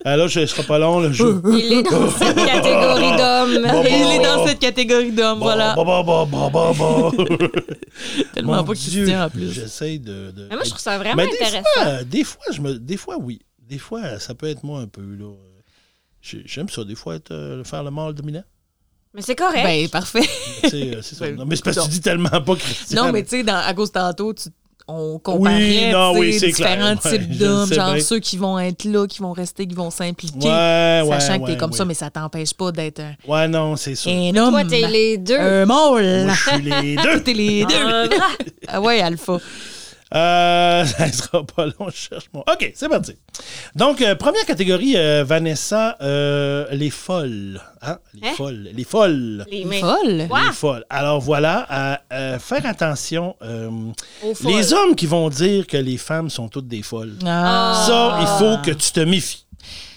[0.04, 0.98] Alors, je ne serai pas long.
[1.00, 1.24] Là, je...
[1.58, 3.84] Il est dans cette catégorie d'hommes.
[3.88, 5.74] Il est dans cette catégorie d'hommes, voilà.
[5.76, 7.10] Bah, bah, bah, bah, bah, bah.
[8.34, 9.52] Tellement Mon pas Dieu, en plus.
[9.52, 10.30] J'essaie de.
[10.32, 11.62] de- Mais moi, je trouve ça vraiment Mais des intéressant.
[11.74, 13.40] fois, des fois, je me, des fois, oui.
[13.68, 15.02] Des fois, ça peut être moi un peu.
[15.02, 15.26] Là.
[16.20, 18.44] J'ai- J'aime ça, des fois, être, euh, faire le mâle dominant.
[19.14, 19.62] Mais c'est correct.
[19.64, 20.20] Ben, parfait.
[20.72, 21.24] Euh, c'est ça.
[21.26, 23.06] Ben, Non, mais c'est parce que tu dis tellement pas, Christian.
[23.06, 24.50] non, mais tu sais, à cause tantôt, tu-
[24.90, 26.98] on comparait Oui, non, oui, différents clair.
[27.04, 28.02] Ouais, types d'hommes, genre bien.
[28.02, 30.48] ceux qui vont être là, qui vont rester, qui vont s'impliquer.
[30.48, 31.76] Ouais, ouais, Sachant que t'es ouais, comme ouais.
[31.76, 34.08] ça, mais ça t'empêche pas d'être un, Ouais, non, c'est ça.
[34.08, 34.50] un homme.
[34.52, 35.38] Toi, t'es les deux.
[35.38, 36.24] Un mâle.
[36.24, 37.22] Moi, je suis les deux.
[37.22, 38.16] T'es les deux.
[38.66, 39.38] Ah ouais, alpha.
[40.14, 42.40] Euh, ça sera pas long, je cherche mon.
[42.40, 43.14] OK, c'est parti.
[43.74, 47.60] Donc, euh, première catégorie, euh, Vanessa, euh, les folles.
[47.82, 47.98] Hein?
[48.14, 48.32] Les Hein?
[48.36, 48.68] folles.
[48.72, 49.46] Les folles.
[49.50, 49.80] Les mains.
[49.80, 50.26] Folle.
[50.28, 50.40] Quoi?
[50.46, 50.84] Les folles.
[50.88, 53.36] Alors voilà, à euh, faire attention.
[53.42, 53.70] euh,
[54.34, 54.52] folles.
[54.52, 57.14] les hommes qui vont dire que les femmes sont toutes des folles.
[57.26, 57.84] Ah.
[57.86, 59.44] Ça, il faut que tu te méfies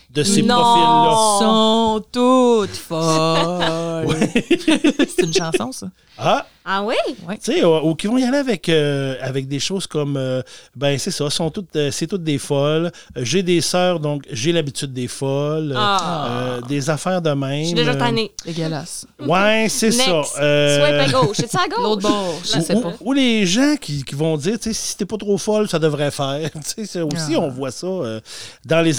[0.10, 0.56] de ces Non.
[0.60, 1.16] profils-là.
[1.40, 4.18] sont toutes folles.
[5.16, 5.88] C'est une chanson, ça?
[6.18, 6.96] Ah, Ah oui?
[7.08, 10.42] tu sais, ou, ou qui vont y aller avec, euh, avec des choses comme, euh,
[10.76, 12.92] ben c'est ça, sont toutes, euh, c'est toutes des folles.
[13.16, 15.74] J'ai des sœurs, donc j'ai l'habitude des folles.
[15.76, 16.28] Ah.
[16.30, 17.62] Euh, des affaires de même.
[17.62, 18.32] Je suis déjà tannée.
[18.46, 19.06] Dégueulasse.
[19.20, 20.22] Ouais, c'est ça.
[20.40, 21.38] Euh, Swipe à gauche.
[21.38, 21.80] C'est-tu à gauche?
[21.84, 22.90] L'autre bord, je ou, sais pas.
[23.02, 25.68] ou- ou les gens qui, qui vont dire, tu sais, si t'es pas trop folle,
[25.68, 26.50] ça devrait faire.
[26.54, 27.40] Tu sais, c'est aussi, Ah.
[27.40, 28.20] on voit ça euh,
[28.66, 28.94] dans, les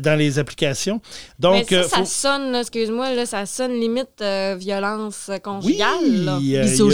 [0.00, 1.00] dans les applications.
[1.38, 5.40] Mais Donc, ça, euh, ça faut- sonne, excuse-moi, là, ça sonne limite euh, violence oui,
[5.40, 6.24] conjugale.
[6.24, 6.38] là.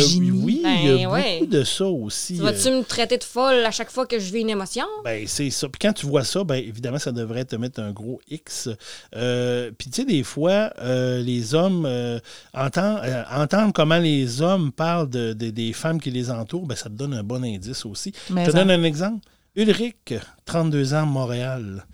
[0.09, 0.45] Il a- Misogynie.
[0.45, 1.39] oui, il y a Ben, ouais.
[1.41, 2.35] beaucoup de ça aussi.
[2.37, 4.85] Tu euh, Vas-tu me traiter de folle à chaque fois que je vis une émotion?
[5.05, 5.69] Ben, c'est ça.
[5.69, 8.69] Puis quand tu vois ça, ben, évidemment, ça devrait te mettre un gros X.
[9.17, 12.19] Euh, puis, tu sais, des fois, euh, les hommes euh,
[12.55, 16.75] entendent, euh, entendre comment les hommes parlent de, de- des femmes qui les entourent, ben,
[16.77, 18.13] ça te donne un bon indice aussi.
[18.31, 19.25] Mais Je te donne un exemple.
[19.57, 21.85] Ulrich, 32 ans, Montréal,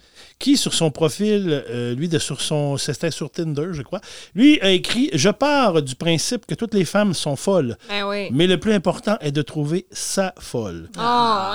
[0.45, 4.01] qui, sur son profil, euh, lui, de, sur son, c'était sur Tinder, je crois,
[4.34, 8.28] lui a écrit Je pars du principe que toutes les femmes sont folles, Ben oui.
[8.30, 10.90] mais le plus important est de trouver sa folle.
[10.99, 11.01] Oh,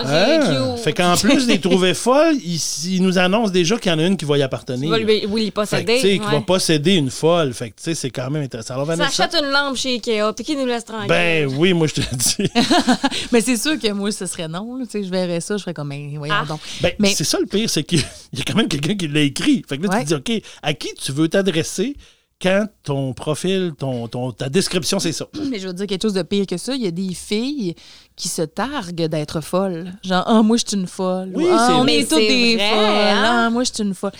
[0.06, 0.84] c'est Ah, cute.
[0.84, 4.00] fait qu'en plus de les trouver folles, il, il nous annonce déjà qu'il y en
[4.00, 4.90] a une qui va y appartenir.
[4.98, 5.96] lui, oui, lui que, posséder.
[5.98, 6.32] tu sais, qui ouais.
[6.32, 7.54] va posséder une folle.
[7.54, 8.74] Fait que, tu sais, c'est quand même intéressant.
[8.74, 11.08] Alors, Ça achète une lampe chez Ikea, puis qui nous laisse tranquille?
[11.10, 12.52] ben oui, moi, je te le dis.
[13.32, 14.80] Mais c'est sûr que moi, ce serait non.
[14.84, 16.46] Tu sais, je verrais ça, je ferais comme, mais voyons Ah.
[16.48, 16.60] donc.
[16.82, 19.22] Ben, Mais- c'est ça le pire, c'est qu'il y a quand même quelqu'un qui l'a
[19.22, 19.64] écrit.
[19.68, 20.00] Fait que là, Ouais.
[20.06, 21.96] tu te dis, OK, à qui tu veux t'adresser
[22.42, 25.28] quand ton profil, ton, ton- ta description, c'est ça?
[25.52, 26.74] Mais je veux dire quelque chose de pire que ça.
[26.76, 27.76] Il y a des filles
[28.16, 29.92] qui se targuent d'être folles.
[30.04, 31.32] Genre, ah, moi, je suis une folle.
[31.36, 32.80] Oui, Ou, ah, on est Mais toutes des vrai, folles.
[32.86, 33.46] hein?
[33.46, 34.14] Ah, moi, je suis une folle.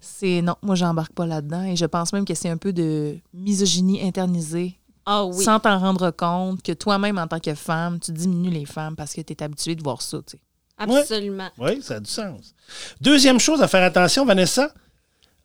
[0.00, 1.62] C'est non, moi, j'embarque pas là-dedans.
[1.64, 4.76] Et je pense même que c'est un peu de misogynie internisée.
[5.06, 5.42] Ah oui.
[5.44, 9.12] Sans t'en rendre compte que toi-même, en tant que femme, tu diminues les femmes parce
[9.14, 10.18] que tu es habitué de voir ça.
[10.18, 10.38] tu sais.
[10.80, 11.50] Absolument.
[11.58, 12.54] Oui, ça a du sens.
[13.00, 14.72] Deuxième chose à faire attention, Vanessa.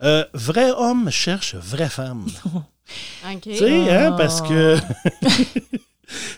[0.03, 2.25] euh, vrai homme cherche vraie femme.
[3.25, 3.41] OK.
[3.41, 4.77] Tu sais, hein, parce que.
[5.59, 5.69] tu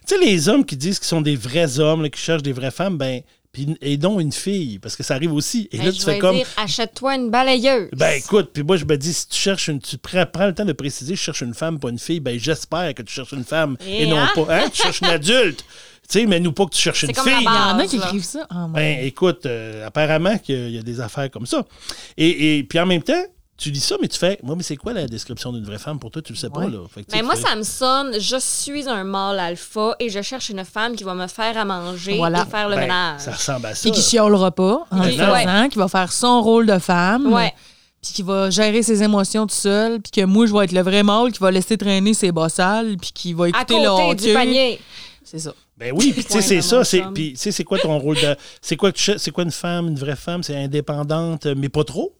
[0.06, 2.72] sais, les hommes qui disent qu'ils sont des vrais hommes, là, qui cherchent des vraies
[2.72, 3.22] femmes, ben.
[3.58, 5.68] Puis, et non une fille, parce que ça arrive aussi.
[5.72, 6.36] Et Ben, là, tu fais comme.
[6.36, 7.90] dire, achète-toi une balayeuse.
[7.98, 9.80] Ben écoute, puis moi je me dis, si tu cherches une.
[9.80, 12.38] Tu prends, prends le temps de préciser, je cherche une femme, pas une fille, ben
[12.40, 14.30] j'espère que tu cherches une femme et, Et non hein?
[14.36, 14.46] pas.
[14.50, 14.70] Hein?
[14.72, 15.66] Tu cherches une adulte.
[16.10, 17.42] Tu sais, mais nous pas que tu cherches C'est une comme la fille.
[17.42, 18.06] Il y en a Base, qui là.
[18.06, 18.46] écrivent ça.
[18.50, 21.66] Ah, Ben écoute, euh, apparemment qu'il y a des affaires comme ça.
[22.16, 23.24] Et, et puis en même temps,
[23.58, 26.00] tu lis ça, mais tu fais, moi, mais c'est quoi la description d'une vraie femme?
[26.00, 26.22] Pour toi?
[26.22, 26.70] Tu le sais pas, Ouais.
[26.70, 26.80] là.
[26.94, 30.22] Fait que, Ben moi, fais- ça me sonne, je suis un mâle alpha et je
[30.22, 32.46] cherche une femme qui va me faire à manger Voilà.
[32.48, 33.22] et faire le ben, ménage.
[33.22, 33.82] Ça ressemble à ça.
[33.82, 35.36] Puis qui chiolera pas en Ben le non.
[35.36, 37.34] faisant, qui va faire son rôle de femme.
[37.34, 37.54] Ouais.
[38.02, 40.00] Puis qui va gérer ses émotions tout seul.
[40.02, 42.96] Puis que moi, je vais être le vrai mâle qui va laisser traîner ses bossales.
[43.02, 44.16] Puis qui va À écouter côté le hockey.
[44.28, 44.80] du panier.
[45.24, 45.54] C'est ça.
[45.78, 46.84] Ben oui, puis tu sais, c'est ça.
[46.84, 47.04] c'est-.
[47.14, 48.36] Puis tu sais, c'est quoi ton rôle de.
[48.62, 50.42] C'est quoi, c'est quoi une femme, une vraie femme?
[50.44, 52.14] C'est indépendante, mais pas trop?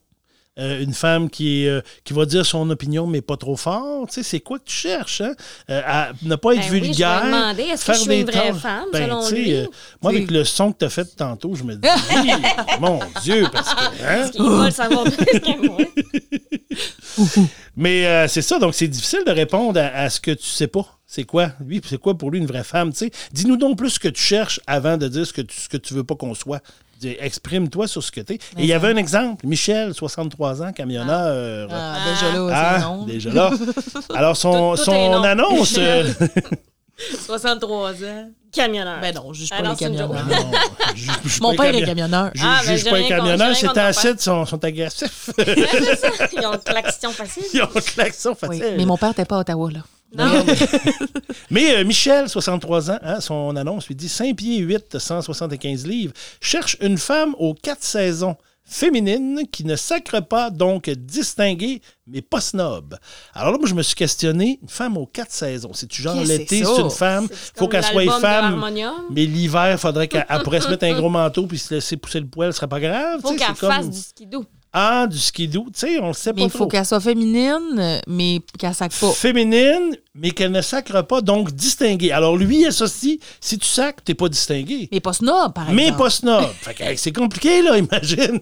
[0.60, 4.08] Euh, une femme qui, est, euh, qui va dire son opinion, mais pas trop fort.
[4.08, 5.22] Tu sais, c'est quoi que tu cherches?
[5.22, 5.34] Hein?
[5.70, 7.26] Euh, à ne pas être Ben oui, je vulgaire.
[7.26, 9.54] demander, est-ce que je suis une vraie femme, Ben, selon lui?
[10.02, 11.88] moi, avec le son que tu as fait tantôt, je me dis,
[12.80, 13.80] mon Dieu, parce que.
[13.82, 13.90] hein?
[14.02, 15.78] Parce qu'il va le savoir plus que moi.
[17.76, 20.68] Mais euh, c'est ça, donc c'est difficile de répondre à, à ce que tu sais
[20.68, 20.86] pas.
[21.06, 21.52] C'est quoi?
[21.66, 22.92] Lui, c'est quoi pour lui une vraie femme?
[22.92, 23.12] tu sais?
[23.32, 25.78] Dis-nous donc plus ce que tu cherches avant de dire ce que tu, ce que
[25.78, 26.62] tu veux pas qu'on soit.
[27.04, 28.36] Exprime-toi sur ce que tu es.
[28.36, 29.46] Et il y avait un exemple.
[29.46, 31.70] Michel, 63 ans, camionneur.
[31.72, 33.06] Ah, déjà là, Ah, non.
[33.06, 33.52] déjà là.
[34.16, 35.24] Alors, son, Tout- tout son est non.
[35.24, 35.80] annonce.
[37.00, 38.30] euh, 63 ans.
[38.52, 39.00] Camionneur.
[39.02, 40.10] Ben non, je juge pas les une camionneurs.
[40.10, 40.52] non,
[40.96, 42.32] je- je suis Mon pas père est camion- camionneur.
[42.34, 43.56] Je Ah, ben, juge j'ai pas rien les contre- camionneurs.
[43.56, 45.30] C'est acide, sont, sont agressifs.
[45.38, 46.08] ça.
[46.34, 47.44] Ils ont une klaxon facile.
[47.54, 48.76] Ils ont le klaxon Oui, facile.
[48.78, 49.80] mais mon père n'était pas à Ottawa, là.
[50.16, 50.46] Non.
[51.52, 56.14] Mais euh, Michel, 63 ans, hein, son annonce lui dit 5 pieds 8, 175 livres,
[56.40, 58.38] cherche une femme aux quatre saisons
[58.68, 62.98] féminine qui ne sacre pas, donc distinguée, mais pas snob.
[63.34, 66.64] Alors là, moi, je me suis questionné, une femme aux quatre saisons, c'est-tu genre l'été,
[66.64, 68.64] c'est une femme, faut qu'elle soit femme,
[69.10, 72.20] mais l'hiver, faudrait qu'elle elle pourrait se mettre un gros manteau puis se laisser pousser
[72.20, 73.22] le poil, ce serait pas grave.
[73.22, 74.46] Faut qu'elle c'est comme- fasse du skidoo.
[74.80, 75.66] Ah, du skidoo.
[75.74, 78.92] Tu sais, on le sait Mais pas il faut qu'elle soit féminine, mais qu'elle sac
[78.94, 79.12] pas.
[79.12, 82.12] Féminine, mais qu'elle ne sacre pas, donc distinguée.
[82.12, 84.88] Alors lui, il associe, si tu sacres, t'es pas distingué.
[84.92, 86.04] Mais pas snob, par Mais exemple.
[86.04, 86.46] pas snob.
[86.62, 88.40] fait que, hey, c'est compliqué, là, imagine.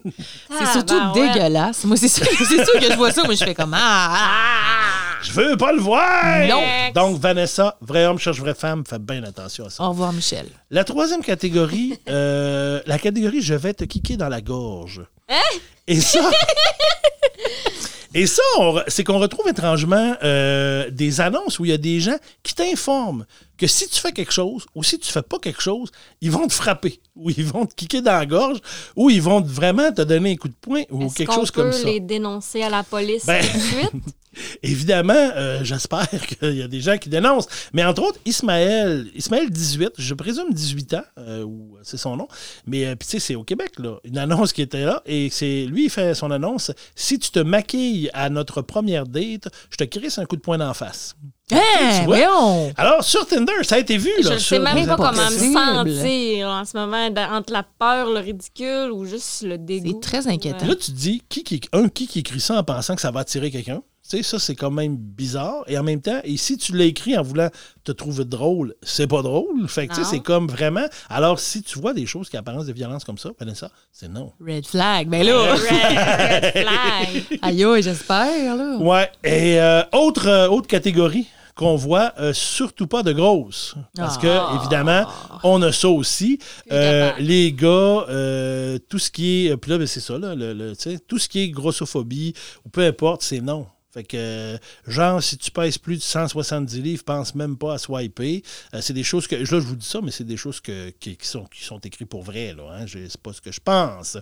[0.59, 1.33] C'est surtout Ah, ben ouais.
[1.33, 1.85] dégueulasse.
[1.85, 5.21] Moi, c'est sûr, c'est sûr que je vois ça, mais je fais comme ah, ah.
[5.21, 6.45] Je veux pas le voir!
[6.49, 6.61] Non.
[6.93, 9.83] Donc, Vanessa, vrai homme cherche vraie femme, fais bien attention à ça.
[9.83, 10.47] Au revoir, Michel.
[10.69, 15.01] La troisième catégorie, euh, la catégorie je vais te kicker dans la gorge.
[15.87, 16.31] Et ça.
[18.87, 23.25] C'est qu'on retrouve étrangement euh, des annonces où il y a des gens qui t'informent
[23.57, 25.91] que si tu fais quelque chose ou si tu fais pas quelque chose,
[26.21, 28.59] ils vont te frapper ou ils vont te kicker dans la gorge
[28.95, 31.71] ou ils vont vraiment te donner un coup de poing ou quelque chose peut comme
[31.71, 31.85] ça.
[31.85, 33.91] les dénoncer à la police Ben- tout de suite?
[34.63, 37.47] Évidemment, euh, j'espère qu'il y a des gens qui dénoncent.
[37.73, 42.27] Mais entre autres, Ismaël, Ismaël 18, je présume 18 ans, euh, ou c'est son nom.
[42.65, 43.97] Mais euh, tu sais, c'est au Québec, là.
[44.03, 45.01] Une annonce qui était là.
[45.05, 46.71] Et c'est lui, il fait son annonce.
[46.95, 50.57] Si tu te maquilles à notre première date, je te crisse un coup de poing
[50.57, 51.15] d'en face.
[52.75, 54.35] Alors, sur Tinder, ça a été vu, Je là.
[54.35, 58.91] ne sais même pas comment me sentir en ce moment, entre la peur, le ridicule
[58.91, 59.99] ou juste le dégoût.
[60.01, 60.65] C'est très inquiétant.
[60.65, 63.11] Là, tu te dis, qui, qui, un, qui, qui écrit ça en pensant que ça
[63.11, 63.81] va attirer quelqu'un?
[64.07, 65.63] Tu sais, ça, c'est quand même bizarre.
[65.67, 67.49] Et en même temps, et si tu l'as écrit en voulant
[67.83, 69.67] te trouver drôle, c'est pas drôle.
[69.67, 70.85] Fait que, tu sais, c'est comme vraiment.
[71.09, 74.31] Alors, si tu vois des choses qui apparaissent de violence comme ça, Vanessa, c'est non.
[74.39, 75.09] Red flag.
[75.09, 77.39] Ben là, Red, red flag.
[77.41, 78.77] aïe, j'espère, là.
[78.77, 79.09] Ouais.
[79.23, 81.25] Et euh, autre, euh, autre catégorie
[81.55, 83.75] qu'on voit, euh, surtout pas de grosses.
[83.95, 84.57] Parce que, Ah.
[84.59, 85.05] évidemment,
[85.43, 86.37] on a ça aussi.
[86.71, 87.67] Euh, les gars,
[88.09, 89.57] euh, tout ce qui est.
[89.57, 92.33] Puis là, ben, c'est ça, là, le, le- tu sais, tout ce qui est grossophobie,
[92.65, 93.65] ou peu importe, c'est non.
[93.95, 98.43] Fait que, genre, si tu pèses plus de 170 livres, pense même pas à swiper.
[98.73, 99.35] Euh, c'est des choses que.
[99.37, 101.79] Là, je vous dis ça, mais c'est des choses que, qui, qui sont, qui sont
[101.79, 102.63] écrites pour vrai, là.
[102.77, 102.85] Hein?
[102.87, 104.17] C'est pas ce que je pense.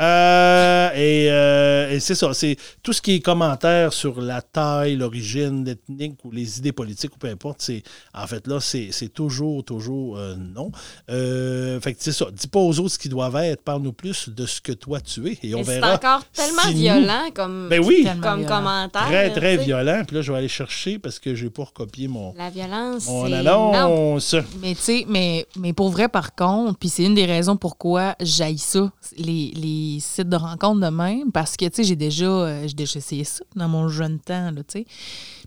[0.00, 2.34] Euh, et euh, et c'est ça.
[2.34, 7.14] C'est tout ce qui est commentaire sur la taille, l'origine ethnique ou les idées politiques
[7.14, 7.62] ou peu importe.
[7.62, 10.70] C'est, en fait, là, c'est, c'est toujours, toujours euh, non.
[11.10, 12.26] Euh, fait que c'est ça.
[12.32, 13.62] Dis pas aux autres ce qu'ils doivent être.
[13.62, 15.38] Parle-nous plus de ce que toi tu es.
[15.42, 15.94] Et on Mais c'est verra.
[15.94, 18.02] encore tellement si nous- violent comme, Ben oui.
[18.04, 18.56] Tellement comme violent.
[18.58, 19.08] commentaire.
[19.14, 20.02] Très, très violent.
[20.06, 23.30] Puis là, je vais aller chercher parce que j'ai pas recopié mon, La violence, mon
[23.32, 24.34] annonce.
[24.60, 28.14] Mais tu sais, mais, mais pour vrai, par contre, puis c'est une des raisons pourquoi
[28.20, 32.26] j'aille ça, les, les sites de rencontres de même, parce que, tu sais, j'ai déjà,
[32.26, 34.86] euh, j'ai déjà essayé ça dans mon jeune temps, là, tu sais.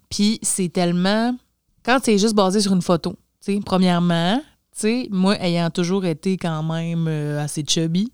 [0.09, 1.35] Puis c'est tellement...
[1.83, 3.11] Quand c'est juste basé sur une photo,
[3.43, 4.41] tu sais, premièrement,
[4.73, 8.11] tu sais, moi, ayant toujours été quand même euh, assez chubby,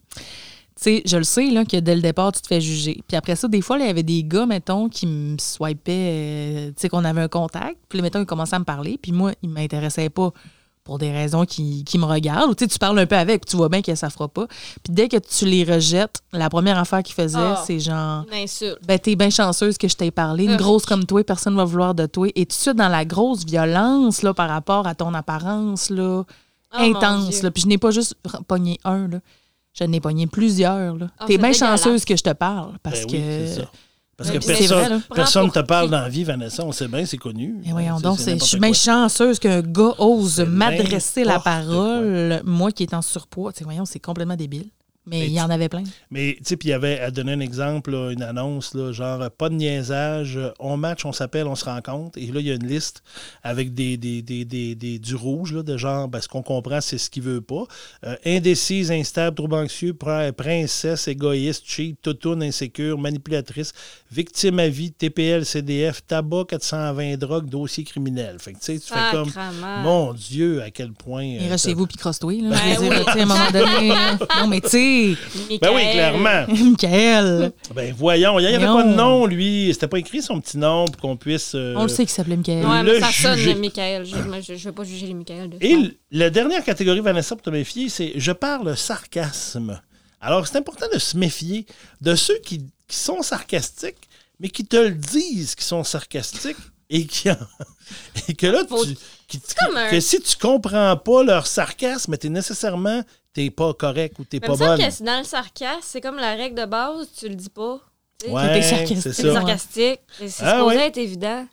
[0.75, 3.01] sais, je le sais, là, que dès le départ, tu te fais juger.
[3.07, 6.67] Puis après ça, des fois, il y avait des gars, mettons, qui me swipaient, euh,
[6.69, 7.77] tu sais, qu'on avait un contact.
[7.89, 8.97] Puis là, mettons, ils commençaient à me parler.
[9.01, 10.31] Puis moi, ils m'intéressaient pas
[10.83, 12.49] pour des raisons qui, qui me regardent.
[12.51, 14.27] Ou tu sais, tu parles un peu avec, puis tu vois bien que ça fera
[14.27, 14.47] pas.
[14.47, 17.63] Puis dès que tu les rejettes, la première affaire qu'ils faisaient, Ah.
[17.65, 18.25] c'est genre...
[18.29, 18.79] Une insulte.
[18.85, 20.43] Ben, t'es bien chanceuse que je t'ai parlé.
[20.43, 20.57] Une Ugh.
[20.57, 22.27] grosse comme toi, personne va vouloir de toi.
[22.35, 26.23] Et tout suite, dans la grosse violence, là, par rapport à ton apparence, là,
[26.75, 27.51] Oh, intense, là.
[27.51, 28.15] Puis je n'ai pas juste
[28.47, 29.19] pogné un, là.
[29.73, 31.07] Je n'ai pogné plusieurs, là.
[31.19, 32.77] Ah, T'es bien chanceuse que je te parle.
[32.83, 33.47] Parce Ben oui, que...
[33.47, 33.71] c'est ça.
[34.15, 36.63] Parce que personne personne ne te parle dans la vie, Vanessa.
[36.63, 37.55] On sait bien, c'est connu.
[37.65, 42.71] Mais voyons C'est- donc, je suis bien chanceuse qu'un gars ose m'adresser la parole, moi
[42.71, 43.51] qui est en surpoids.
[43.51, 44.69] Tu sais, voyons, c'est complètement débile.
[45.05, 45.83] Mais Mais il y en avait plein.
[46.11, 48.91] Mais, tu sais, puis il y avait, à donner un exemple, là, une annonce, là,
[48.93, 52.17] genre, pas de niaisage, euh, on match, on s'appelle, on se rencontre.
[52.17, 53.03] Et là, il y a une liste
[53.43, 56.79] avec des, des, des, des, des- du rouge, là, de genre, ben, ce qu'on comprend,
[56.79, 57.63] c'est ce qu'il veut pas.
[58.05, 63.73] Euh, indécise, instable, trouble anxieux, pr- princesse, égoïste, cheat, toutoune, insécure, manipulatrice,
[64.11, 68.37] victime à vie, TPL, CDF, tabac, 420 drogue, dossier criminel.
[68.39, 69.29] Fait que, tu sais, tu fais comme,
[69.83, 71.25] mon Dieu, à quel point.
[71.25, 72.33] Euh, reste chez vous puis crosse-toi.
[72.41, 72.49] Là.
[72.51, 73.05] Ben Je veux dire, oui.
[73.05, 73.87] tu sais, à un moment donné.
[73.89, 74.17] là.
[74.39, 74.92] Non, mais tu sais,
[75.61, 76.45] Ben oui, clairement.
[76.47, 79.69] Michael, Ben voyons, il n'y avait pas de nom, lui.
[79.73, 81.53] C'était pas écrit son petit nom pour qu'on puisse.
[81.55, 82.65] euh, on le sait qu'il s'appelait Michael.
[82.65, 83.59] Ouais, mais ça sonne.
[83.59, 84.05] Michael.
[84.05, 85.49] Je ne vais pas juger les Michael.
[85.49, 89.81] De Et la dernière catégorie, Vanessa, pour te méfier, c'est je parle sarcasme.
[90.21, 91.65] Alors, c'est important de se méfier
[92.01, 94.07] de ceux qui, qui sont sarcastiques,
[94.39, 96.55] mais qui te le disent qu'ils sont sarcastiques
[96.89, 97.37] et qui en-
[98.29, 98.95] et que là, tu,
[99.27, 99.41] qui-
[99.91, 103.03] que si tu comprends pas leur sarcasme, t'es nécessairement
[103.33, 104.77] t'es pas correct ou t'es Mais pas bonne.
[104.79, 107.79] que c'est dans le sarcasme, c'est comme la règle de base, tu le dis pas.
[108.27, 108.97] Ouais, t'es sarcastique.
[109.13, 109.99] c'est sarcastique.
[110.19, 110.87] C'est Ah supposé ouais.
[110.87, 111.45] être évident.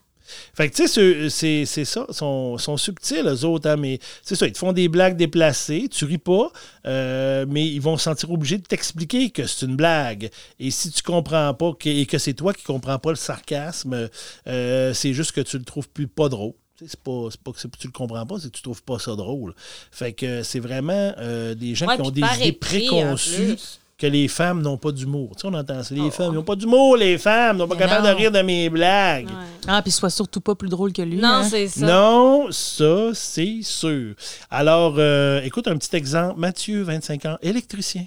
[0.55, 3.76] Fait que, tu sais, c'est- c'est c'est ça, ils sont, sont subtils, eux autres, hein,
[3.76, 6.53] mais c'est ça, ils te font des blagues déplacées, tu ris pas,
[6.87, 10.31] euh, mais ils vont se sentir obligés de t'expliquer que c'est une blague.
[10.61, 14.09] Et si tu comprends pas, que, et que c'est toi qui comprends pas le sarcasme,
[14.47, 16.53] euh, c'est juste que tu le trouves plus pas drôle.
[16.87, 18.99] C'est pas, c'est pas que c'est- tu le comprends pas, c'est que tu trouves pas
[18.99, 19.55] ça drôle.
[19.91, 23.57] Fait que c'est vraiment euh, des gens Ouais, qui ont des idées préconçues
[23.99, 25.33] que les femmes n'ont pas d'humour.
[25.37, 25.95] Tu sais, on entend ça.
[25.95, 28.12] Les femmes n'ont pas d'humour, les femmes n'ont pas Mais capable non.
[28.12, 29.26] de rire de mes blagues.
[29.28, 29.35] Ouais.
[29.68, 31.18] Ah, puis sois surtout pas plus drôle que lui.
[31.18, 31.45] Non, hein.
[31.45, 31.85] c'est ça.
[31.87, 34.14] Non, ça, c'est sûr.
[34.49, 36.41] Alors, euh, écoute un petit exemple.
[36.41, 38.07] Mathieu, 25 ans, électricien,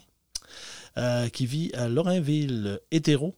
[0.97, 3.35] euh, qui vit à Lorrainville, hétéro.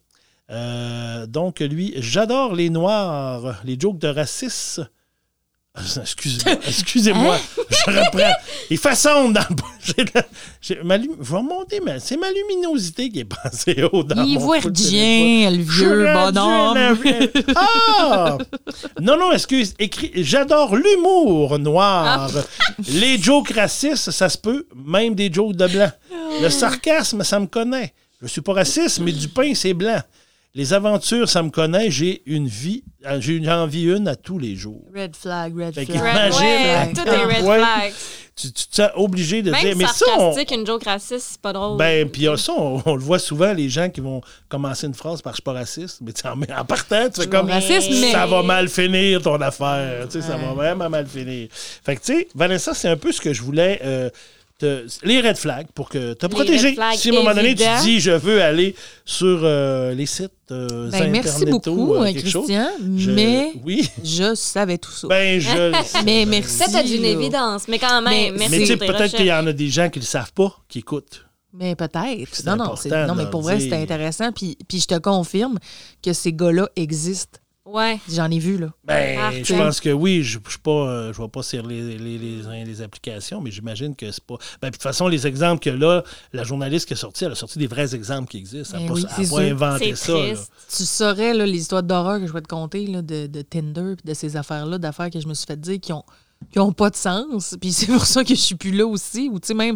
[0.49, 4.88] Euh, donc, lui, j'adore les Noirs, les jokes de racisme.
[6.01, 8.34] Excusez-moi, excusez-moi, je reprends.
[8.69, 10.84] Il façonne dans le.
[10.84, 14.38] ma lum- Je vais remonter, mais c'est ma luminosité qui est passée haut dans Il
[14.39, 16.97] voit rien, le vieux bonhomme.
[17.55, 18.38] Ah!
[19.01, 19.73] Non, non, excuse.
[20.15, 22.30] J'adore l'humour noir.
[22.89, 24.65] Les jokes racistes, ça se peut.
[24.76, 25.91] Même des jokes de blanc.
[26.41, 27.93] Le sarcasme, ça me connaît.
[28.21, 30.01] Je suis pas raciste, mais du pain, c'est blanc.
[30.55, 31.91] Les aventures, ça me connaît.
[31.91, 34.81] J'ai une vie, euh, j'ai une envie une à tous les jours.
[34.95, 35.97] Red flag, red Fait flag.
[36.01, 37.93] Red- Imagine, ouais, à tout est red point flags.
[38.37, 41.41] Tu, tu te sens obligé de dire, mais ça, on, sarcastique, une joke raciste, c'est
[41.41, 41.77] pas drôle.
[41.77, 45.21] ben, puis ça, on, on le voit souvent, les gens qui vont commencer une phrase
[45.21, 48.25] par je suis pas raciste, mais en, en partant, tu fais comme raciste, mais- ça
[48.25, 50.05] va mal finir ton affaire.
[50.09, 50.53] Tu sais, Ça va Ouais.
[50.55, 51.47] vraiment mal finir.
[51.51, 53.79] Fait que, tu sais, Vanessa, c'est un peu ce que je voulais.
[53.83, 54.09] euh,
[54.57, 56.75] te- les red flags pour que te protéger.
[56.95, 58.75] Si à un moment donné, tu dis je veux aller
[59.05, 63.89] sur euh, les sites euh, Ben, merci beaucoup, euh, quelque chose, Christian, je- mais Oui,
[64.03, 65.07] je savais tout ça.
[65.07, 65.71] ben je
[66.05, 66.57] mais merci.
[66.65, 69.69] C'était d'une évidence, mais quand même, Mais- merci Mais peut-être qu'il y en a des
[69.69, 71.25] gens qui le savent pas, qui écoutent.
[71.57, 72.29] Mais peut-être.
[72.33, 74.32] C'est Non, non, c'est- non, mais pour vrai, c'était intéressant.
[74.33, 75.57] Puis, puis je te confirme
[76.03, 77.39] que ces gars-là existent.
[77.75, 77.99] Ouais.
[78.09, 78.67] J'en ai vu, là.
[78.85, 80.23] Ben, je pense que oui.
[80.23, 83.95] Je ne pas, euh, je vais pas sur les, les, les, les applications, mais j'imagine
[83.95, 84.35] que c'est pas.
[84.61, 87.33] Ben, puis de toute façon, les exemples que là, la journaliste qui a sorti, elle
[87.33, 88.77] a sorti des vrais exemples qui existent.
[88.77, 90.13] Elle n'a Ben pas, oui, inventé ça.
[90.13, 90.33] là.
[90.73, 93.95] Tu saurais là, les histoires d'horreur que je vais te conter là, de, de Tinder
[93.97, 96.05] puis de ces affaires-là, d'affaires que je me suis fait dire qui ont
[96.51, 97.55] qui ont pas de sens.
[97.59, 99.29] Puis c'est pour ça que je suis plus là aussi.
[99.32, 99.75] Ou tu sais, même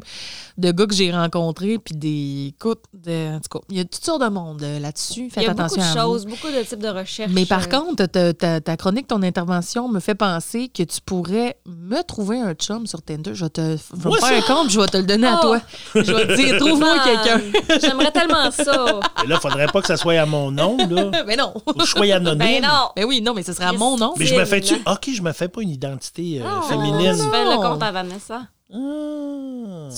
[0.57, 2.53] de gars que j'ai rencontrés, puis des...
[2.55, 5.25] Écoute, de- en tout cas, il y a toutes sortes de monde euh, là-dessus.
[5.25, 5.95] Il Faites y a beaucoup attention de vous.
[6.13, 7.31] choses, beaucoup de types de recherches.
[7.33, 10.99] Mais par euh, contre, ta, ta- ta chronique, ton intervention me fait penser que tu
[11.05, 13.31] pourrais me trouver un chum sur Tinder.
[13.33, 15.45] Je vais te je vais faire un compte, je vais te le donner à Oh!
[15.47, 15.61] toi.
[15.95, 17.41] Je vais te dire, trouve-moi quelqu'un.
[17.81, 18.99] J'aimerais tellement ça.
[19.23, 21.11] Et là, il faudrait pas que ça soit à mon nom, là.
[21.27, 21.53] Mais non.
[21.65, 22.37] Que je sois anonyme.
[22.37, 22.89] Ben non.
[22.97, 24.13] Mais oui, non, mais ce sera à mon nom.
[24.17, 24.73] Mais je me fais-tu.
[24.85, 27.11] OK, je me fais pas une identité euh, Non, féminine.
[27.15, 28.41] Tu fais le compte à Vanessa.
[28.71, 28.77] Ah.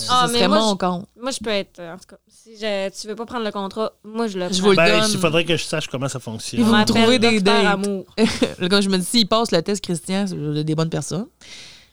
[0.09, 1.05] Ah, mais moi, mon je- compte.
[1.19, 1.79] Moi, je peux être.
[1.79, 4.45] euh, En tout cas, si je, tu veux pas prendre le contrat, moi, je le
[4.45, 4.53] prends.
[4.55, 5.11] Je vous le Ben, donne.
[5.11, 6.61] il faudrait que je sache comment ça fonctionne.
[6.61, 7.65] Ils On vont me trouver des dates.
[7.65, 8.05] Amour.
[8.59, 11.27] Là, Quand je me dis, s'il passe le test Christian, c'est des bonnes personnes.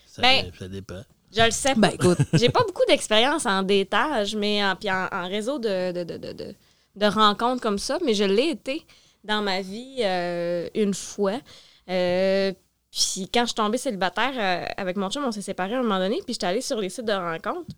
[0.07, 1.03] Ça, Ben- ça dépend.
[1.37, 1.95] Je le sais Ben, pas.
[1.95, 2.19] écoute.
[2.35, 6.17] J'ai pas beaucoup d'expérience en détage, mais en, puis en, en réseau de, de, de,
[6.17, 6.55] de, de-
[6.97, 8.85] de rencontres comme ça, mais je l'ai été
[9.25, 11.39] dans ma vie euh, une fois.
[11.91, 12.53] Euh,
[12.99, 15.83] puis quand je suis tombée célibataire euh, avec mon chum, on s'est séparés à un
[15.83, 17.71] moment donné, puis j'étais allée sur les sites de rencontres.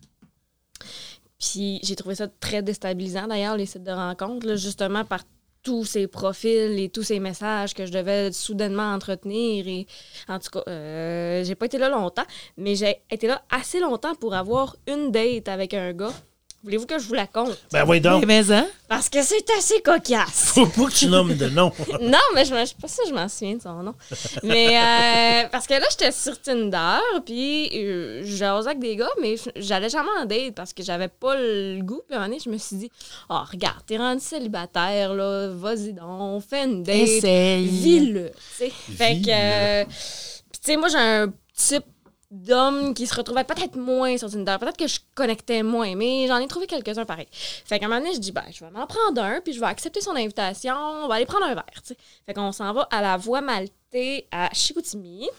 [1.39, 5.21] Puis j'ai trouvé ça très déstabilisant d'ailleurs, les sites de rencontres, justement par
[5.61, 9.67] tous ces profils et tous ces messages que je devais soudainement entretenir.
[9.67, 9.85] Et
[10.27, 12.25] en tout cas, euh, j'ai pas été là longtemps,
[12.57, 16.13] mais j'ai été là assez longtemps pour avoir une date avec un gars.
[16.63, 17.57] Voulez-vous que je vous la compte?
[17.71, 18.23] Ben, oui, donc.
[18.27, 18.67] Mais, hein?
[18.87, 20.51] Parce que c'est assez cocasse.
[20.53, 21.71] Faut pas que tu nommes de nom.
[22.01, 23.95] non, mais je ne sais pas si je m'en souviens de son nom.
[24.43, 29.09] Mais euh, parce que là, j'étais sur Tinder, puis euh, je jasais avec des gars,
[29.21, 32.01] mais j'allais jamais en date parce que j'avais pas le goût.
[32.07, 32.91] Puis à un moment donné, je me suis dit,
[33.29, 36.95] oh, regarde, t'es rendu célibataire, là, vas-y donc, fais une date.
[36.95, 37.65] Essaye.
[37.65, 38.29] Vis-le.
[38.29, 38.71] tu sais.
[38.97, 39.29] Fait que.
[39.31, 41.85] euh, puis, tu sais, moi, j'ai un type
[42.31, 44.55] d'homme qui se retrouvait peut-être moins sur Tinder.
[44.59, 47.27] Peut-être que je connectais moins, mais j'en ai trouvé quelques-uns pareils.
[47.31, 49.59] Fait qu'à un moment donné, je dis, ben, je vais m'en prendre un, puis je
[49.59, 50.75] vais accepter son invitation.
[50.75, 51.81] On va aller prendre un verre.
[52.25, 55.29] Fait qu'on s'en va à la Voie Maltais à Chicoutimi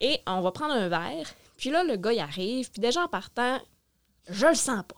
[0.00, 1.28] et on va prendre un verre.
[1.56, 3.58] Puis là, le gars, il arrive, puis déjà en partant,
[4.28, 4.97] je le sens pas.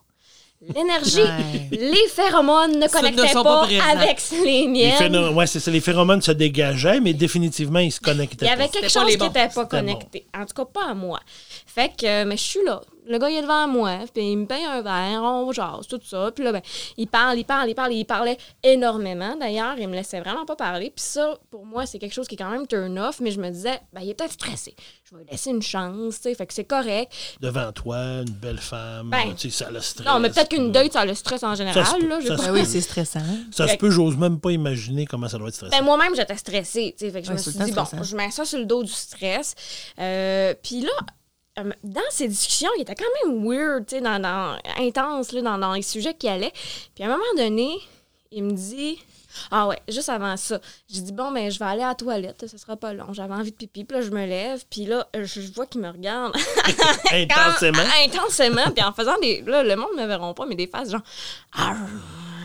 [0.74, 1.69] L'énergie, Ouais.
[1.70, 3.62] les phéromones ne ne connectaient pas, pas
[3.93, 4.93] avec les Les miennes.
[4.93, 8.53] phénomènes, ouais, c'est ça, les phéromones se dégageaient, mais définitivement, ils se connectaient Il y
[8.53, 8.69] avait pas.
[8.69, 10.27] quelque pas chose les qui n'était pas connecté.
[10.37, 11.19] En tout cas, pas à moi.
[11.66, 12.82] Fait que, euh, mais je suis là.
[13.06, 16.01] Le gars, il est devant moi, puis il me paye un verre, on jase, tout
[16.05, 16.31] ça.
[16.35, 16.62] Puis là, ben,
[16.97, 19.36] il parle, il parle, il parle, il parlait énormément.
[19.36, 20.93] D'ailleurs, il me laissait vraiment pas parler.
[20.94, 23.40] Puis ça, pour moi, c'est quelque chose qui est quand même turn off, mais je
[23.40, 24.74] me disais, ben, il est peut-être stressé.
[25.05, 26.35] Je vais lui laisser une chance, tu sais.
[26.35, 27.12] Fait que c'est correct.
[27.40, 30.06] Devant toi, une belle femme, Ben, tu sais, ça le stress.
[30.06, 32.20] non, mais peut-être qu'une date, ça le stress en général, Ça là.
[32.20, 32.36] je ça.
[32.36, 33.20] Ben oui, c'est stressant.
[33.51, 35.77] Ça se peut, j'ose même pas imaginer comment ça doit être stressant.
[35.77, 36.94] Ben, moi-même, j'étais stressée.
[36.98, 37.10] tu sais.
[37.10, 38.02] Fait que je Ouais, me suis dit, bon, stressant.
[38.05, 39.55] je mets ça sur le dos du stress.
[39.98, 40.90] Euh, Puis là,
[41.65, 45.43] euh, dans ces discussions, il était quand même weird, tu sais, dans, dans- intense, là,
[45.43, 46.53] dans, dans les sujets qui allaient.
[46.95, 47.70] Puis à un moment donné,
[48.32, 48.99] il me dit.
[49.53, 50.59] Ah ouais, juste avant ça,
[50.93, 53.12] j'ai dit bon ben je vais aller à la toilette, ce sera pas long.
[53.12, 55.89] J'avais envie de pipi, puis là je me lève, puis là je, vois qu'il me
[55.89, 56.35] regarde
[57.12, 57.78] Intensément.
[58.05, 61.01] intensément, puis en faisant des là le monde ne verront pas mais des faces genre
[61.57, 61.77] Arr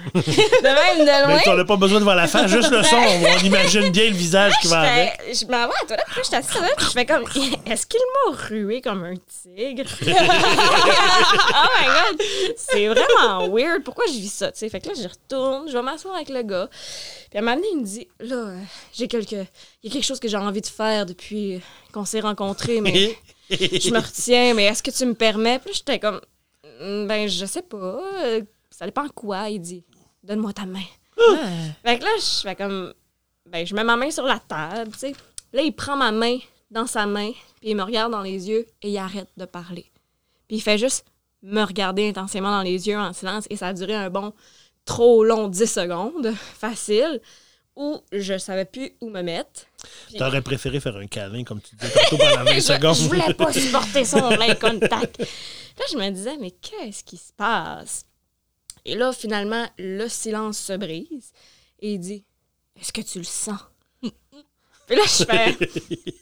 [0.13, 1.37] de même de loin.
[1.37, 2.95] Mais on n'a pas besoin de voir la face, juste le son.
[2.97, 5.21] On imagine bien le visage qui va avec.
[5.33, 7.05] Je m'en vais à puis là, je suis assise à la toilette, puis je fais
[7.05, 7.23] comme,
[7.65, 9.89] est-ce qu'il m'a rué comme un tigre?
[10.01, 12.21] oh my god!
[12.57, 13.83] C'est vraiment weird.
[13.83, 14.69] Pourquoi je vis ça, tu sais?
[14.69, 16.69] Fait que là, je retourne, je vais m'asseoir avec le gars.
[17.29, 18.59] Puis à un moment donné, il me dit, là, euh,
[18.93, 19.35] j'ai quelque...
[19.83, 21.61] Il y a quelque chose que j'ai envie de faire depuis
[21.93, 23.15] qu'on s'est rencontrés, mais
[23.49, 25.59] je me retiens, mais est-ce que tu me permets?
[25.59, 26.21] Puis là, j'étais comme,
[26.79, 28.01] Mm, ben, je sais pas.
[28.69, 29.49] Ça dépend quoi.
[29.49, 29.83] Il dit,
[30.25, 30.83] donne-moi ta main.
[31.85, 32.93] Fait que là, je fais comme.
[33.49, 35.13] Ben, je mets ma main sur la table, tu sais.
[35.53, 36.37] Là, il prend ma main
[36.71, 37.31] dans sa main,
[37.61, 39.85] puis il me regarde dans les yeux et il arrête de parler.
[40.47, 41.05] Puis il fait juste
[41.43, 44.33] me regarder intensément dans les yeux en silence et ça a duré un bon
[44.83, 47.21] trop long 10 secondes, facile,
[47.75, 49.61] où je savais plus où me mettre.
[50.07, 52.95] Puis- T'aurais préféré faire un câlin, comme tu disais tantôt pendant 20 je, secondes.
[52.95, 55.19] je voulais pas supporter son eye contact.
[55.19, 58.05] Là, je me disais, mais qu'est-ce qui se passe?
[58.85, 61.31] Et là, finalement, le silence se brise
[61.79, 62.23] et il dit,
[62.79, 63.59] est-ce que tu le sens?
[64.01, 65.57] Puis là, je fais,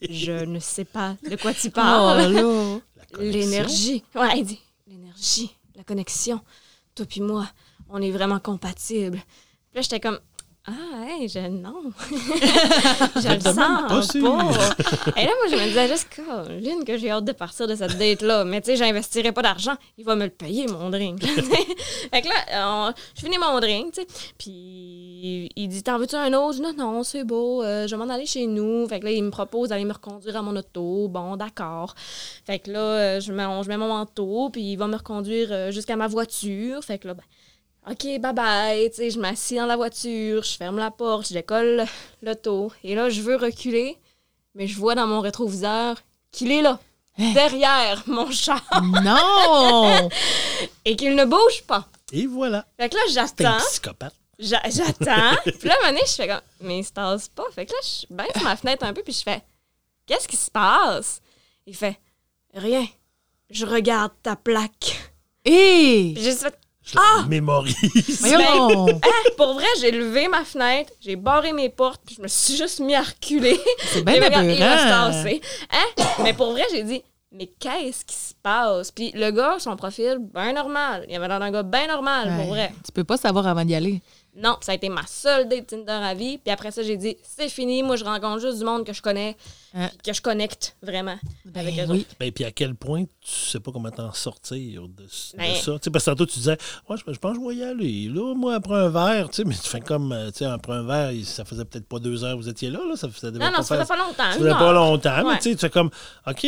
[0.09, 2.31] je ne sais pas de quoi tu Oh parles.
[2.33, 2.79] là.
[3.19, 4.03] L'énergie.
[4.15, 6.39] Ouais, il dit, l'énergie, la connexion.
[6.95, 7.47] Toi puis moi,
[7.89, 9.17] on est vraiment compatibles.
[9.17, 10.19] Puis là, j'étais comme,
[10.65, 11.75] ah, hey, je, non.
[12.09, 15.19] je le sens pas.
[15.19, 16.07] Et là, moi, je me disais juste,
[16.61, 18.45] l'une que j'ai hâte de partir de cette date-là.
[18.45, 19.73] Mais tu sais, j'investirais pas d'argent.
[19.97, 21.21] Il va me le payer, mon drink.
[22.13, 24.07] fait que là, on- je finis mon drink, tu sais.
[24.37, 26.61] Puis il dit, t'en veux-tu un autre?
[26.61, 27.61] Non, non, c'est beau.
[27.61, 28.87] euh, je vais m'en aller chez nous.
[28.87, 31.09] Fait que là, il me propose d'aller me reconduire à mon auto.
[31.09, 31.93] Bon, d'accord.
[32.45, 35.49] Fait que là, euh, je mets, je mets mon manteau, puis il va me reconduire
[35.51, 36.81] euh, jusqu'à ma voiture.
[36.85, 37.23] Fait que là, ben,
[37.89, 38.89] OK, bye bye.
[38.89, 41.85] Tu sais, je m'assis dans la voiture, je ferme la porte, je décolle
[42.21, 42.71] l'auto.
[42.83, 43.97] Et là, je veux reculer,
[44.55, 45.97] mais je vois dans mon rétroviseur
[46.31, 46.79] qu'il est là,
[47.17, 50.09] derrière mon char, Non!
[50.85, 51.87] et qu'il ne bouge pas.
[52.13, 52.65] Et voilà.
[52.79, 53.57] Fait que là, j'attends.
[53.57, 54.15] psychopathe.
[54.39, 55.35] J'attends.
[55.43, 57.45] puis là, à un moment donné, je fais comme, mais il se passe pas.
[57.53, 59.41] Fait que là, je baisse ma fenêtre un peu, puis je fais,
[60.05, 61.21] qu'est-ce qui se passe?
[61.65, 61.99] Il fait,
[62.53, 62.85] rien.
[63.49, 65.11] Je regarde ta plaque.
[65.45, 68.19] J'ai juste fait, Je la mémorise.
[68.19, 68.99] Voyons!
[69.01, 72.57] Ah, pour vrai, j'ai levé ma fenêtre, j'ai barré mes portes, puis je me suis
[72.57, 73.59] juste mis à reculer.
[73.79, 74.61] C'est bien il.
[74.61, 76.03] Hein?
[76.23, 77.01] Mais pour vrai, j'ai dit,
[77.31, 78.91] mais qu'est-ce qui se passe?
[78.91, 81.05] Puis le gars, son profil, bien normal.
[81.09, 82.71] Il avait l'air d'un gars bien normal, pour vrai.
[82.85, 84.01] Tu peux pas savoir avant d'y aller.
[84.35, 86.37] Non, ça a été ma seule date Tinder à vie.
[86.37, 87.81] Puis après ça, j'ai dit, c'est fini.
[87.81, 89.35] Moi, je rencontre juste du monde que je connais,
[89.75, 89.89] Hein?
[89.89, 91.15] puis que je connecte vraiment
[91.55, 91.99] avec eux Ben oui.
[92.01, 92.15] autres.
[92.19, 95.71] Ben, puis à quel point tu sais pas comment t'en sortir de, de Ben- ça.
[95.73, 96.57] Tu sais, parce que tantôt, tu disais,
[96.89, 98.07] ouais, je, je pense que je vais y aller.
[98.13, 100.73] Là, moi, après un verre, tu sais, mais tu fais comme, euh, tu sais, après
[100.73, 102.95] un verre, ça faisait peut-être pas deux heures que vous étiez là, là.
[102.95, 104.31] Ça, ça Non, non, pas ça faisait pas longtemps.
[104.31, 104.73] Ça faisait pas heure.
[104.73, 105.33] longtemps, Ouais.
[105.33, 105.89] mais tu sais, tu fais comme,
[106.27, 106.45] OK,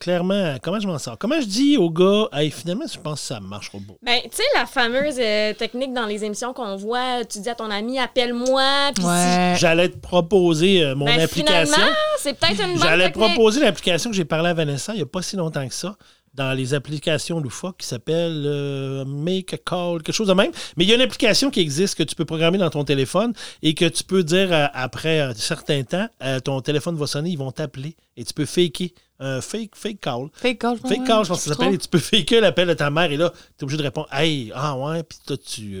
[0.00, 1.18] clairement, comment je m'en sors?
[1.18, 3.94] Comment je dis au gars, hey, finalement, je pense que ça marchera pas.
[4.02, 7.54] Ben, tu sais, la fameuse euh, technique dans les émissions qu'on voit, tu dis à
[7.54, 9.54] ton ami, appelle-moi, puis si- Ouais.
[9.58, 11.74] J'allais te proposer euh, mon Ben, application.
[11.74, 13.28] finalement, c'est peut-être une bonne J'allais technique.
[13.34, 15.96] proposer l'application que j'ai parlé à Vanessa il n'y a pas si longtemps que ça,
[16.34, 20.50] dans les applications loufoques qui s'appelle euh, Make a Call, quelque chose de même.
[20.76, 23.34] Mais il y a une application qui existe que tu peux programmer dans ton téléphone
[23.62, 27.30] et que tu peux dire euh, après un certain temps, euh, ton téléphone va sonner,
[27.30, 28.88] ils vont t'appeler et tu peux faker
[29.20, 30.28] un fake, fake call.
[30.32, 31.74] Fake call, je Fake call, je pense que ça s'appelle.
[31.74, 34.08] Et tu peux faker l'appel de ta mère et là, tu es obligé de répondre
[34.12, 35.78] Hey, ah ouais, puis toi, tu.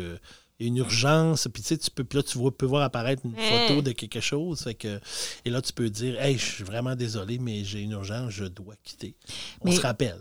[0.60, 2.66] Il y a une urgence, puis tu sais, tu peux, puis là, tu vois, peux
[2.66, 4.60] voir apparaître une photo de quelque chose.
[4.60, 5.00] Fait que,
[5.44, 8.44] et là, tu peux dire Hey, je suis vraiment désolé, mais j'ai une urgence, je
[8.44, 9.14] dois quitter.
[9.60, 10.20] On Mais- se rappelle.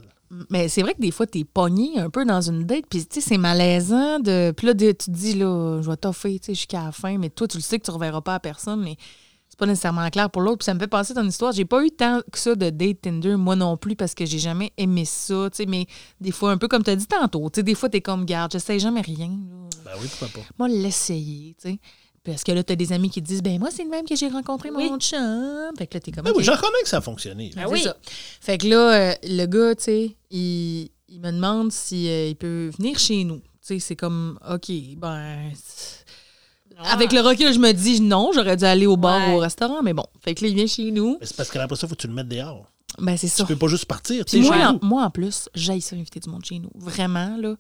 [0.50, 3.20] Mais c'est vrai que des fois, t'es pogné un peu dans une date, puis tu
[3.20, 4.52] sais, c'est malaisant de.
[4.56, 7.18] Puis là, de- tu te dis, là, je vais t'offrir, tu sais, jusqu'à la fin,
[7.18, 8.96] mais toi, tu le sais que tu reverras pas à personne, mais
[9.52, 10.60] c'est pas nécessairement clair pour l'autre.
[10.60, 11.52] Puis ça me fait penser à ton histoire.
[11.52, 14.40] J'ai pas eu tant que ça de date Tinder, moi non plus, parce que j'ai
[14.40, 15.86] jamais aimé ça, tu sais, mais
[16.22, 18.24] des fois, un peu comme tu as dit tantôt, tu sais, des fois, t'es comme,
[18.26, 19.70] garde, j'essaie jamais rien, là.
[19.84, 20.48] Ben oui, pourquoi pas.
[20.58, 21.80] Moi, l'essayer, tu sais.
[22.24, 24.16] Parce que là, t'as des amis qui te disent, ben moi, c'est le même que
[24.16, 24.90] j'ai rencontré Oui.
[24.90, 25.72] mon chum.
[25.78, 26.24] Fait que là, t'es comme.
[26.24, 27.52] Ben oui, j'en reconnais que ça a fonctionné.
[27.56, 27.82] Ben oui.
[27.82, 27.98] ça.
[28.40, 32.36] Fait que là, euh, le gars, tu sais, il, il me demande si euh, il
[32.36, 33.38] peut venir chez nous.
[33.40, 35.52] Tu sais, c'est comme, OK, ben.
[36.84, 36.94] Ah.
[36.94, 39.34] Avec le recul, je me dis non, j'aurais dû aller au bar Ouais.
[39.34, 40.06] ou au restaurant, mais bon.
[40.24, 41.18] Fait que là, il vient chez nous.
[41.22, 42.66] C'est parce que après ça, il faut que tu le mettes dehors.
[43.00, 43.44] Ben, c'est ça.
[43.46, 44.26] Tu peux pas juste partir.
[44.26, 44.80] Puis Tu sais, moi, chez en, vous.
[44.86, 46.70] moi, en plus, j'aille ça inviter du monde chez nous.
[46.76, 47.56] Vraiment, là.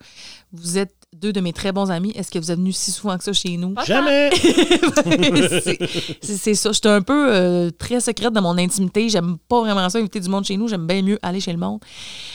[0.52, 2.12] Vous êtes deux de mes très bons amis.
[2.16, 3.74] Est-ce que vous êtes venus si souvent que ça chez nous?
[3.86, 4.30] Jamais!
[6.22, 6.72] c'est ça.
[6.74, 9.08] J'étais un peu euh, très secrète dans mon intimité.
[9.10, 10.68] J'aime pas vraiment ça, inviter du monde chez nous.
[10.68, 11.80] J'aime bien mieux aller chez le monde.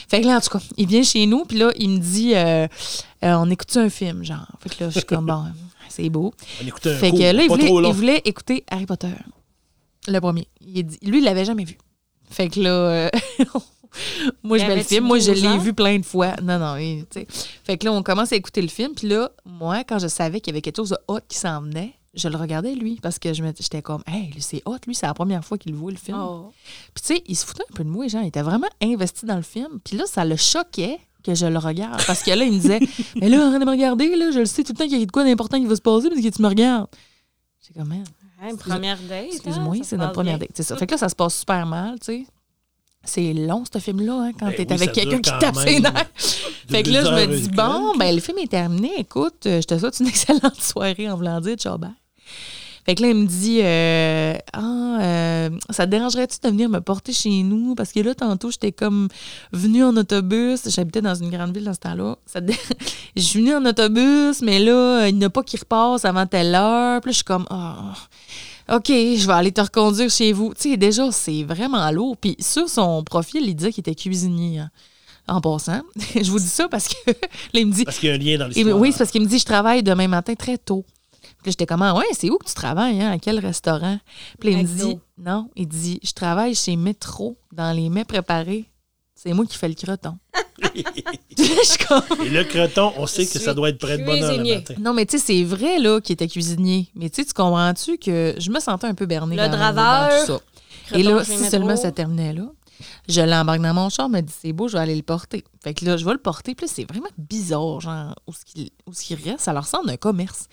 [0.09, 2.33] Fait que là, en tout cas, il vient chez nous, puis là, il me dit
[2.35, 2.67] euh,
[3.23, 4.47] euh, on écoute un film, genre?
[4.59, 5.43] Fait que là, je suis comme bon,
[5.97, 6.33] c'est beau.
[6.63, 7.89] On écoutait un Fait coup, que là, il voulait, trop long.
[7.89, 9.09] il voulait écouter Harry Potter.
[10.07, 10.47] Le premier.
[10.61, 11.77] Il a dit- lui, il l'avait jamais vu.
[12.29, 13.09] Fait que là, euh,
[14.43, 15.05] Moi, je mets le film.
[15.05, 16.35] Moi, je 12 l'ai vu plein de fois.
[16.43, 16.75] Non, non.
[16.75, 17.27] et, tu sais.
[17.63, 18.93] Fait que là, on commence à écouter le film.
[18.95, 21.61] Puis là, moi, quand je savais qu'il y avait quelque chose de hot qui s'en
[21.61, 24.77] venait, je le regardais, lui, parce que je me- j'étais comme, hey, c'est hot.
[24.85, 26.17] Lui, c'est la première fois qu'il voit le film.
[26.19, 26.51] Oh.
[26.93, 28.21] Puis, tu sais, il se foutait un peu de moi, genre.
[28.23, 29.79] Il était vraiment investi dans le film.
[29.83, 32.01] Puis là, ça le choquait que je le regarde.
[32.05, 32.79] Parce que là, il me disait,
[33.19, 34.31] mais là, arrête de me regarder, là.
[34.31, 35.81] Je le sais tout le temps qu'il y a de quoi d'important qui va se
[35.81, 36.87] passer parce que tu me regardes.
[37.65, 38.03] J'ai comme, man.
[38.41, 39.27] Hein, une première date.
[39.33, 40.47] Excuse-moi, hein, ça c'est notre première bien.
[40.47, 40.51] date.
[40.55, 40.77] C'est ça.
[40.77, 42.25] Fait que là, ça se passe super mal, tu sais.
[43.03, 46.11] C'est long, ce film-là, hein, quand Ben t'es oui, avec quelqu'un qui tape ses nerfs.
[46.69, 48.91] Fait que là, je me dis, bon, ben, le film est terminé.
[48.97, 51.91] Écoute, euh, je te souhaite une excellente soirée en voulant dire ciao, bye.
[52.87, 56.79] Fait que là, il me dit, euh, ah, euh, ça te dérangerait-tu de venir me
[56.79, 57.75] porter chez nous?
[57.75, 59.09] Parce que là, tantôt, j'étais comme
[59.51, 60.61] venue en autobus.
[60.69, 62.15] J'habitais dans une grande ville dans ce temps-là.
[62.41, 62.55] Dé-
[63.17, 66.55] Je suis venue en autobus, mais là, il n'y a pas qui repasse avant telle
[66.55, 67.01] heure.
[67.01, 67.93] Puis là, je suis comme, ah.
[68.73, 70.53] OK, je vais aller te reconduire chez vous.
[70.53, 72.15] Tu sais, déjà, c'est vraiment lourd.
[72.15, 74.59] Puis sur son profil, il disait qu'il était cuisinier.
[74.59, 74.69] hein.
[75.27, 75.81] En passant.
[76.15, 77.15] je vous dis ça parce que là,
[77.59, 77.83] il me dit.
[77.83, 78.77] Parce qu'il y a un lien dans l'histoire.
[78.79, 80.85] oui, c'est parce qu'il me dit je travaille demain matin très tôt.
[81.47, 83.09] Puis j'étais comme, Ah, ouais, c'est où que tu travailles, hein?
[83.09, 83.99] À quel restaurant?
[84.37, 88.69] Puis il me dit, non, il dit, je travaille chez Métro dans les mets préparés.
[89.15, 90.17] C'est moi qui fais le croton.
[90.75, 94.55] Et le creton, on sait que ça doit être près de bonne heure le cuisinier.
[94.57, 94.73] matin.
[94.77, 96.89] non, mais tu sais, c'est vrai, là, qu'il était cuisinier.
[96.95, 99.37] Mais tu sais, tu comprends-tu que je me sentais un peu bernée.
[99.37, 100.97] Le draveur, dans tout ça.
[100.97, 102.43] Et là, si seulement ça terminait là,
[103.07, 105.43] je l'embarque dans mon char, me dit c'est beau, je vais aller le porter.
[105.63, 106.55] Fait que là, je vais le porter.
[106.55, 109.41] Puis c'est vraiment bizarre, genre, où ce qu'il où ce qu'il reste.
[109.41, 110.47] Ça leur ressemble à un commerce.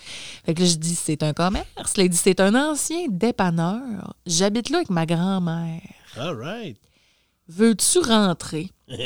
[0.45, 1.97] Fait que là, je dis c'est un commerce.
[1.97, 4.15] Là, il dit c'est un ancien dépanneur.
[4.27, 5.81] J'habite là avec ma grand-mère.
[6.17, 6.79] All right.
[7.49, 8.71] Veux-tu rentrer?
[8.89, 8.97] Hmm.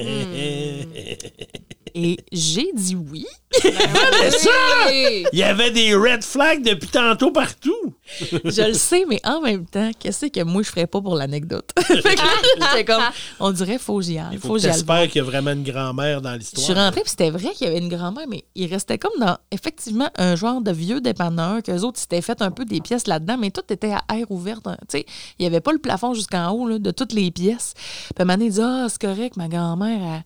[1.94, 3.24] Et j'ai dit oui.
[3.64, 5.24] Oui.
[5.32, 7.94] Il y avait des red flags depuis tantôt partout.
[8.44, 11.70] Je le sais, mais en même temps, qu'est-ce que moi je ferais pas pour l'anecdote?
[12.86, 13.02] comme,
[13.40, 14.26] on dirait faut que j'y aille.
[14.32, 14.74] Il faut Faut que que j'y aille.
[14.74, 16.64] t'espères qu'il y a vraiment une grand-mère dans Je l'histoire.
[16.64, 19.36] suis rentrée, puis c'était vrai qu'il y avait une grand-mère, mais il restait comme dans,
[19.50, 23.38] effectivement, un genre de vieux dépanneur, qu'eux autres, s'étaient fait un peu des pièces là-dedans,
[23.38, 24.60] mais tout était à air ouvert.
[24.66, 24.76] hein.
[24.88, 25.06] Tu sais,
[25.38, 27.74] il n'y avait pas le plafond jusqu'en haut, là, de toutes les pièces.
[27.76, 30.24] Puis à un moment donné, il dit Ah, c'est correct, ma grand-mère,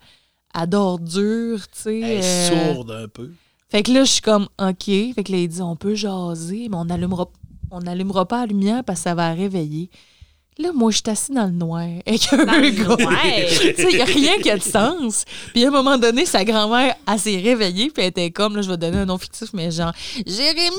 [0.54, 2.00] elle, elle dort dur, tu sais.
[2.00, 3.30] Elle est euh, sourde un peu.
[3.68, 4.84] Fait que là, je suis comme, OK.
[4.84, 7.28] Fait que là, il dit, on peut jaser, mais on n'allumera
[7.72, 9.90] on n'allumera pas la lumière parce que ça va réveiller.
[10.58, 12.96] Là, moi, je suis assis dans le noir avec un gars.
[12.98, 15.24] tu sais, il n'y a rien qui a de sens.
[15.54, 18.60] Puis à un moment donné, sa grand-mère, elle s'est réveillée, puis elle était comme, là,
[18.60, 19.92] je vais donner un nom fictif, mais genre,
[20.26, 20.76] Jérémy!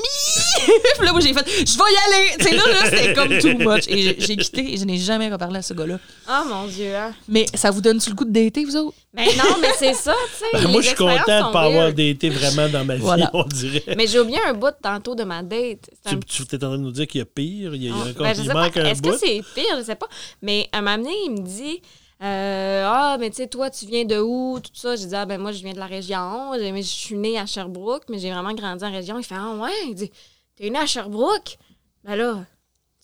[0.96, 2.36] puis là, moi, j'ai fait, je vais y aller!
[2.38, 3.84] Tu sais, là, là, c'était comme too much.
[3.88, 5.98] Et j'ai- quitté et je n'ai jamais reparlé à ce gars-là.
[6.28, 6.94] Oh mon Dieu.
[6.94, 7.12] Hein.
[7.28, 8.96] Mais ça vous donne-tu le coup de dater, vous autres?
[9.12, 10.64] Mais non, mais c'est ça, tu sais.
[10.64, 13.00] Ben, moi, je suis content expériences de ne pas avoir daté vraiment dans ma vie,
[13.02, 13.30] Voilà.
[13.32, 13.82] on dirait.
[13.96, 15.88] Mais j'ai oublié un bout tantôt de ma date.
[16.04, 17.84] C'est un Tu, tu étais en train de nous dire qu'il y a pire, il,
[17.84, 19.63] y a, il y a Ah, encore, ben, manque un Est-ce que c'est pire?
[19.78, 20.08] Je sais pas.
[20.42, 21.80] Mais à un moment donné, il me dit
[22.22, 24.60] euh, Ah, mais tu sais, toi, tu viens de où?
[24.60, 24.96] Tout ça.
[24.96, 26.52] J'ai dit Ah, ben moi, je viens de la région.
[26.54, 29.18] Je suis née à Sherbrooke, mais j'ai vraiment grandi en région.
[29.18, 29.72] Il fait Ah, ouais.
[29.88, 30.10] Il dit
[30.56, 31.58] T'es née à Sherbrooke?
[32.04, 32.44] Ben là,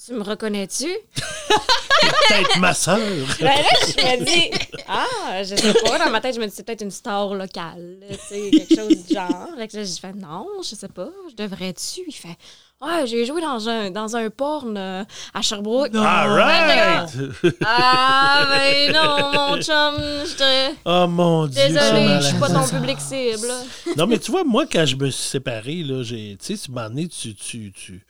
[0.05, 0.87] tu me reconnais-tu?
[2.01, 2.99] Peut-être ma soeur.
[3.41, 4.51] Ben là, je me dis,
[4.89, 5.99] ah, je sais pas.
[5.99, 9.05] Dans ma tête, je me dis, c'est peut-être une star locale, tu sais, quelque chose
[9.05, 9.49] du genre.
[9.57, 12.01] Fait que là, j'ai fait, non, je sais pas, je devrais-tu?
[12.07, 12.37] Il fait,
[12.81, 15.05] ouais, j'ai joué dans un, dans un porn euh,
[15.35, 15.94] à Sherbrooke.
[15.94, 17.11] All right!
[17.62, 19.94] Ah, ben non, mon chum,
[20.27, 20.74] je te.
[20.85, 21.69] Oh mon Dieu.
[21.69, 23.48] Désolée, c'est je suis pas ton public cible.
[23.97, 26.70] Non, mais tu vois, moi, quand je me suis séparé, là, j'ai, tu sais, tu
[26.70, 28.05] m'en es, tu, tu, tu,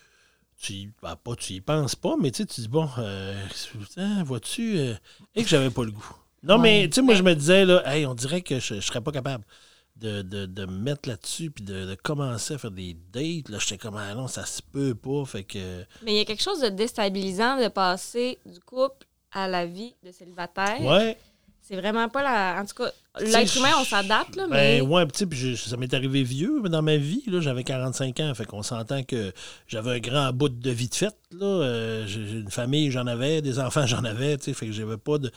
[0.60, 3.34] tu y- ben, pas, tu y penses pas, mais tu sais, tu dis, bon, euh,
[3.96, 4.94] hein, vois-tu, euh,
[5.34, 6.14] et que j'avais pas le goût.
[6.42, 8.80] Non, mais tu sais, moi, je me disais, là, hey, on dirait que je, je
[8.80, 9.44] serais pas capable
[10.00, 13.48] de, de, de me mettre là-dessus puis de, de commencer à faire des dates.
[13.48, 15.84] Là, j'étais comme, ah non, ça se peut pas, fait que.
[16.04, 19.94] Mais il y a quelque chose de déstabilisant de passer du couple à la vie
[20.04, 20.80] de célibataire.
[20.80, 21.16] Ouais.
[21.62, 22.60] C'est vraiment pas la.
[22.60, 22.90] En tout cas,
[23.20, 24.80] l'être humain, on s'adapte, là, mais.
[24.80, 27.22] Ben, ouais, sais, puis ça m'est arrivé vieux dans ma vie.
[27.28, 29.32] Là, j'avais 45 ans, fait qu'on s'entend que
[29.68, 31.16] j'avais un grand bout de vie de fête.
[31.30, 34.66] Là, Euh, j'ai j'ai une famille, j'en avais, des enfants, j'en avais, tu sais, fait
[34.66, 35.30] que j'avais pas de.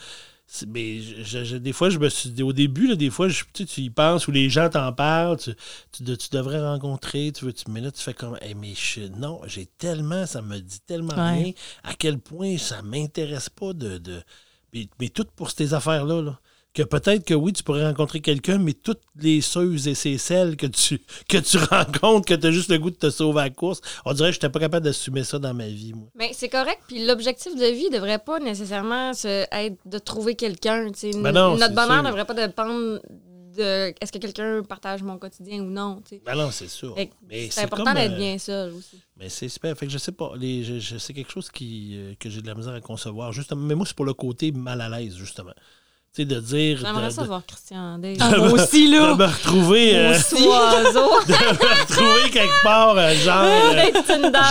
[0.68, 3.44] Mais je- je- des fois, je me suis dit, au début, là, des fois, je-
[3.52, 5.52] tu sais, tu y penses ou les gens t'en parlent, tu,
[5.90, 8.74] tu, de- tu devrais rencontrer, tu veux, tu, mais là, tu fais comme, Hey, mais
[8.74, 11.30] je- non, j'ai tellement, ça me dit tellement Ouais.
[11.44, 11.52] rien,
[11.82, 13.98] à quel point ça m'intéresse pas de.
[13.98, 14.22] de
[14.72, 16.38] mais, mais tout pour ces affaires-là, là
[16.74, 20.56] que peut-être que oui, tu pourrais rencontrer quelqu'un, mais toutes les ceux et ces celles
[20.56, 23.44] que tu, que tu rencontres, que tu as juste le goût de te sauver à
[23.44, 26.08] la course, on dirait que je n'étais pas capable d'assumer ça dans ma vie, moi.
[26.16, 26.80] Mais c'est correct.
[26.88, 30.90] Puis l'objectif de vie devrait pas nécessairement se- être de trouver quelqu'un.
[30.94, 31.12] sais.
[31.12, 32.02] Ben Notre bonheur sûr.
[32.04, 33.00] devrait pas dépendre
[33.56, 36.02] de est-ce que quelqu'un partage mon quotidien ou non.
[36.04, 36.22] tu sais.
[36.26, 36.96] Ben non, c'est sûr.
[37.30, 38.98] C'est important d'être euh, bien seul aussi.
[39.16, 39.76] Mais c'est super.
[39.78, 40.32] Fait que je sais pas.
[40.36, 43.30] Les, je, je- c'est quelque chose qui, euh, que j'ai de la misère à concevoir.
[43.32, 45.52] Justement, mais moi, c'est pour le côté mal à l'aise, justement.
[46.14, 46.78] Tu sais, de dire.
[46.80, 48.16] J'aimerais de- ça de- voir Christian Dave.
[48.20, 49.14] Ah, moi aussi, de là.
[49.16, 51.10] me retrouver, euh, Oiseau.
[51.26, 53.92] de me retrouver quelque part, euh, genre, euh,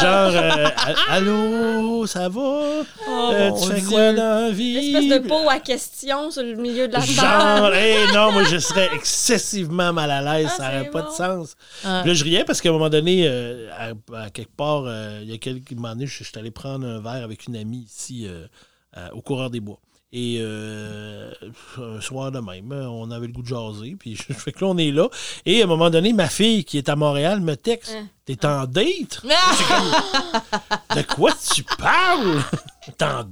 [0.02, 0.68] genre, euh,
[1.10, 2.42] allô, ça va?
[2.42, 3.90] Euh, mon tu fais Dieu.
[3.90, 4.76] quoi dans la vie?
[4.94, 7.76] Espèce de pot à question sur le milieu de la Genre, table.
[7.76, 10.50] hey, non, moi, je serais excessivement mal à l'aise.
[10.52, 11.10] Ah, ça n'aurait pas bon.
[11.10, 11.56] de sens.
[11.86, 12.04] Ah.
[12.06, 13.70] Là, je riais parce qu'à un moment donné, euh,
[14.12, 16.52] à, à quelque part, euh, il y a quelques moments donné, je je suis allé
[16.52, 18.48] prendre un verre avec une amie ici euh,
[19.14, 19.80] au Coureur des Bois.
[20.16, 21.32] Et euh,
[21.78, 23.96] un soir de même, on avait le goût de jaser.
[24.00, 25.10] Puis je fais que là, on est là.
[25.46, 28.08] Et à un moment donné, ma fille qui est à Montréal me texte Hein.
[28.26, 29.22] T'es en date?
[29.30, 30.96] Ah!
[30.96, 32.42] De quoi tu parles?
[33.00, 33.28] Date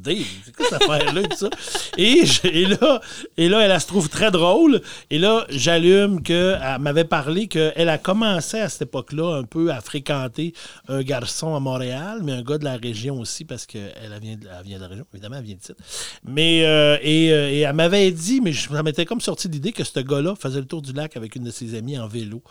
[0.46, 1.50] C'est quoi cette affaire-là et tout ça?
[1.98, 2.26] Et,
[2.66, 3.02] là,
[3.38, 4.82] et là, elle, se trouve très drôle.
[5.10, 9.82] Et là, j'allume qu'elle m'avait parlé qu'elle a commencé à cette époque-là un peu à
[9.82, 10.54] fréquenter
[10.88, 14.38] un garçon à Montréal, mais un gars de la région aussi, parce qu'elle elle vient,
[14.64, 15.80] vient de la région, évidemment, elle vient de titre.
[16.26, 19.84] Mais, euh, euh, et elle m'avait dit, mais je- ça m'était comme sorti l'idée que
[19.84, 22.42] ce gars-là faisait le tour du lac avec une de ses amies en vélo.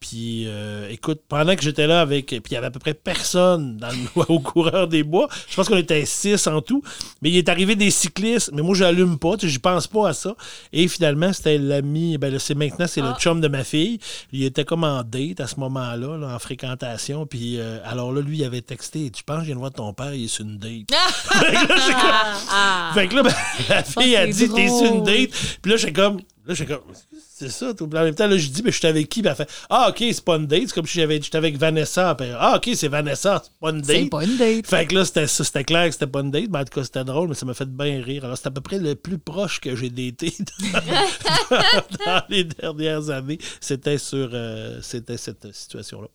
[0.00, 2.26] Puis, euh, écoute, pendant que j'étais là avec.
[2.26, 5.28] Puis, il y avait à peu près personne dans le, au coureur des bois.
[5.48, 6.82] Je pense qu'on était six en tout.
[7.22, 8.50] Mais il est arrivé des cyclistes.
[8.52, 9.34] Mais moi, j'allume pas.
[9.42, 10.34] Je pense pas à ça.
[10.72, 12.18] Et finalement, c'était l'ami.
[12.18, 13.16] Ben là, c'est maintenant, c'est le Ah.
[13.18, 13.98] chum de ma fille.
[14.32, 17.26] Il était comme en date à ce moment-là, là, en fréquentation.
[17.26, 19.92] Puis, euh, alors là, lui, il avait texté Tu penses, je viens de voir ton
[19.92, 20.90] père, il est sur une date?
[20.90, 22.90] Fait que là, j'ai comme- Ah.
[22.94, 23.34] fait que là, ben,
[23.68, 25.30] la fille Ah, a dit T'es sur une date.
[25.62, 26.20] Puis là, j'ai comme.
[26.46, 26.80] Là, j'ai comme.
[27.34, 27.72] C'est ça.
[27.80, 29.22] en même temps, là, je dis Mais je suis avec qui?
[29.24, 30.64] Elle fait Ah, OK, c'est pas une date.
[30.66, 32.14] C'est comme si j'avais- j'étais avec Vanessa.
[32.38, 33.42] Ah, OK, c'est Vanessa.
[33.42, 33.96] C'est pas une date.
[33.96, 34.66] C'est pas une date.
[34.66, 36.74] Fait que là, c'était ça, c'était clair que c'était pas une date, mais en tout
[36.78, 38.26] cas, c'était drôle, mais ça m'a fait bien rire.
[38.26, 41.56] Alors, c'est à peu près le plus proche que j'ai daté dans,
[42.06, 43.38] dans les dernières années.
[43.60, 46.08] C'était sur euh, c'était cette situation-là.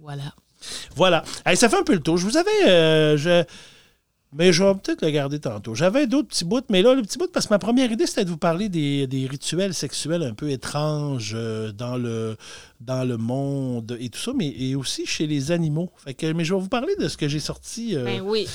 [0.00, 0.34] Voilà.
[0.96, 1.22] Voilà.
[1.46, 2.18] Hey, ça fait un peu le tour.
[2.18, 2.68] Je vous avais.
[2.68, 3.42] euh, je...
[4.34, 5.74] Mais je vais peut-être le garder tantôt.
[5.74, 8.26] J'avais d'autres petits bouts, mais là, le petit bout, parce que ma première idée, c'était
[8.26, 12.36] de vous parler des, des rituels sexuels un peu étranges euh, dans, le,
[12.82, 15.90] dans le monde et tout ça, mais et aussi chez les animaux.
[16.04, 17.96] Fait que, mais je vais vous parler de ce que j'ai sorti.
[17.96, 18.46] euh, Ben oui.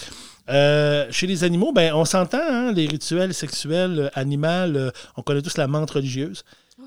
[0.50, 5.42] euh, chez les animaux, ben, on s'entend, hein, les rituels sexuels euh, animaux, on connaît
[5.42, 6.44] tous la menthe religieuse.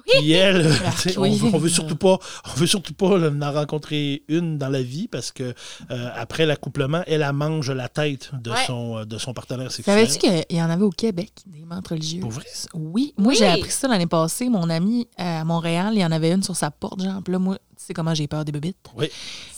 [0.09, 0.73] Puis elle, euh,
[1.17, 4.83] on, veut- on veut surtout pas, on veut surtout pas en rencontrer une dans la
[4.83, 5.55] vie parce que
[5.91, 8.65] euh, après l'accouplement, elle, elle mange la tête de Ouais.
[8.67, 10.07] son euh, de son partenaire sexuel.
[10.07, 12.21] Savais-tu qu'il y en avait au Québec, des menthes religieuses?
[12.21, 12.45] Pour vrai?
[12.75, 13.15] Oui.
[13.19, 13.37] Moi, Oui.
[13.39, 14.49] j'ai appris ça l'année passée.
[14.49, 17.21] Mon ami à Montréal, il y en avait une sur sa porte, genre.
[17.27, 18.77] Là, moi, tu sais comment j'ai peur des bébites?
[18.97, 19.09] Oui.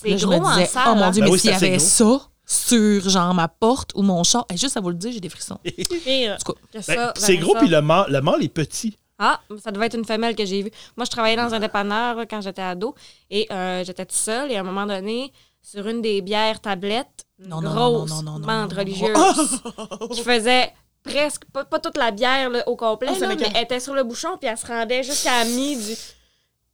[0.03, 0.85] C'est Là, je gros en salle.
[0.89, 1.11] oh mon hein.
[1.11, 1.79] Dieu, Ben mais oui, s'il y avait gros.
[1.79, 5.21] ça sur, genre, ma porte ou mon char, et juste à vous le dire, j'ai
[5.21, 5.59] des frissons.
[5.65, 8.97] Que Ben, c'est gros, puis le mâle, le mâle est petit.
[9.19, 10.71] Ah, ça devait être une femelle que j'ai vue.
[10.97, 12.95] Moi, je travaillais dans un dépanneur là, quand j'étais ado
[13.31, 14.53] et euh, j'étais toute seule.
[14.53, 18.39] Et à un moment donné, sur une des bières tablettes, une Non, grosse non,
[18.69, 19.61] religieuse
[20.13, 20.73] qui faisait
[21.03, 23.81] presque, pas, pas toute la bière là, au complet, Ah, ça là, mais elle était
[23.81, 25.95] sur le bouchon puis elle se rendait jusqu'à mi du...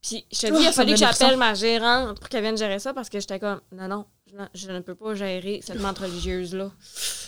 [0.02, 2.42] Puis je te dis, Oh, il a ça fallu que j'appelle ma gérante pour qu'elle
[2.42, 4.04] vienne gérer ça parce que j'étais comme, non, non,
[4.34, 6.70] je, ne- je ne peux pas gérer cette menthe religieuse-là.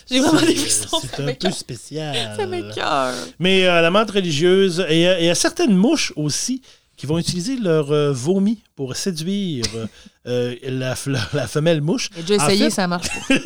[0.09, 0.99] j'ai vraiment des C'est frissons.
[1.01, 2.35] c'est un peu spécial.
[2.37, 3.13] Ça m'écoeure.
[3.39, 6.61] Mais euh, la menthe religieuse, et il y a- il y, a certaines mouches aussi
[6.97, 9.87] qui vont utiliser leur euh, vomi pour séduire euh,
[10.27, 10.55] euh,
[11.33, 12.09] la, femelle mouche.
[12.15, 13.35] J'ai déjà En essayé, fait- ça marche pas.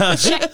[0.00, 0.52] En fait,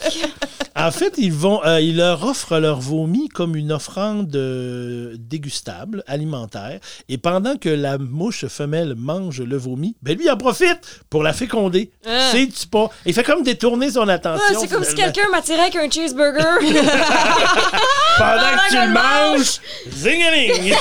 [0.75, 6.03] en fait, ils, vont, euh, ils leur offrent leur vomi comme une offrande euh, dégustable,
[6.07, 6.81] alimentaire.
[7.09, 11.23] Et pendant que la mouche femelle mange le vomi, ben lui, il en profite pour
[11.23, 11.91] la féconder.
[12.07, 12.31] Ah.
[12.33, 12.91] C'est-tu pas?
[13.05, 14.45] Il fait comme détourner son attention.
[14.49, 16.59] Ah, c'est comme si quelqu'un m'attirait avec un cheeseburger.
[16.59, 16.73] Pendant
[18.19, 19.39] pendant que tu le je mange.
[19.39, 19.61] manges,
[19.95, 20.75] zingaling!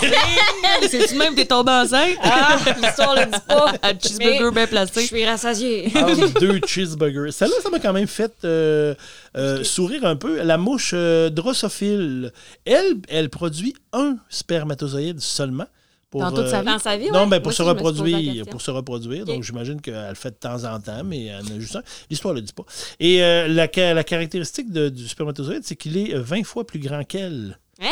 [0.90, 2.18] C'est-tu même que t'es tombé enceinte?
[2.23, 3.73] Ah, l'histoire le dit pas.
[3.84, 5.02] Un cheeseburger Mais bien Je placé.
[5.07, 5.91] suis rassasiée.
[5.95, 7.31] entre deux cheeseburgers.
[7.31, 8.93] Celle-là, ça m'a quand même fait euh,
[9.38, 10.41] euh, sourire un peu.
[10.43, 12.31] La mouche euh, drosophile,
[12.65, 15.68] elle, elle produit un spermatozoïde seulement.
[16.10, 16.65] Pour, Dans toute sa vie?
[16.65, 17.30] Dans sa vie, Non, ouais.
[17.30, 18.45] ben pour Moi se je reproduire.
[18.48, 19.23] Pour se reproduire.
[19.23, 21.84] Donc, j'imagine qu'elle le fait de temps en temps, mais elle en a juste un.
[22.10, 22.64] L'histoire ne le dit pas.
[22.99, 26.80] Et euh, la, ca- la caractéristique de- du spermatozoïde, c'est qu'il est 20 fois plus
[26.80, 27.57] grand qu'elle.
[27.81, 27.88] Hein?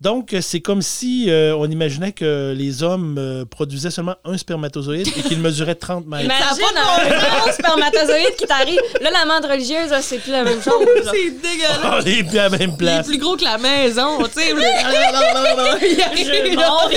[0.00, 5.06] Donc, c'est comme si euh, on imaginait que les hommes euh, produisaient seulement un spermatozoïde
[5.08, 6.24] et qu'ils mesuraient 30 mètres.
[6.24, 8.80] Imagine un gros spermatozoïde qui t'arrive.
[9.02, 10.86] Là, la menthe religieuse, c'est plus la même chose.
[11.04, 11.80] C'est dégueulasse.
[11.84, 13.06] On est plus à la même Il est place.
[13.08, 14.50] plus gros que la maison, tu sais.
[16.16, 16.88] Il Je m'en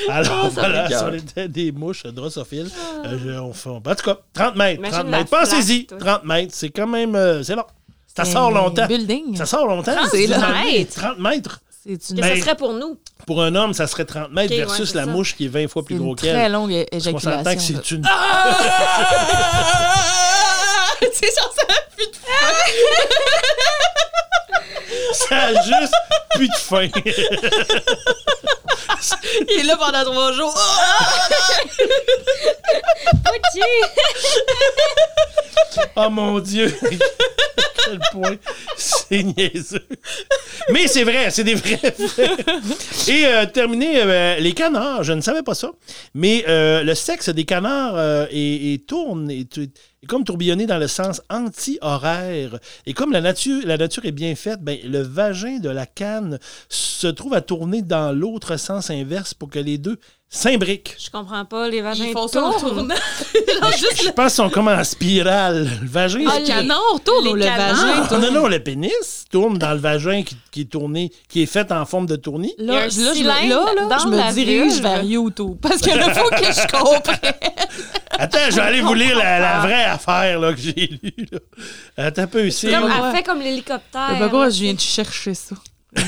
[0.09, 0.99] Alors, voilà, m'écoeure.
[0.99, 2.69] sur les des mouches drosophiles.
[3.05, 4.79] euh, je- on fait- en tout cas, 30 mètres.
[4.79, 5.29] Imagine 30 la mètres.
[5.29, 5.85] Pensez-y.
[5.87, 7.15] flaque, 30 mètres, c'est quand même.
[7.15, 7.65] euh, c'est long.
[8.15, 8.85] Ça sort longtemps.
[8.87, 9.35] Building.
[9.37, 9.95] Ça sort longtemps.
[10.11, 10.37] C'est dis-moi.
[10.39, 10.85] long.
[10.93, 11.59] 30 mètres.
[11.81, 12.97] C'est une, Que Ben, ce serait pour nous.
[13.25, 15.09] Pour un homme, ça serait 30 mètres versus c'est la ça.
[15.11, 16.51] mouche qui est 20 fois plus c'est gros une très qu'elle.
[16.51, 17.55] longue é- On s'entend éjaculation.
[17.55, 18.03] que c'est une.
[21.13, 22.11] c'est ça, ça a plus de
[25.27, 25.93] Ça a juste
[26.35, 26.87] plus de fin.
[29.49, 30.55] Il est là pendant trois jours.
[33.11, 33.61] Ok.
[35.95, 36.73] Oh mon Dieu!
[37.85, 38.35] Quel point
[38.77, 39.85] c'est niaiseux.
[40.69, 42.39] Mais c'est vrai, c'est des vrais faits.
[43.07, 45.71] Et euh, terminé, euh, les canards, je ne savais pas ça,
[46.13, 49.59] mais euh, le sexe des canards euh, est, est tourne, est,
[50.03, 52.59] est comme tourbillonné dans le sens anti-horaire.
[52.85, 56.39] Et comme la nature, la nature est bien faite, ben, le vagin de la canne
[56.69, 59.99] se trouve à tourner dans l'autre sens inverse pour que les deux
[60.31, 60.95] s'imbriquent.
[60.99, 62.75] Je comprends pas, les vagins Ils font ça en tournent.
[62.75, 62.95] tournant.
[63.77, 65.67] Juste Je pense qu'ils sont comme en spirale.
[65.81, 69.25] Le vagin, Ah, le canard tourne les ou le vagin non, non, non, le pénis
[69.31, 72.53] tourne dans le vagin qui, qui est tourné, qui est fait en forme de tournis.
[72.59, 75.57] Là, là, je là, là, dans je me dirige vers YouTube.
[75.61, 77.33] Parce que là, faut que je comprenne.
[78.11, 81.25] Attends, je vais aller vous lire la, la vraie affaire là, que j'ai lue.
[81.31, 81.39] là.
[81.97, 82.69] Attends un peu ici.
[82.69, 82.91] Comme, Ouais.
[83.03, 84.15] elle fait comme l'hélicoptère.
[84.19, 85.55] Pourquoi je viens de chercher ça.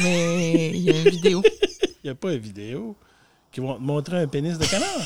[0.03, 1.41] Mais il y a une vidéo.
[2.03, 2.95] Il n'y a pas une vidéo
[3.51, 4.87] qui vont te montrer un pénis de canard.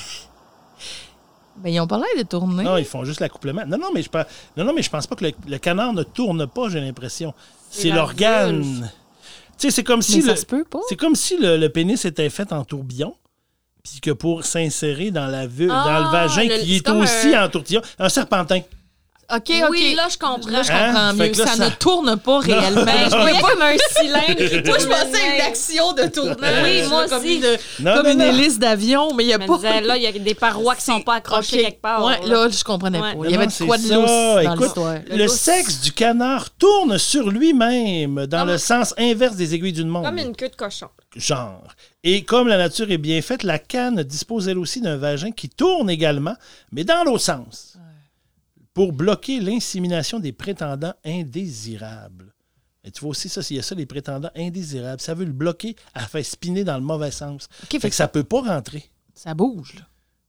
[1.58, 2.66] Ben, ils ont pas l'air de tourner.
[2.66, 3.64] Non, ils font juste l'accouplement.
[3.66, 4.26] Non, non, mais je pense,
[4.58, 7.34] non, non, mais je pense pas que le, le canard ne tourne pas, j'ai l'impression.
[7.72, 8.92] C'est l'organe.
[9.58, 10.82] Tu sais, c'est comme si mais ça le, se peut pas.
[10.90, 13.16] c'est comme si le, le pénis était fait en tourbillon.
[13.86, 17.46] Puis que pour s'insérer dans, la Ah, dans le vagin le- qui est aussi un-
[17.46, 18.60] en tourbillon, un serpentin.
[19.34, 19.70] OK, OK.
[19.72, 20.50] Oui, là, je comprends.
[20.52, 20.92] Là, je Hein?
[20.94, 21.36] comprends Fait mieux.
[21.40, 22.84] là, ça, ça- ne tourne pas réellement.
[22.86, 26.64] Ben, je voyais comme un cylindre qui Moi, je pensais à une action de tournage.
[26.64, 27.36] Oui, moi comme aussi.
[27.38, 28.26] Une, Non, comme non, une non.
[28.26, 29.56] hélice d'avion, mais il n'y a pas.
[29.56, 31.64] disais, là, il y a des parois qui sont pas accrochées OK.
[31.66, 32.06] quelque part.
[32.06, 33.12] Ouais, là, je comprenais Ouais.
[33.14, 33.18] pas.
[33.18, 33.96] Non, Il y avait de quoi de ça.
[33.96, 34.96] dans Écoute, l'histoire.
[35.10, 39.88] Le, Le sexe du canard tourne sur lui-même dans le sens inverse des aiguilles d'une
[39.90, 40.10] montre.
[40.10, 40.88] Comme une queue de cochon.
[41.16, 41.64] Genre.
[42.04, 45.50] Et comme la nature est bien faite, la canne dispose elle aussi d'un vagin qui
[45.50, 46.36] tourne également,
[46.72, 47.78] mais dans l'autre sens,
[48.76, 52.32] pour bloquer l'insémination des prétendants indésirables.
[52.84, 55.02] Et tu vois aussi ça, il y a ça, les prétendants indésirables.
[55.02, 57.48] Ça veut le bloquer, à faire spinner dans le mauvais sens.
[57.64, 58.84] OK, Fait fait que ça peut pas rentrer.
[59.16, 59.74] ça bouge.
[59.76, 59.82] Là.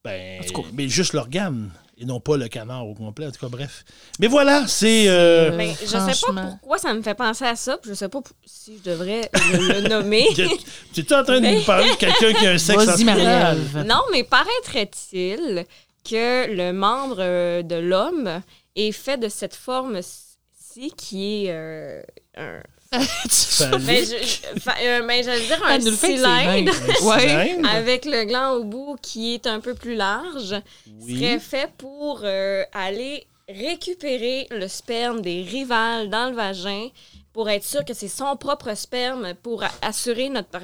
[0.05, 0.69] Ben, En tout cas.
[0.73, 3.27] mais juste l'organe, et non pas le canard au complet.
[3.27, 3.85] En tout cas, bref.
[4.21, 5.09] Mais voilà, c'est...
[5.09, 5.97] euh, Euh, Mais je sais
[6.33, 9.29] pas pourquoi ça me fait penser à ça, puis je sais pas si je devrais
[9.53, 10.27] le, le nommer.
[10.95, 13.03] Tu es en train de nous parler de quelqu'un qui a un sexe?
[13.03, 13.85] Marie-Ève.
[13.87, 15.65] Non, mais paraîtrait-il
[16.09, 18.43] que le membre euh, de l'homme
[18.75, 22.03] est fait de cette forme-ci qui est euh,
[22.37, 22.61] un.
[23.29, 25.91] Ça Ben, je, euh, ben, j'allais dire un Ouais.
[25.97, 27.69] cylindre?
[27.69, 30.55] avec le gland au bout qui est un peu plus large
[31.01, 31.19] Oui.
[31.19, 36.89] serait fait pour euh, aller récupérer le sperme des rivales dans le vagin
[37.37, 40.59] pour être sûr que c'est son propre sperme pour assurer notre,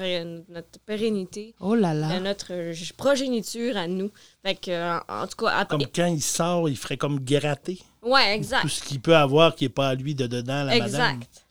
[0.51, 2.19] notre pérennité, Oh là de là.
[2.19, 4.09] notre euh, progéniture à nous.
[4.43, 8.23] Fait que, euh, en tout cas, Comme quand il sort, il ferait comme gratter ouais,
[8.23, 8.67] tout exact.
[8.69, 10.87] ce qu'il peut avoir qui n'est pas à lui de dedans, la madame.
[10.87, 11.43] Exact.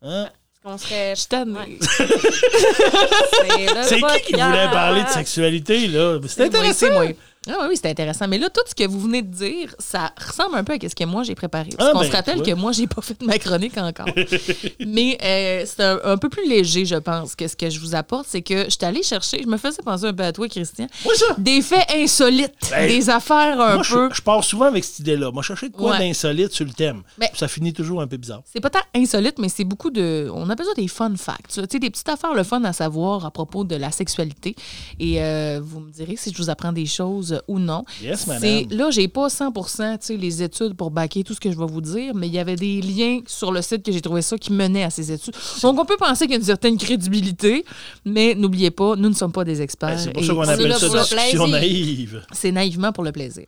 [0.00, 0.30] Hein?
[0.64, 1.14] Qu'on serait.
[1.14, 1.54] Je t'aime.
[1.54, 1.78] Ouais.
[3.82, 6.18] C'est qui qui voulait parler de sexualité, là?
[6.26, 6.86] C'est intéressant.
[6.86, 7.04] C'est moi.
[7.48, 8.26] Ah oui, oui, c'était intéressant.
[8.28, 10.94] Mais là, tout ce que vous venez de dire, ça ressemble un peu à ce
[10.94, 11.68] que moi j'ai préparé.
[11.76, 12.46] Parce Ah, qu'on ben, se rappelle toi.
[12.46, 14.06] que moi, j'ai pas fait ma chronique encore.
[14.86, 17.94] Mais euh, c'est un, un peu plus léger, je pense, que ce que je vous
[17.94, 18.26] apporte.
[18.28, 20.86] C'est que je suis allée chercher, je me faisais penser un peu à toi, Christian,
[21.04, 21.34] ça.
[21.38, 24.08] des faits insolites, Ben, des affaires un Moi, peu.
[24.10, 25.30] je, je pars souvent avec cette idée-là.
[25.30, 25.98] Moi, chercher de quoi Ouais.
[25.98, 27.02] d'insolite sur le thème.
[27.18, 28.42] Ben- ça finit toujours un peu bizarre.
[28.52, 30.28] C'est pas tant insolite, mais c'est beaucoup de.
[30.34, 31.48] On appelle ça des fun facts.
[31.52, 34.56] Tu sais, des petites affaires, le fun à savoir à propos de la sexualité.
[34.98, 37.84] Et euh, vous me direz si je vous apprends des choses ou non.
[38.02, 38.66] Yes, madame.
[38.70, 39.62] Là, j'ai pas 100 tu
[40.00, 42.38] sais, les études pour baquer tout ce que je vais vous dire, mais il y
[42.38, 45.34] avait des liens sur le site que j'ai trouvé ça qui menaient à ces études.
[45.62, 47.64] Donc, on peut penser qu'il y a une certaine crédibilité,
[48.04, 49.96] mais n'oubliez pas, nous ne sommes pas des experts.
[49.96, 52.22] Ben, c'est pour ça qu'on appelle ça discussion naïve.
[52.32, 53.46] C'est naïvement pour le plaisir.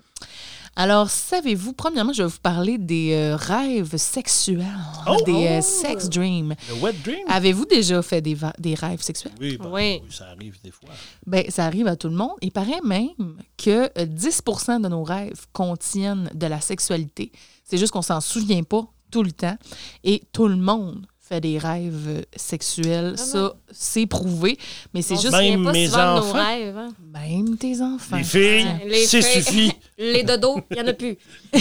[0.81, 4.65] Alors, savez-vous, premièrement, je vais vous parler des euh, rêves sexuels,
[5.09, 5.17] Oh!
[5.27, 6.55] des euh, sex dreams.
[6.69, 7.25] Le wet dream?
[7.27, 9.33] Avez-vous déjà fait des, des rêves sexuels?
[9.41, 10.01] Oui, ben, Oui.
[10.05, 10.91] oui, ça arrive des fois.
[11.27, 12.31] Ben, ça arrive à tout le monde.
[12.43, 13.09] Il paraît même
[13.57, 17.33] que euh, 10% de nos rêves contiennent de la sexualité.
[17.65, 19.57] C'est juste qu'on s'en souvient pas tout le temps.
[20.05, 23.19] Et tout le monde fait des rêves euh, sexuels.
[23.19, 24.57] Ça, c'est prouvé.
[24.95, 26.47] Mais c'est juste Même pas mes souvent de nos enfants.
[26.47, 26.77] rêves.
[26.77, 26.93] hein.
[27.13, 28.17] même tes enfants.
[28.17, 29.43] Les filles, Les c'est filles.
[29.43, 29.73] suffit.
[29.99, 31.17] Les dodos, il n'y en a plus.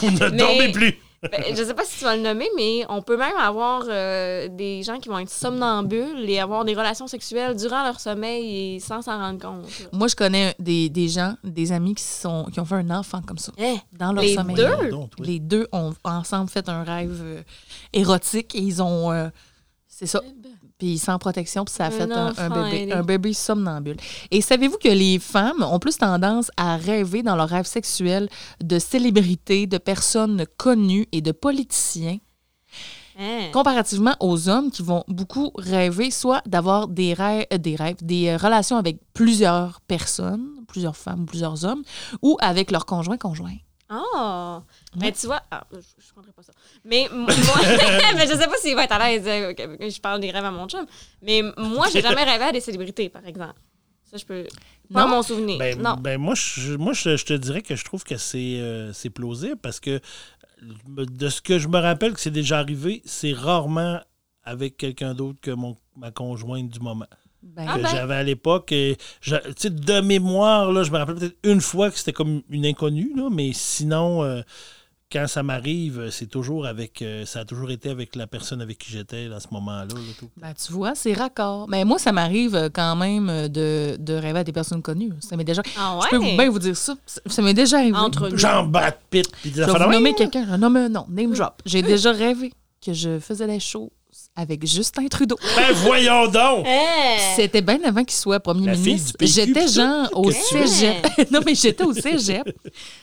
[0.00, 0.94] Vous ne Mais- dormez plus.
[1.22, 4.48] Ben, je sais pas si tu vas le nommer, mais on peut même avoir euh,
[4.48, 8.80] des gens qui vont être somnambules et avoir des relations sexuelles durant leur sommeil et
[8.80, 9.64] sans s'en rendre compte.
[9.80, 9.86] là.
[9.92, 13.20] Moi, je connais des, des gens, des amis qui, sont, qui ont fait un enfant
[13.20, 13.76] comme ça, Hein?
[13.92, 14.56] dans leur Les sommeil.
[14.56, 14.88] deux?
[14.90, 15.12] Donc.
[15.18, 17.42] Les deux ont ensemble fait un rêve euh,
[17.92, 19.12] érotique et ils ont.
[19.12, 19.28] euh,
[19.86, 20.22] c'est ça.
[20.80, 23.96] Puis sans protection, puis ça a fait un, bébé, un bébé somnambule.
[24.32, 28.28] Et savez-vous que les femmes ont plus tendance à rêver dans leurs rêves sexuels
[28.60, 32.18] de célébrités, de personnes connues et de politiciens,
[33.20, 33.50] Hein?
[33.52, 38.28] comparativement aux hommes qui vont beaucoup rêver soit d'avoir des rêves, euh, des rêves, des
[38.28, 41.82] euh, relations avec plusieurs personnes, plusieurs femmes, plusieurs hommes,
[42.22, 43.56] ou avec leur conjoint conjoint.
[43.90, 44.62] Ah!
[44.96, 46.52] Mais tu vois, ah, je ne comprendrais pas ça.
[46.84, 47.28] Mais moi,
[48.16, 50.30] mais je sais pas s'il va être à l'aise euh, que que je parle des
[50.30, 50.84] rêves à mon chum.
[51.22, 53.54] Mais moi, j'ai jamais rêvé à des célébrités, par exemple.
[54.10, 54.44] Ça, je peux.
[54.92, 55.08] Pas Non?
[55.08, 55.58] mon souvenir.
[55.58, 55.94] Ben, non.
[55.94, 59.10] ben, moi, je, moi je, je te dirais que je trouve que c'est euh, c'est
[59.10, 60.00] plausible parce que
[60.86, 64.00] de ce que je me rappelle que c'est déjà arrivé, c'est rarement
[64.42, 67.06] avec quelqu'un d'autre que mon, ma conjointe du moment.
[67.42, 67.88] Ben, Ah que ben.
[67.88, 68.70] j'avais à l'époque.
[68.70, 73.28] De mémoire, là, je me rappelle peut-être une fois que c'était comme une inconnue, là,
[73.30, 74.42] mais sinon, euh,
[75.10, 77.02] quand ça m'arrive, c'est toujours avec.
[77.02, 79.86] euh, ça a toujours été avec la personne avec qui j'étais à ce moment-là.
[79.94, 80.28] là.
[80.36, 81.68] Ben, tu vois, c'est raccord.
[81.68, 85.12] Mais moi, ça m'arrive euh, quand même euh, de, de rêver à des personnes connues.
[85.20, 85.62] Ça m'est déjà.
[85.78, 86.36] Ah Je peux ouais?
[86.36, 86.94] bien vous dire ça.
[87.06, 87.96] Ça, ça m'est déjà arrivé.
[87.96, 88.36] Entre.
[88.36, 89.30] Genre Brad Pitt.
[89.42, 90.46] Puis des Je vais affaires vous de nommer quelqu'un.
[90.50, 91.06] Je nomme un nom.
[91.08, 91.60] Name drop.
[91.66, 92.52] J'ai déjà rêvé
[92.84, 93.90] que je faisais des choses
[94.36, 95.36] avec Justin Trudeau.
[95.56, 96.64] Ben voyons donc!
[96.66, 97.16] Hein?
[97.36, 99.12] C'était bien avant qu'il soit premier La ministre.
[99.20, 101.06] J'étais genre au cégep.
[101.30, 102.44] non, mais j'étais au cégep.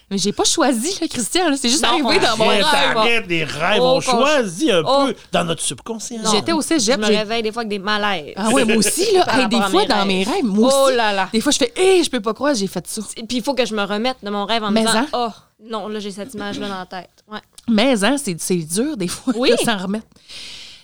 [0.10, 1.50] Mais j'ai pas choisi, là, Christian.
[1.50, 1.58] là.
[1.58, 2.64] C'est juste Non, arrivé dans mon rêve.
[2.66, 5.06] arrête, les rêves, Oh, on choisit un Oh.
[5.08, 6.22] peu dans notre subconscient.
[6.24, 6.32] Non.
[6.32, 6.98] J'étais au Je cégep.
[6.98, 8.34] me j'ai- réveille des fois avec des malaises.
[8.38, 9.26] Ah ouais, moi aussi, là.
[9.38, 10.96] Hey, des fois, mes dans mes rêves, moi Oh aussi.
[10.96, 11.30] là là.
[11.32, 13.02] Des fois, je fais, hé, je peux pas croire, j'ai fait ça.
[13.18, 15.00] Et puis, il faut que je me remette de mon rêve en me Mais disant,
[15.00, 15.08] hein?
[15.14, 15.30] oh,
[15.70, 17.10] non, là, j'ai cette image-là dans la tête.
[17.32, 17.40] Ouais.
[17.70, 19.52] Mais hein, c'est c'est dur des fois Oui.
[19.52, 20.08] de s'en remettre.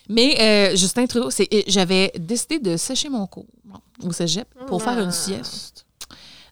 [0.10, 3.46] Mais euh, Justin Trudeau, c'est- j'avais décidé de sécher mon cours
[4.04, 5.86] au cégep pour faire une sieste.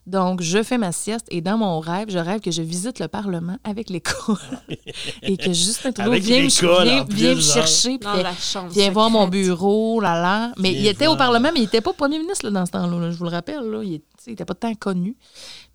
[0.04, 3.06] Donc, je fais ma sieste et dans mon rêve, je rêve que je visite le
[3.06, 4.36] Parlement avec l'école
[5.22, 6.40] et que Justin Trudeau vient,
[6.84, 7.98] vient- vient me chercher.
[7.98, 8.70] puis vient- la chambre.
[8.72, 10.52] Viens voir mon bureau, là, là.
[10.58, 11.14] Mais il était au.
[11.16, 12.98] Parlement, mais il n'était pas premier ministre là, dans ce temps-là.
[12.98, 13.60] là, je vous le rappelle.
[13.62, 13.82] Là.
[13.84, 14.00] Il
[14.30, 15.16] n'était pas tant connu.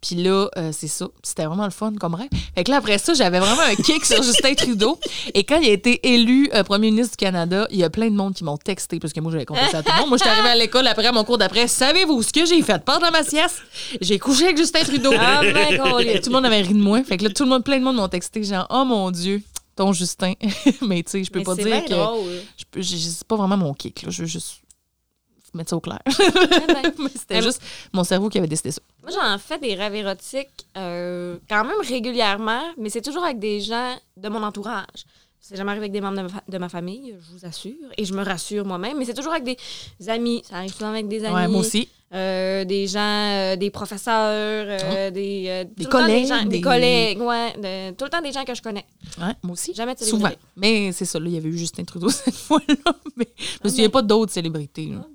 [0.01, 1.07] Puis là, euh, c'est ça.
[1.23, 2.29] C'était vraiment le fun comme rêve.
[2.55, 4.99] Fait que là, après ça, j'avais vraiment un kick sur Justin Trudeau.
[5.33, 8.09] Et quand il a été élu euh, premier ministre du Canada, il y a plein
[8.09, 10.09] de monde qui m'ont texté parce que moi, j'avais compris ça à tout le monde.
[10.09, 11.67] Moi, j'étais arrivée à l'école après mon cours d'après.
[11.67, 12.83] Savez-vous ce que j'ai fait?
[12.83, 13.61] Pendant ma sieste?
[14.01, 15.11] J'ai couché avec Justin Trudeau.
[15.17, 15.77] Ah, ben,
[16.21, 17.03] tout le monde avait ri de moi.
[17.03, 19.41] Fait que là, tout le monde, plein de monde m'ont texté genre, oh mon Dieu,
[19.75, 20.33] ton Justin.
[20.81, 24.03] mais tu sais, je peux Mais pas dire que je c'est pas vraiment mon kick.
[24.03, 24.09] Là.
[24.11, 24.61] Je veux juste
[25.57, 25.99] mettre ça au clair.
[26.05, 26.91] Ben.
[27.15, 27.61] C'était juste
[27.93, 28.81] mon cerveau qui avait décidé ça.
[29.03, 33.59] Moi, j'en fais des rêves érotiques euh, quand même régulièrement, mais c'est toujours avec des
[33.61, 35.05] gens de mon entourage.
[35.39, 37.71] C'est jamais arrivé avec des membres de ma, fa- de ma famille, je vous assure.
[37.97, 40.41] Et je me rassure moi-même, mais c'est toujours avec des amis.
[40.49, 41.35] Ça arrive souvent avec des amis.
[41.35, 41.87] Ouais, moi aussi.
[42.13, 47.53] Euh, des gens, euh, des professeurs, euh, des, collègues, Des, gens- des des- collègues, ouais.
[47.53, 48.85] de- tout le temps des gens que je connais.
[49.19, 49.73] Ouais, moi aussi.
[49.73, 50.31] Jamais de Souvent.
[50.57, 52.93] Mais c'est ça, là, il y avait eu Justin Trudeau cette fois-là.
[53.15, 54.87] Mais je me souviens pas d'autres célébrités.
[54.87, 55.05] là.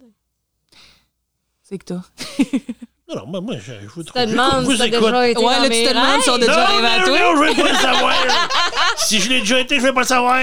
[1.73, 2.03] C'est que toi.
[3.09, 5.01] Non, non, moi, moi, je, je vous Je te demande vous si écoute.
[5.05, 7.05] déjà été Ouais, là, tu te demandes si on a déjà Non, rêvé à non,
[7.05, 7.19] toi.
[7.19, 8.15] non, je veux pas le savoir.
[8.97, 10.41] si je l'ai déjà été, je veux pas le savoir.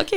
[0.00, 0.16] OK.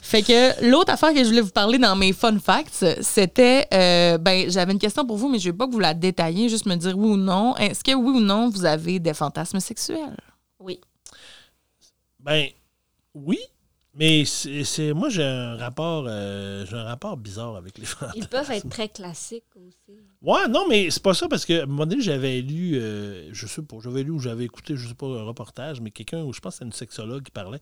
[0.00, 4.16] fait que l'autre affaire que je voulais vous parler dans mes fun facts, c'était, euh,
[4.18, 6.48] ben, j'avais une question pour vous, mais je ne vais pas que vous la détailler,
[6.48, 7.54] juste me dire oui ou non.
[7.56, 10.16] Est-ce que oui ou non, vous avez des fantasmes sexuels?
[10.58, 10.80] Oui.
[12.20, 12.46] Ben,
[13.14, 13.38] oui,
[13.98, 18.12] mais c'est c'est- moi, j'ai un rapport euh, j'ai un rapport bizarre avec les fantasmes.
[18.16, 19.98] Ils peuvent être très classiques aussi.
[20.22, 23.28] Ouais, non, mais c'est pas ça parce que à un moment donné, j'avais lu, euh,
[23.32, 26.22] je sais pas, j'avais lu ou j'avais écouté, je sais pas, un reportage, mais quelqu'un,
[26.22, 27.60] ou je pense que c'était une sexologue qui parlait,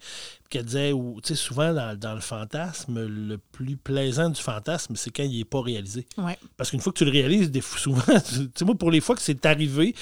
[0.48, 4.96] puis qui disait, tu sais, souvent dans, dans le fantasme, le plus plaisant du fantasme,
[4.96, 6.06] c'est quand il est pas réalisé.
[6.16, 6.38] Ouais.
[6.56, 9.00] Parce qu'une fois que tu le réalises, des fois, souvent, tu sais, moi, pour les
[9.00, 9.92] fois que c'est arrivé,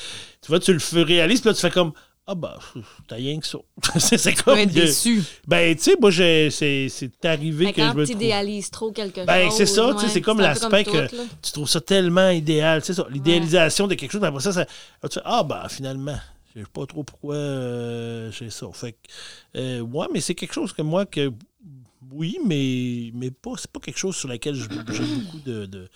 [0.40, 1.92] tu vois, tu le fais- réalises, puis là, tu fais comme,
[2.26, 2.58] ah bah,
[3.06, 3.58] t'as rien que ça.
[3.98, 4.58] c'est comme.
[4.58, 5.22] être déçu.
[5.46, 9.24] Ben, tu sais, moi, j'ai- c'est c'est arrivé que je quand me idéalises trop quelque
[9.26, 9.56] Ben, chose.
[9.58, 11.06] c'est ça, tu sais, c'est comme l'aspect que
[11.42, 12.80] tu trouves ça tellement idéal.
[12.80, 16.16] Tu sais, ça, l'idéalisation de quelque chose, après ça, tu ah, ben, finalement,
[16.54, 18.66] je sais pas trop pourquoi euh, j'ai ça.
[18.72, 18.98] Fait que,
[19.58, 21.30] euh, ouais, mais c'est quelque chose que moi, que
[22.12, 25.88] oui, mais, mais pas, c'est pas quelque chose sur lequel je- j'ai beaucoup de, de,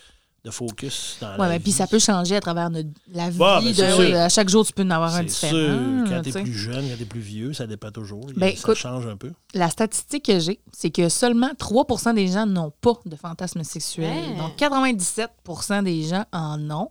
[0.44, 1.62] de focus dans Ouais, la mais vie.
[1.64, 3.38] puis ça peut changer à travers notre- la vie.
[3.38, 3.72] Ouais, ben, de-
[4.06, 4.16] sûr.
[4.16, 5.52] à chaque jour, tu peux en avoir un différent.
[5.52, 5.78] sûr,
[6.08, 6.42] quand tu t'es sais.
[6.42, 8.24] plus jeune, quand t'es plus vieux, ça dépend toujours.
[8.36, 9.32] Ben, ça écoute, change un peu.
[9.54, 14.10] La statistique que j'ai, c'est que seulement 3% des gens n'ont pas de fantasme sexuel.
[14.12, 14.36] Ouais.
[14.36, 16.90] Donc 97% des gens en ont.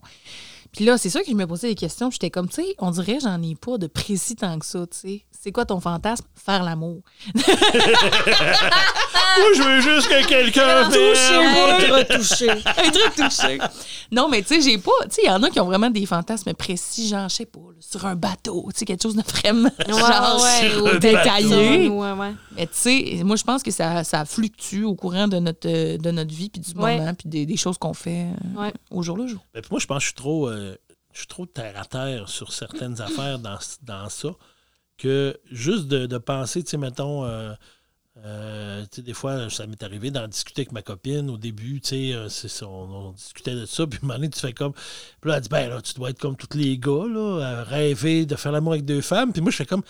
[0.78, 2.12] Puis là, c'est sûr que je me posais des questions.
[2.12, 4.98] J'étais comme, tu sais, on dirait j'en ai pas de précis tant que ça, tu
[4.98, 5.22] sais.
[5.32, 6.26] C'est quoi ton fantasme?
[6.36, 7.02] Faire l'amour.
[7.36, 7.44] Moi,
[9.56, 12.00] je veux juste que quelqu'un m'aime.
[12.00, 12.50] Être touché.
[12.50, 13.60] Un truc touché.
[14.12, 14.92] Non, mais tu sais, j'ai pas.
[15.04, 17.46] Tu sais, il y en a qui ont vraiment des fantasmes précis, genre, je sais
[17.46, 17.76] pas, là.
[17.80, 20.96] sur un bateau, tu sais, quelque chose de vraiment Ouais, genre ouais, sur ou un
[20.98, 21.90] détaillé.
[21.90, 22.32] Ouais, ouais.
[22.56, 25.68] Mais tu sais, moi, je pense que ça, ça fluctue au courant de notre,
[25.98, 26.98] de notre vie, puis du Ouais.
[26.98, 28.74] moment, puis des, des choses qu'on fait euh, Ouais.
[28.92, 29.40] au jour le jour.
[29.54, 30.67] Ben, puis moi, je pense que je suis trop, euh,
[31.18, 34.30] je suis trop terre à terre sur certaines affaires dans, dans ça
[35.00, 37.54] que juste de, de penser, tu sais, mettons, euh,
[38.24, 42.14] euh, des fois, ça m'est arrivé d'en discuter avec ma copine au début, tu sais,
[42.14, 44.74] euh, on, discutait de ça, puis à un moment donné, tu fais comme.
[44.74, 48.28] Puis là, elle dit, ben là, tu dois être comme tous les gars, là, rêver
[48.28, 49.34] de faire l'amour avec deux femmes.
[49.34, 49.84] Puis moi, je fais comme.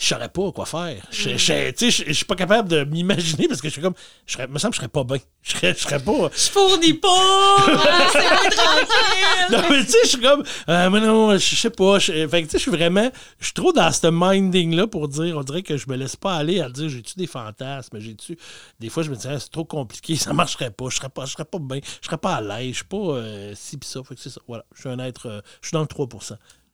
[0.00, 1.02] Je saurais pas quoi faire.
[1.10, 3.94] Je, je- suis pas capable de m'imaginer parce que je suis comme.
[4.26, 5.16] Je serais, me semble que je serais pas bien.
[5.42, 6.30] Je serais, je serais pas.
[6.32, 7.56] Je fournis pas!
[8.12, 9.50] C'est tranquille!
[9.50, 11.98] Non, mais tu sais, je suis comme, euh, mais non, je sais pas.
[11.98, 13.10] Je, fait que tu sais, je suis vraiment,
[13.40, 16.36] je suis trop dans ce minding-là pour dire, on dirait que je me laisse pas
[16.36, 18.38] aller à dire, j'ai-tu des fantasmes, j'ai-tu.
[18.78, 21.24] Des fois, je me dis, Ah, c'est trop compliqué, ça marcherait pas, je serais pas,
[21.26, 23.88] je serais pas bien, je serais pas à l'aise, je suis pas euh, ci pis
[23.88, 24.00] ça.
[24.04, 24.40] Fait que c'est ça.
[24.46, 26.06] Voilà, je suis un être, euh, je suis dans le 3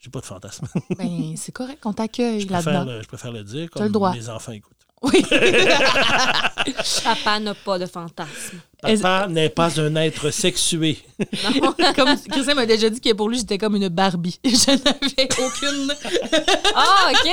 [0.05, 0.67] J'ai pas de fantasme.
[0.99, 2.93] Ben, c'est correct qu'on t'accueille je, préfère là-dedans.
[2.93, 4.13] le, je préfère le dire T'as le comme droit.
[4.13, 4.74] mes enfants écoutent.
[5.05, 5.23] Oui.
[7.05, 8.59] Papa n'a pas de fantasme.
[8.81, 10.99] Papa n'est pas un être sexué.
[11.97, 14.39] comme Christian m'a déjà dit que pour lui, j'étais comme une Barbie.
[14.45, 15.95] Je n'avais aucune.
[16.75, 17.31] Ah, OK.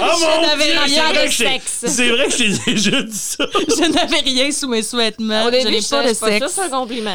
[0.00, 1.84] Oh mon n'avais Dieu, rien de j'ai- sexe.
[1.86, 3.44] C'est vrai que je t'ai déjà dit ça.
[3.54, 5.44] Je n'avais rien sous mes sous-vêtements.
[5.44, 6.52] Au je n'ai je pas de suis pas sexe.
[6.54, 7.14] c'est un compliment.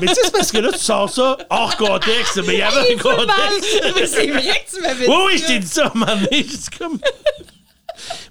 [0.00, 2.62] Mais tu sais, c'est parce que là, tu sors ça hors contexte, mais il y
[2.62, 3.92] avait un contexte.
[3.96, 5.22] Mais c'est vrai que tu m'avais Oui, dit.
[5.26, 5.46] oui, je ça.
[5.46, 6.46] t'ai dit ça à un moment donné.
[6.78, 6.98] Comme.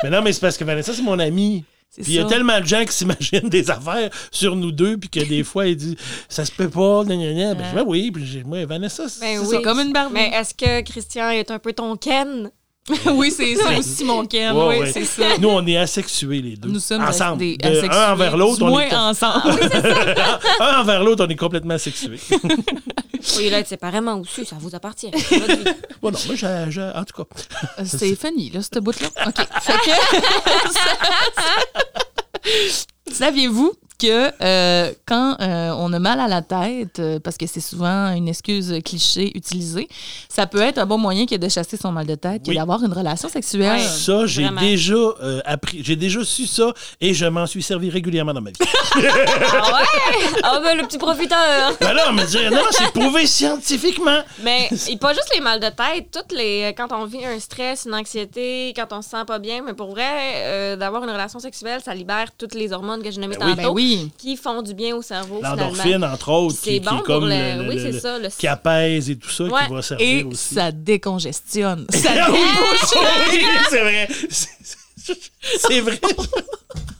[0.04, 1.64] Mais non, mais c'est parce que Vanessa, c'est mon ami.
[1.90, 4.98] C'est Puis il y a tellement de gens qui s'imaginent des affaires sur nous deux,
[4.98, 5.96] puis que des fois, ils disent
[6.28, 7.54] ça se peut pas, gna, gna, gna.
[7.54, 9.56] Ben, je dis, Ben oui, puis j'ai- moi, Vanessa, c'est Ben c'est oui.
[9.58, 9.62] ça.
[9.62, 10.14] comme une Barbie.
[10.16, 12.50] Mais est-ce que Christian est un peu ton Ken?
[13.14, 14.24] oui, c'est c'est aussi mon.
[14.24, 14.92] Ouais, oui, ouais.
[14.92, 15.38] c'est ça.
[15.40, 16.68] Nous, on est asexués, les deux.
[16.68, 17.38] Nous sommes ensemble.
[17.38, 17.90] des De asexués.
[17.98, 18.94] un envers l'autre, on moins est.
[18.94, 19.58] ensemble.
[20.60, 22.20] un envers l'autre, on est complètement asexués.
[23.38, 25.10] Oui, là, séparément aussi, ça vous appartient.
[26.02, 27.30] Bon, non, moi, j'ai- j'ai- en tout cas.
[27.80, 29.08] Euh, C'est funny, là, ce bout-là.
[29.28, 29.48] OK.
[29.62, 29.92] Fait que...
[33.14, 37.60] Saviez-vous que euh, quand euh, on a mal à la tête, euh, parce que c'est
[37.62, 39.88] souvent une excuse cliché utilisée,
[40.30, 42.56] ça peut être un bon moyen que de chasser son mal de tête, que Oui.
[42.58, 43.80] d'avoir une relation sexuelle.
[43.80, 48.34] Ça, j'ai déjà euh, appris, j'ai déjà su ça et je m'en suis servi régulièrement
[48.34, 48.58] dans ma vie.
[48.96, 50.40] Ah ouais?
[50.44, 51.74] Ah ben, le petit profiteur.
[51.80, 54.20] ben là, on me dit, non, c'est prouvé scientifiquement.
[54.44, 57.86] Mais et pas juste les mal de tête, toutes les quand on vit un stress,
[57.86, 60.04] une anxiété, quand on se sent pas bien, mais pour vrai,
[60.36, 63.56] euh, d'avoir une relation sexuelle, ça libère toutes les hormones que je nommais Ben oui.
[63.56, 63.83] tantôt, Ben oui.
[64.18, 65.56] Qui font du bien au cerveau finalement.
[65.64, 68.20] L'endorphine, entre autres, C'est qui, bon qui est pour comme le- le, oui, le- ça,
[68.20, 69.66] le- qui apaise et tout ça, Ouais.
[69.68, 70.56] qui va servir Et aussi.
[70.56, 71.86] ça décongestionne.
[71.94, 74.08] Ça Ah oui, c'est vrai.
[75.68, 76.00] C'est vrai.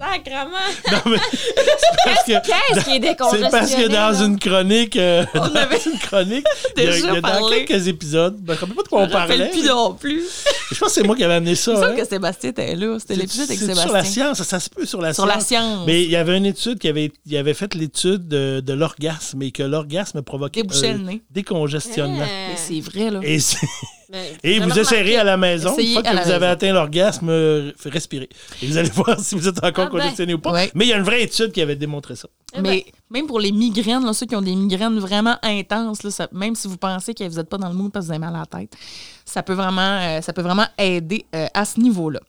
[0.00, 0.48] Sacrement!
[0.90, 3.48] Non, mais c'est parce que Qu'est-ce qui est c'est décongestionné?
[3.50, 4.24] parce que dans là?
[4.24, 6.46] une chronique, euh, dans avait une chronique,
[6.78, 9.06] il y a, il dans quelques épisodes, ben, je ne sais pas de quoi on
[9.06, 9.50] me parlait.
[9.50, 10.22] plus mais- non plus.
[10.70, 11.72] Je pense que c'est moi qui avais amené ça.
[11.72, 11.94] Me semble hein.
[11.96, 12.96] que Sébastien était là.
[12.98, 13.84] C'était C'est- l'épisode avec c'est Sébastien.
[13.86, 15.36] sur la science, ça se peut sur la Sur science.
[15.36, 15.84] la science.
[15.86, 19.42] Mais il y avait une étude qui avait, il avait fait l'étude de, de l'orgasme
[19.42, 21.22] et que l'orgasme provoquait Débouchait le nez.
[21.30, 22.18] décongestionnement.
[22.20, 23.20] Mais c'est vrai, là.
[23.22, 23.58] Et, c'est-
[24.44, 28.28] et vous essayerez à la maison, une fois que vous avez atteint l'orgasme, euh, respirez.
[28.62, 29.89] Et vous allez voir si vous êtes encore.
[29.90, 30.52] Congestionné ou pas.
[30.52, 30.70] Ouais.
[30.74, 32.28] Mais il y a une vraie étude qui avait démontré ça.
[32.54, 36.10] Eh Mais même pour les migraines, là, ceux qui ont des migraines vraiment intenses, là,
[36.10, 38.12] ça- même si vous pensez que vous n'êtes pas dans le mood parce que vous
[38.12, 38.72] avez mal à la tête,
[39.24, 42.20] ça peut vraiment, euh, ça peut vraiment aider euh, à ce niveau-là.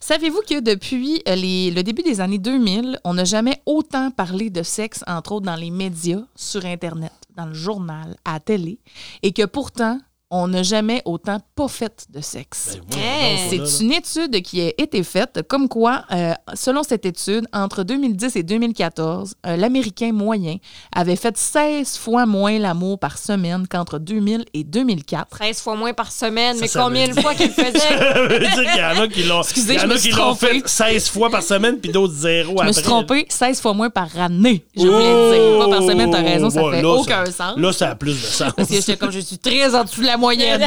[0.00, 4.50] Savez-vous que depuis euh, les- le début des années 2000, on n'a jamais autant parlé
[4.50, 8.78] de sexe, entre autres dans les médias, sur Internet, dans le journal, à la télé,
[9.22, 10.00] et que pourtant,
[10.34, 12.78] on n'a jamais autant pas fait de sexe.
[12.90, 13.58] Ben, Hey.
[13.58, 13.66] là.
[13.66, 18.36] C'est une étude qui a été faite, comme quoi, euh, selon cette étude, entre 2010
[18.36, 20.56] et 2014, euh, l'Américain moyen
[20.94, 25.28] avait fait 16 fois moins l'amour par semaine qu'entre 2000 et 2004.
[25.38, 27.72] 13 fois moins par semaine, Ça, mais ça combien de fois qu'il faisait?
[27.78, 29.94] Ça veut dire qu'il y en a qui l'ont Excusez, il y en je me
[29.94, 30.60] a suis qui l'ont trompée.
[30.62, 32.66] fait 16 fois par semaine, puis d'autres zéro Je après.
[32.68, 34.64] me suis trompée, 16 fois moins par année.
[34.74, 35.32] Je voulais Oh!
[35.58, 37.58] dire, pas par semaine, t'as raison, ça Ouais, fait là, aucun sens.
[37.58, 38.52] Là, ça a plus de sens.
[38.56, 40.60] Parce que comme je suis très en dessous de la moyenne.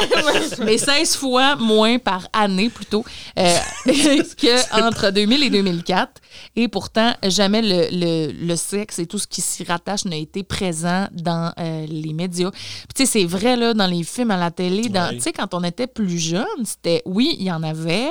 [0.65, 3.03] Mais 16 fois moins par année plutôt
[3.39, 6.11] euh, que entre 2000 et 2004.
[6.57, 10.43] Et pourtant, jamais le, le- le sexe et tout ce qui s'y rattache n'a été
[10.43, 12.51] présent dans euh, les médias.
[12.51, 15.31] Puis, tu sais, c'est vrai, là, dans les films, à la télé, dans- tu sais,
[15.33, 18.09] quand on était plus jeune, c'était, oui, il y en avait,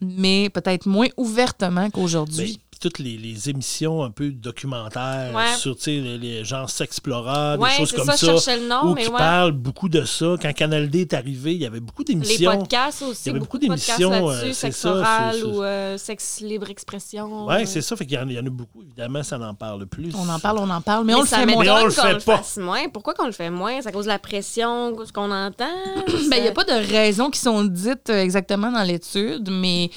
[0.00, 2.60] mais peut-être moins ouvertement qu'aujourd'hui.
[2.80, 5.54] Toutes les, les émissions un peu documentaires Ouais.
[5.56, 8.32] sur tu sais, les, les gens Sexplora, Ouais, des choses c'est comme ça, ça, je
[8.32, 9.16] cherchais le nom, où mais qui ouais.
[9.18, 10.34] parlent beaucoup de ça.
[10.40, 12.56] Quand Canal D est arrivé, il y avait beaucoup Les d'émissions.
[12.58, 17.46] podcasts Il y aussi, avait beaucoup d'émissions, euh, sexe oral ou euh, sexe libre expression.
[17.46, 17.64] Oui, euh.
[17.66, 17.96] c'est ça.
[17.96, 20.12] Fait qu'il y, en- il y en a beaucoup, évidemment, ça en parle plus.
[20.14, 21.64] On en parle, on en parle, mais, Mais on le fait moins.
[21.64, 22.42] Mais on le fait pas.
[22.58, 22.88] moins.
[22.92, 23.80] Pourquoi qu'on le fait moins?
[23.80, 25.64] C'est à cause de la pression, ce qu'on entend?
[26.30, 29.90] Ben, il n'y a pas de raisons qui sont dites euh, exactement dans l'étude, mais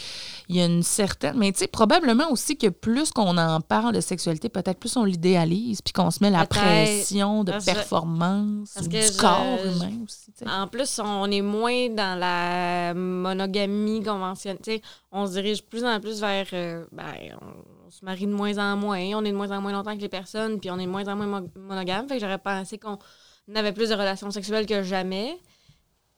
[0.50, 1.38] il y a une certaine.
[1.38, 5.04] Mais tu sais, probablement aussi que plus qu'on en parle de sexualité, peut-être plus on
[5.06, 9.18] l'idéalise, puis qu'on se met la pression de Parce performance, parce ou que du je-
[9.20, 10.32] corps humain aussi.
[10.48, 14.82] En plus, on est moins dans la monogamie conventionnelle.
[15.12, 16.48] On se dirige plus en plus vers.
[16.54, 17.46] euh, ben, on,
[17.88, 20.02] on se marie de moins en moins, on est de moins en moins longtemps que
[20.02, 22.08] les personnes, puis on est de moins en moins mo- monogame.
[22.08, 22.98] Fait que j'aurais pensé qu'on
[23.56, 25.38] avait plus de relations sexuelles que jamais.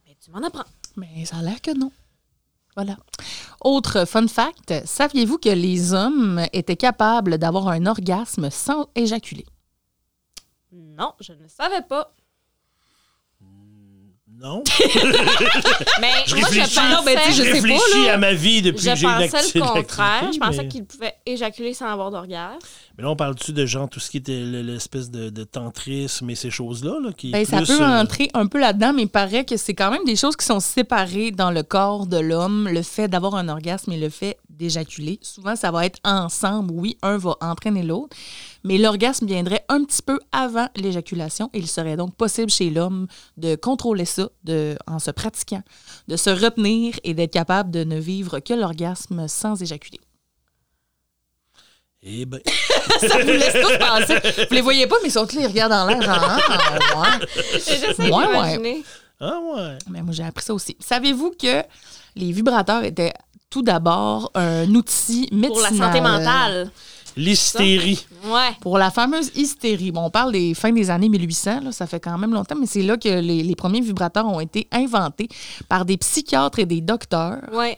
[0.05, 0.63] Mais tu m'en apprends.
[0.97, 1.91] Mais ça a l'air que non.
[2.75, 2.97] Voilà.
[3.61, 9.45] Autre fun fact, saviez-vous que les hommes étaient capables d'avoir un orgasme sans éjaculer?
[10.71, 12.13] Non, je ne savais pas.
[14.41, 14.63] Non.
[16.01, 16.75] Mais Je moi, je réfléchis.
[16.75, 18.13] pensais, Non, ben, tu sais, Je je sais pas, réfléchis là.
[18.13, 20.31] à ma vie depuis je que j'ai une pensais acti- le contraire.
[20.33, 22.57] Je pensais mais- qu'il pouvait éjaculer sans avoir d'orgasme.
[22.97, 26.29] Mais là, on parle-tu de genre tout ce qui était le- l'espèce de, de tantrisme
[26.29, 26.95] et ces choses-là?
[27.03, 29.73] Là, qui Ben, ça peut euh, entrer un peu là-dedans, mais il paraît que c'est
[29.75, 33.35] quand même des choses qui sont séparées dans le corps de l'homme, le fait d'avoir
[33.35, 35.19] un orgasme et le fait d'éjaculer.
[35.21, 36.71] Souvent, ça va être ensemble.
[36.73, 38.15] Oui, un va entraîner l'autre,
[38.63, 43.07] mais l'orgasme viendrait un petit peu avant l'éjaculation et il serait donc possible chez l'homme
[43.37, 45.63] de contrôler ça de, en se pratiquant,
[46.07, 49.99] de se retenir et d'être capable de ne vivre que l'orgasme sans éjaculer.
[52.03, 52.39] Eh ben,
[52.99, 54.45] Ça vous laisse tous penser.
[54.49, 56.01] Vous les voyez pas, mais ils sont tous les regardent en l'air.
[56.01, 57.27] genre, Ah, ouais.
[57.53, 58.27] J'essaie Ouais, ouais.
[58.27, 58.83] d'imaginer.
[59.19, 59.77] ah ouais.
[59.89, 60.75] Mais moi, j'ai appris ça aussi.
[60.79, 61.61] Savez-vous que
[62.15, 63.13] les vibrateurs étaient
[63.51, 65.49] tout d'abord un outil médicinal?
[65.51, 66.71] Pour la santé mentale.
[67.17, 68.05] L'hystérie.
[68.25, 68.55] Ouais.
[68.61, 69.91] Pour la fameuse hystérie.
[69.91, 72.65] Bon, on parle des fins des années 1800, là, ça fait quand même longtemps, mais
[72.65, 75.27] c'est là que les, les premiers vibrateurs ont été inventés
[75.69, 77.77] par des psychiatres et des docteurs Ouais.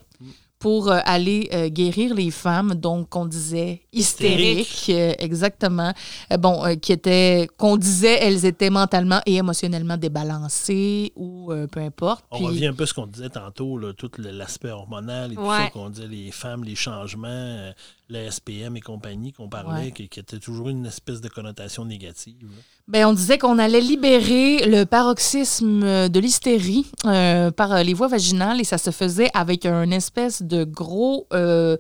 [0.60, 5.94] pour euh, aller euh, guérir les femmes, donc qu'on disait hystériques, euh, exactement.
[6.32, 11.80] Euh, bon, euh, qui étaient, qu'on disait elles étaient mentalement et émotionnellement débalancées ou peu
[11.80, 12.26] importe.
[12.32, 15.36] On Puis- revient un peu à ce qu'on disait tantôt, là, tout l'aspect hormonal et
[15.36, 17.72] tout ça, qu'on disait les femmes, les changements,
[18.10, 19.92] le SPM et compagnie, qu'on parlait, Ouais.
[19.92, 22.36] qui, qui était toujours une espèce de connotation négative.
[22.44, 22.62] là.
[22.88, 28.60] Ben, on disait qu'on allait libérer le paroxysme de l'hystérie euh, par les voies vaginales
[28.60, 31.78] et ça se faisait avec un espèce de gros euh,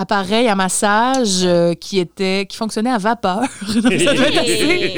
[0.00, 3.40] appareil à massage euh, qui était qui fonctionnait à vapeur.
[3.40, 3.48] Donc,
[3.82, 4.34] ça devait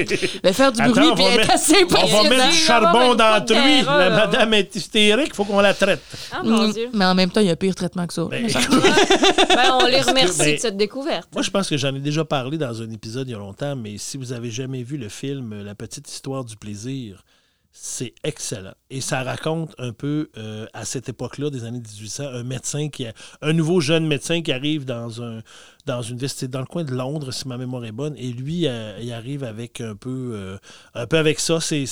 [0.00, 0.12] être
[0.42, 2.28] assez- faire du Attends, bruit on puis va être mettre- assez On va impressionnant.
[2.30, 3.82] mettre du charbon dans truie.
[3.82, 6.02] La madame est hystérique, il faut qu'on la traite.
[6.32, 6.88] Ah, mon Mm, Dieu.
[6.94, 8.24] Mais en même temps, il y a pire traitement que ça.
[8.30, 11.28] Ben, Ben, on les remercie ben, de cette découverte.
[11.32, 13.76] Moi, je pense que j'en ai déjà parlé dans un épisode il y a longtemps,
[13.76, 17.22] mais si vous avez jamais vu le film euh, La petite histoire du plaisir,
[17.72, 18.74] c'est excellent.
[18.90, 23.06] Et ça raconte un peu, euh, à cette époque-là, des années 1800, un médecin qui
[23.40, 25.40] un nouveau jeune médecin qui arrive dans un
[25.86, 28.66] dans une ville, dans le coin de Londres, si ma mémoire est bonne, et lui,
[28.66, 30.56] euh, il arrive avec un peu, euh,
[30.94, 31.58] un peu avec ça.
[31.60, 31.84] C'est,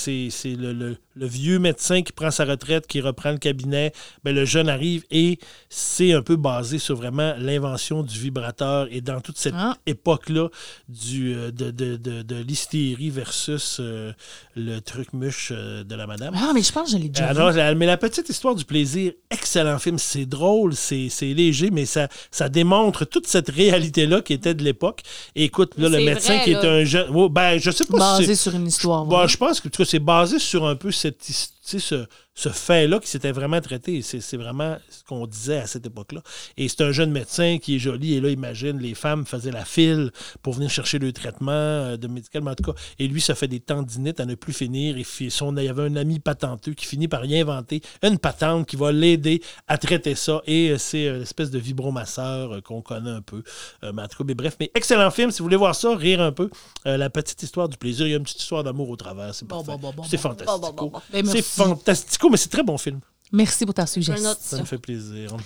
[0.45, 3.93] le, le- le vieux médecin qui prend sa retraite, qui reprend le cabinet.
[4.25, 5.39] Ben, le jeune arrive et
[5.69, 9.77] c'est un peu basé sur vraiment l'invention du vibrateur et dans toute cette Ah.
[9.87, 10.49] époque-là
[10.89, 14.13] du, euh, de, de, de, de l'hystérie versus euh,
[14.57, 16.33] le truc muche de la madame.
[16.39, 17.27] Ah, mais je pense que je l'ai déjà.
[17.27, 19.99] Alors, mais la petite histoire du plaisir, excellent film.
[19.99, 23.51] C'est drôle, c'est léger, mais ça, ça démontre toute cette
[23.81, 25.03] réalité-là qui était de l'époque.
[25.35, 26.63] Et écoute, là, le médecin vrai, qui là.
[26.63, 27.11] est un jeune.
[27.15, 29.05] Oh, ben, je sais pas si Basé sur une histoire.
[29.05, 29.29] Vraie.
[29.29, 31.79] je pense que en tout cas, c'est basé sur un peu cette, his- tu sais,
[31.79, 32.07] ce,
[32.41, 34.01] ce fait-là qui s'était vraiment traité.
[34.01, 36.23] C'est vraiment ce qu'on disait à cette époque-là.
[36.57, 38.15] Et c'est un jeune médecin qui est joli.
[38.15, 40.11] Et là, imagine, les femmes faisaient la file
[40.41, 42.81] pour venir chercher le traitement euh, de médicalement, en tout cas.
[42.99, 44.97] Et lui, ça fait des tendinites à ne plus finir.
[44.97, 48.67] Et son, il y avait un ami patenteux qui finit par y inventer une patente
[48.67, 50.41] qui va l'aider à traiter ça.
[50.47, 53.43] Et euh, c'est euh, l'espèce de vibromasseur qu'on connaît un peu.
[53.83, 55.31] Mais en tout cas, mais bref, mais excellent film.
[55.31, 56.49] Si vous voulez voir ça, rire un peu.
[56.87, 58.07] Euh, la petite histoire du plaisir.
[58.07, 59.35] Il y a une petite histoire d'amour au travers.
[59.35, 60.91] C'est Bon, bon, bon, c'est fantastico.
[61.13, 62.30] Ben, c'est merci.
[62.31, 63.01] Mais c'est très bon film.
[63.33, 64.31] Merci pour ta suggestion.
[64.31, 64.59] Ça ça.
[64.59, 65.37] me fait plaisir.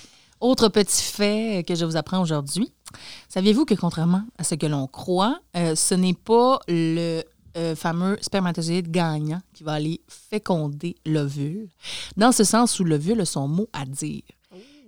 [0.40, 2.72] Autre petit fait que je vous apprends aujourd'hui.
[3.28, 7.22] Saviez-vous que contrairement à ce que l'on croit, euh, ce n'est pas le
[7.56, 11.68] euh, fameux spermatozoïde gagnant qui va aller féconder l'ovule,
[12.16, 14.22] dans ce sens où l'ovule a son mot à dire.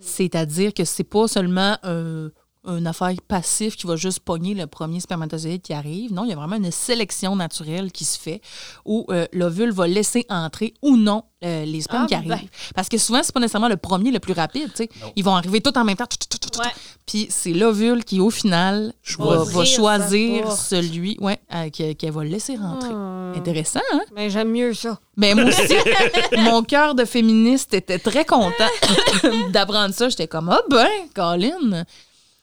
[0.00, 2.30] C'est-à-dire que c'est pas seulement un,
[2.66, 6.12] une affaire passive qui va juste pogner le premier spermatozoïde qui arrive.
[6.12, 8.40] Non, il y a vraiment une sélection naturelle qui se fait
[8.84, 12.28] où euh, l'ovule va laisser entrer ou non euh, les spermes Ah, qui arrivent.
[12.28, 12.40] ben.
[12.74, 14.70] Parce que souvent, c'est pas nécessairement le premier le plus rapide.
[14.74, 14.88] tu sais.
[15.16, 16.06] Ils vont arriver tous en même temps.
[16.06, 16.64] tout, tout, tout, tout, Ouais.
[16.66, 16.78] tout.
[17.06, 22.56] Puis c'est l'ovule qui, au final, va, choisir celui ouais, euh, que- qu'elle va laisser
[22.56, 22.88] rentrer.
[22.92, 23.34] Hmm.
[23.36, 24.00] Intéressant, hein?
[24.14, 24.98] Mais j'aime mieux ça.
[25.16, 25.74] Mais moi aussi,
[26.38, 28.70] mon cœur de féministe était très content
[29.50, 30.08] d'apprendre ça.
[30.08, 31.84] J'étais comme, ah ben, Colin,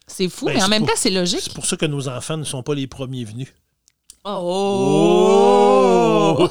[0.07, 1.41] c'est fou, Ben, mais en même pour- temps, c'est logique.
[1.41, 3.53] C'est pour ça que nos enfants ne sont pas les premiers venus.
[5.13, 6.49] Oh!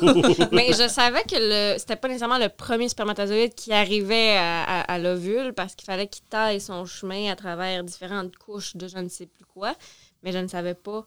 [0.52, 4.80] Mais je savais que le c'était pas nécessairement le premier spermatozoïde qui arrivait à, à-
[4.92, 8.98] à l'ovule parce qu'il fallait qu'il taille son chemin à travers différentes couches de je
[8.98, 9.74] ne sais plus quoi.
[10.22, 11.06] Mais je ne savais pas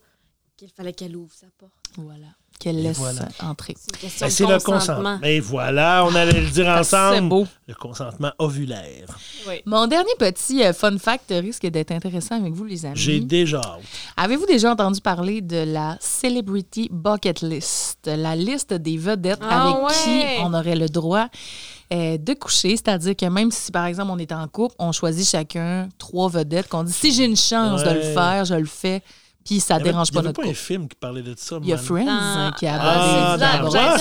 [0.58, 1.72] qu'il fallait qu'elle ouvre sa porte.
[1.98, 2.28] Voilà,
[2.60, 3.28] qu'elle laisse voilà.
[3.42, 3.76] entrer.
[4.00, 5.20] C'est Ben, c'est le consentement.
[5.24, 7.30] Et voilà, on allait le dire C'est ensemble.
[7.30, 7.48] beau.
[7.68, 9.08] Le consentement ovulaire.
[9.48, 9.62] Oui.
[9.66, 12.96] Mon dernier petit euh, fun fact risque d'être intéressant avec vous, les amis.
[12.96, 13.62] J'ai déjà.
[14.18, 19.84] Avez-vous déjà entendu parler de la Celebrity Bucket List, la liste des vedettes Ah avec
[19.84, 19.94] ouais!
[20.04, 21.28] qui on aurait le droit
[21.94, 22.72] euh, de coucher?
[22.78, 26.68] C'est-à-dire que même si, par exemple, on est en couple, on choisit chacun trois vedettes
[26.68, 29.02] qu'on dit si j'ai une chance de le faire, je le fais,
[29.46, 31.58] puis ça dérange il y pas notre pas un film qui parlait de ça.
[31.62, 31.78] Il y a.
[31.78, 34.00] Friends euh, qui a Ah, abordé- dire,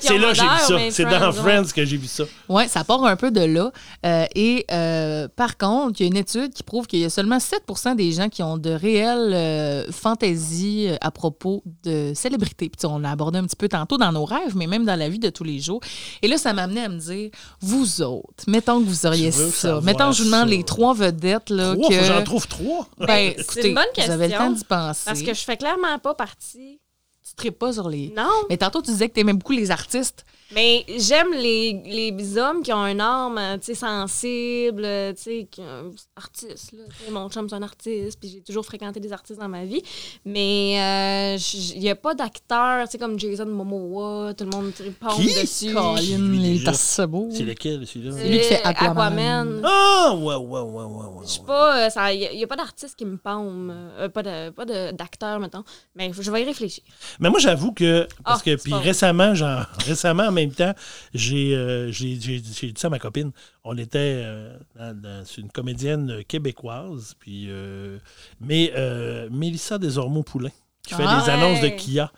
[0.00, 0.78] c'est là que j'ai vu ça.
[0.90, 1.72] C'est dans Friends, ouais.
[1.74, 2.24] Que j'ai vu ça.
[2.48, 3.70] Oui, ça part un peu de là.
[4.04, 7.10] Euh, et euh, par contre, il y a une étude qui prouve qu'il y a
[7.10, 12.68] seulement 7% des gens qui ont de réelles euh, fantaisies à propos de célébrités.
[12.68, 14.84] Puis tu sais, on l'a abordé un petit peu tantôt dans nos rêves, mais même
[14.84, 15.80] dans la vie de tous les jours.
[16.22, 17.30] Et là, ça m'a amené à me dire,
[17.60, 19.80] vous autres, mettons que vous auriez ça.
[19.82, 21.50] Mettons que je vous demande les trois vedettes.
[21.50, 22.04] Là, Trois, que...
[22.04, 22.88] j'en trouve trois.
[22.98, 24.79] Ben, c'est écoutez, une bonne Vous avez le question, temps d'y penser.
[25.04, 26.80] Parce que je fais clairement pas partie.
[27.26, 28.12] tu tripes pas sur les...
[28.16, 28.30] Non.
[28.48, 30.24] Mais tantôt, tu disais que tu aimais beaucoup les artistes.
[30.52, 35.22] Mais j'aime les, les hommes qui ont un âme, euh, tu sais, sensible, euh, tu
[35.22, 36.82] sais, qui- un artiste, là.
[37.10, 39.82] Mon chum, c'est un artiste, puis j'ai toujours fréquenté des artistes dans ma vie.
[40.24, 41.36] Mais
[41.74, 45.26] il n'y a pas d'acteurs, tu sais, comme Jason Momoa, tout le monde pompe Qui?
[45.40, 45.72] dessus.
[45.72, 47.28] Colin, les beau.
[47.30, 48.12] C'est lequel, celui-là?
[48.16, 49.60] C'est lui qui fait Euh, Aquaman.
[49.64, 51.24] Ah, ouais, ouais, ouais, ouais, ouais.
[51.24, 54.64] Je sais pas, il n'y a, pas d'artiste qui me paume, euh, pas de pas
[54.64, 55.64] de- d'acteur, mettons.
[55.94, 56.82] Mais je vais y réfléchir.
[57.18, 58.06] Mais moi, j'avoue que.
[58.24, 60.74] Parce Ah, que, puis récemment, genre, récemment, en même temps,
[61.14, 63.30] j'ai euh, j'ai- j'ai- j'ai dit ça à ma copine.
[63.64, 67.46] On était euh, dans- une comédienne québécoise, puis.
[67.48, 67.98] euh,
[68.40, 70.50] mais euh, Mélissa Desormeaux-Poulain,
[70.82, 71.68] qui fait Ah les annonces de.
[71.68, 72.12] Kia.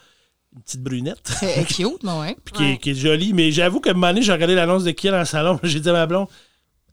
[0.54, 1.20] Une petite brunette.
[1.40, 2.36] C'est cute, ouais.
[2.44, 2.78] puis qui, est, Ouais.
[2.78, 3.32] qui est jolie.
[3.32, 5.58] Mais j'avoue qu'à un moment donné, j'ai regardé l'annonce de Kia dans le salon.
[5.62, 6.26] J'ai dit à ma blonde,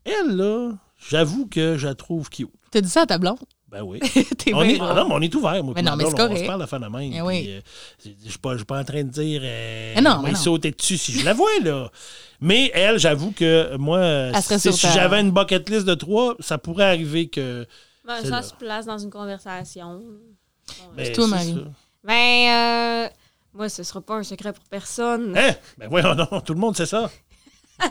[0.05, 0.71] elle, là,
[1.09, 2.47] j'avoue que je la trouve cute.
[2.71, 3.39] T'as dit ça à ta blonde?
[3.71, 3.99] Ben oui.
[4.37, 4.95] T'es On bien est, drôle.
[4.95, 5.73] non, mais on est ouvert, moi.
[5.75, 6.15] Mais non, ma mais On se
[6.45, 7.11] parle de fin de même.
[7.13, 7.45] Eh oui.
[7.49, 7.61] euh,
[8.03, 9.41] Je ne suis pas, je suis pas en train de dire.
[9.43, 10.35] Euh, Eh non, mais non.
[10.37, 11.91] sauter dessus si je la vois, là.
[12.41, 17.27] Mais elle, j'avoue que moi, si, j'avais une bucket list de trois, ça pourrait arriver
[17.27, 17.67] que.
[18.07, 18.41] Ben, C'est ça là.
[18.41, 20.01] se place dans une conversation.
[20.95, 21.53] Ben, toi, c'est Marie.
[21.53, 21.59] ça.
[22.03, 23.09] Ben, euh,
[23.53, 25.37] moi, ce sera pas un secret pour personne.
[25.37, 25.51] Hein?
[25.77, 27.09] Ben voyons non, tout le monde sait ça.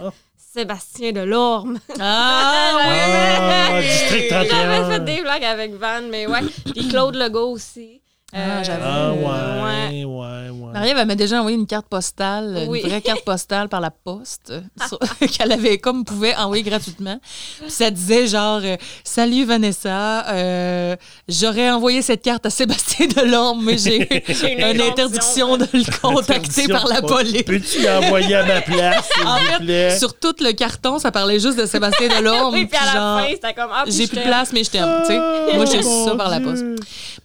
[0.59, 1.79] Sébastien Delorme.
[2.01, 4.91] Ah, Ah, District J'avais 31.
[4.91, 6.41] fait des blagues avec Van, mais ouais.
[6.75, 8.01] Puis Claude Legault aussi.
[8.35, 8.83] Ah, j'avoue.
[8.85, 10.73] Ah, euh, ouais, ouais, ouais.
[10.75, 12.81] Marie-Ève m'a déjà envoyé une carte postale, Oui.
[12.85, 17.19] une vraie carte postale par la poste, euh, qu'elle avait comme pouvait envoyer gratuitement.
[17.63, 20.95] Puis ça disait genre euh, Salut Vanessa, euh,
[21.27, 25.99] j'aurais envoyé cette carte à Sébastien Delorme, mais j'ai J'ai une une interdiction de le
[26.01, 27.43] contacter par la police.
[27.45, 29.99] Peux-tu l'envoyer à ma place, s'il vous fait, plaît?
[29.99, 32.55] sur tout le carton, ça parlait juste de Sébastien Delorme.
[32.55, 34.71] Oui, puis à la genre, fin, c'était comme Ah, j'ai plus de place, mais je
[34.71, 35.01] t'aime.
[35.07, 35.19] tu sais.
[35.19, 36.65] Oh, Moi, j'ai reçu mon ça par la poste.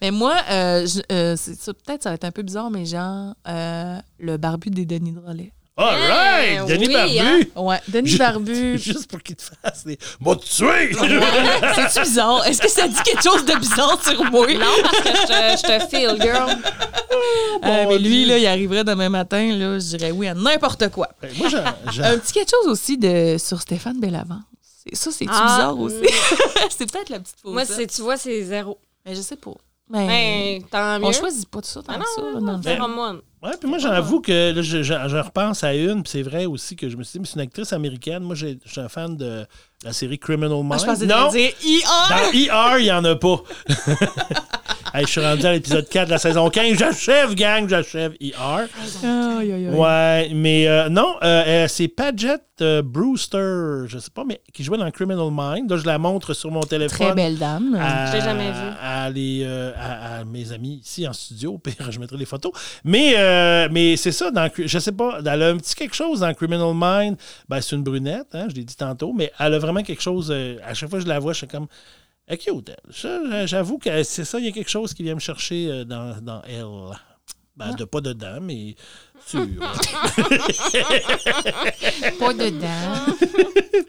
[0.00, 2.84] Mais moi, euh, je- euh, c'est ça, peut-être ça va être un peu bizarre, mais
[2.86, 5.52] genre euh, le barbu des Denis Drolet.
[5.76, 6.58] All right!
[6.60, 7.50] Hein, Denis oui, Barbu!
[7.56, 8.78] Ouais, Denis Barbu.
[8.78, 9.98] Juste pour qu'il te fasse des.
[10.20, 10.92] M'a tué!
[10.94, 12.46] C'est-tu bizarre?
[12.46, 14.46] Est-ce que ça dit quelque chose de bizarre sur moi?
[14.54, 16.48] Non, parce que je te, je te feel, girl.
[17.64, 18.28] Euh, Mon mais lui, Dieu.
[18.28, 21.08] là, il arriverait demain matin, là, je dirais oui à n'importe quoi.
[21.20, 21.48] Ben, Moi,
[22.04, 24.42] Un petit quelque chose aussi de, sur Stéphane Bellavance.
[24.62, 25.96] C'est- Ça, c'est-tu Ah, bizarre aussi?
[25.96, 26.06] mm.
[26.70, 27.52] c'est peut-être la petite fausse.
[27.52, 28.78] Moi, c'est, tu vois, c'est zéro.
[29.04, 29.54] Mais je sais pas.
[29.94, 31.06] Mais Ben, tant mieux.
[31.06, 32.20] on choisit pas tout ça tant Ah que ça.
[32.22, 32.40] non, là,
[32.78, 33.20] non, non.
[33.42, 36.46] Ouais, puis moi, j'avoue que là, je, je- je repense à une, puis c'est vrai
[36.46, 38.22] aussi que je me suis dit, mais c'est une actrice américaine.
[38.22, 39.46] Moi, j'ai- je suis un fan de
[39.84, 40.72] la série Criminal Minds.
[40.72, 41.82] Ah, je pensais non, dire IR!
[42.08, 43.36] dans ER, il n'y en a pas.
[44.96, 46.78] Hey, je suis rendu à l'épisode 4 de la saison 15.
[46.78, 48.66] J'achève, gang, j'achève ER.
[49.76, 54.62] Ouais, mais euh, non, euh, euh, c'est Paget euh, Brewster, je sais pas, mais qui
[54.62, 55.68] jouait dans Criminal Minds.
[55.68, 57.08] Là, je la montre sur mon téléphone.
[57.08, 57.74] Très belle dame.
[57.74, 58.70] à, Je l'ai jamais vue.
[58.80, 61.58] À, les, euh, à, à mes amis ici en studio.
[61.64, 62.52] Pire, je mettrai les photos.
[62.84, 66.20] Mais, euh, mais c'est ça, dans, je sais pas, elle a un petit quelque chose
[66.20, 67.16] dans Criminal Mind.
[67.48, 70.30] Ben, c'est une brunette, hein, je l'ai dit tantôt, mais elle a vraiment quelque chose.
[70.30, 71.66] euh, à chaque fois que je la vois, je suis comme.
[72.90, 75.84] Ça, J'avoue que c'est ça, il y a quelque chose qui vient me chercher euh,
[75.84, 76.64] dans, dans elle.
[77.56, 78.74] Ben, de pas dedans, mais
[79.24, 79.46] sûr.
[82.18, 83.14] Pas dedans.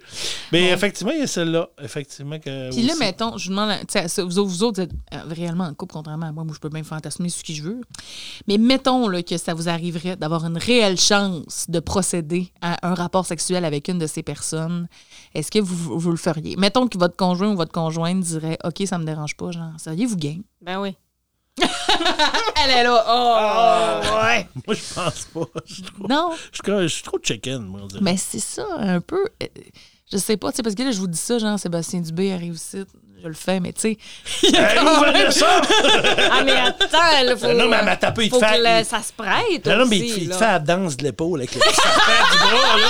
[0.51, 1.69] mais effectivement, il y a celle-là.
[1.81, 2.69] Effectivement que.
[2.71, 2.99] Puis là, aussi.
[2.99, 5.93] mettons, je vous demande, ça, vous, autres- vous autres, vous êtes euh, réellement en couple,
[5.93, 7.81] contrairement à moi, moi, je peux même fantasmer sur qui je veux.
[8.47, 12.93] Mais mettons là, que ça vous arriverait d'avoir une réelle chance de procéder à un
[12.93, 14.87] rapport sexuel avec une de ces personnes.
[15.33, 16.55] Est-ce que vous, vous le feriez?
[16.55, 20.17] Mettons que votre conjoint ou votre conjointe dirait OK, ça me dérange pas, genre, seriez-vous
[20.17, 20.43] game?
[20.61, 20.95] Ben oui.
[21.57, 24.15] Elle est là, oh!
[24.25, 24.47] ouais.
[24.67, 25.61] Moi, je pense pas.
[25.65, 29.25] Je Non, je suis trop- chicken, moi, on mais c'est ça, un peu.
[29.41, 29.47] euh,
[30.11, 32.33] Je sais pas, tu sais, parce que là, je vous dis ça, genre, Sébastien Dubé
[32.33, 32.83] arrive ici,
[33.21, 33.97] je le fais, mais tu sais.
[34.43, 35.61] Hey, quand où même- Vanessa?
[36.31, 37.47] Ah, mais attends, il faut.
[37.53, 39.65] Non, mais elle m'a tapé, il te fait- le- ça se prête.
[39.65, 40.37] Non, non, mais il, aussi, te- là.
[40.37, 42.87] fait la danse de l'épaule avec le du bras, là.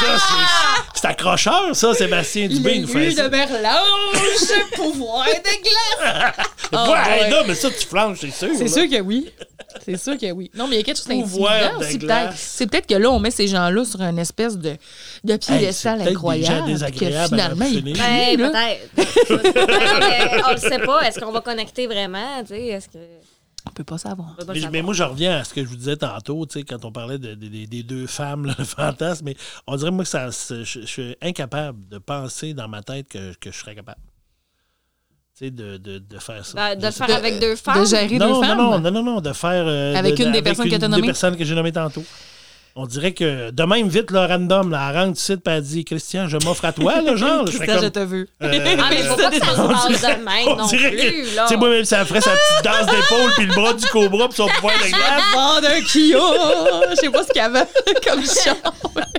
[0.00, 3.28] Ça, c'est- c'est accrocheur, ça, Sébastien Dubé, il nous fait ça.
[3.28, 6.34] Merlange, pouvoir de glace.
[6.72, 7.30] Oh, ouais, boy.
[7.30, 8.48] non, mais ça, tu flanches, c'est sûr.
[8.56, 9.30] C'est sûr que oui.
[9.84, 10.50] C'est sûr que oui.
[10.54, 12.24] Non, mais il y a quelque chose d'intimidant de aussi, glace.
[12.26, 12.38] peut-être.
[12.38, 14.76] C'est peut-être que là, on met ces gens-là sur une espèce de,
[15.24, 16.56] de piédestal des incroyable.
[16.60, 17.94] gens désagréables Que finalement, l'obtenir.
[17.94, 20.44] plie, Ben, peut-être.
[20.48, 21.02] On le sait pas.
[21.02, 22.40] Est-ce qu'on va connecter vraiment?
[22.42, 22.98] Tu sais, est-ce que.
[23.68, 24.34] On peut pas savoir.
[24.36, 24.84] peut pas Mais, le mais savoir.
[24.84, 27.18] moi, je reviens à ce que je vous disais tantôt, tu sais, quand on parlait
[27.18, 29.36] de- de- de- des deux femmes, là, le fantasme, mais
[29.66, 33.34] on dirait, moi, que ça, je, je suis incapable de penser dans ma tête que,
[33.34, 34.00] que je serais capable.
[35.36, 36.54] Tu sais, de, de, de faire ça.
[36.54, 37.80] Ben, de faire avec deux femmes.
[37.80, 38.58] De gérer non, deux non, femmes?
[38.58, 39.64] non, non, non, non, de faire.
[39.66, 41.06] euh, Avec de- une des avec personnes que une t'as des nommées?
[41.06, 42.04] personnes que j'ai nommées tantôt.
[42.80, 45.84] On dirait que de même, vite, le random, là, elle rentre ici, puis elle dit
[45.84, 47.44] Christian, je m'offre à toi, là, genre.
[47.44, 48.28] Christian, je te veux.
[48.40, 51.24] euh, Ah, mais faut pas que ça se passe de même on non dirait plus,
[51.24, 53.84] tu sais, moi, même si elle ferait sa petite danse d'épaule, puis le bras du
[53.86, 55.22] cobra, puis son pouvoir de glace.
[55.34, 56.88] Vendre un Kia!
[56.90, 57.66] Je sais pas ce qu'il y avait
[58.06, 58.56] comme chant.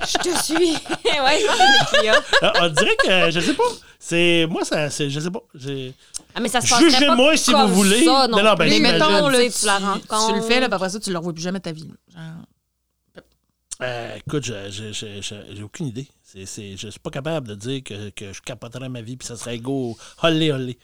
[0.08, 0.72] Je te suis.
[0.72, 2.08] ouais, je.
[2.40, 3.64] Ah, on dirait que, je sais pas.
[3.98, 5.40] C'est, moi, ça, c'est, je sais pas.
[5.54, 5.92] j'ai-
[6.34, 8.04] Ah, mais ça se passerait pas Jugez-moi si comme vous voulez.
[8.06, 8.70] Ça, non, Non, non, ben.
[8.70, 10.28] Mais mettons, là, Tu la rencontres.
[10.28, 11.90] Tu le fais, là, après ça, tu le revois plus jamais de ta vie.
[12.14, 12.22] Genre,
[13.82, 16.06] Euh, écoute, je- je- je- je- j'ai aucune idée.
[16.22, 19.26] C'est, c'est, je suis pas capable de dire que, que je capoterais ma vie, puis
[19.26, 20.78] ça serait go, holé, holé.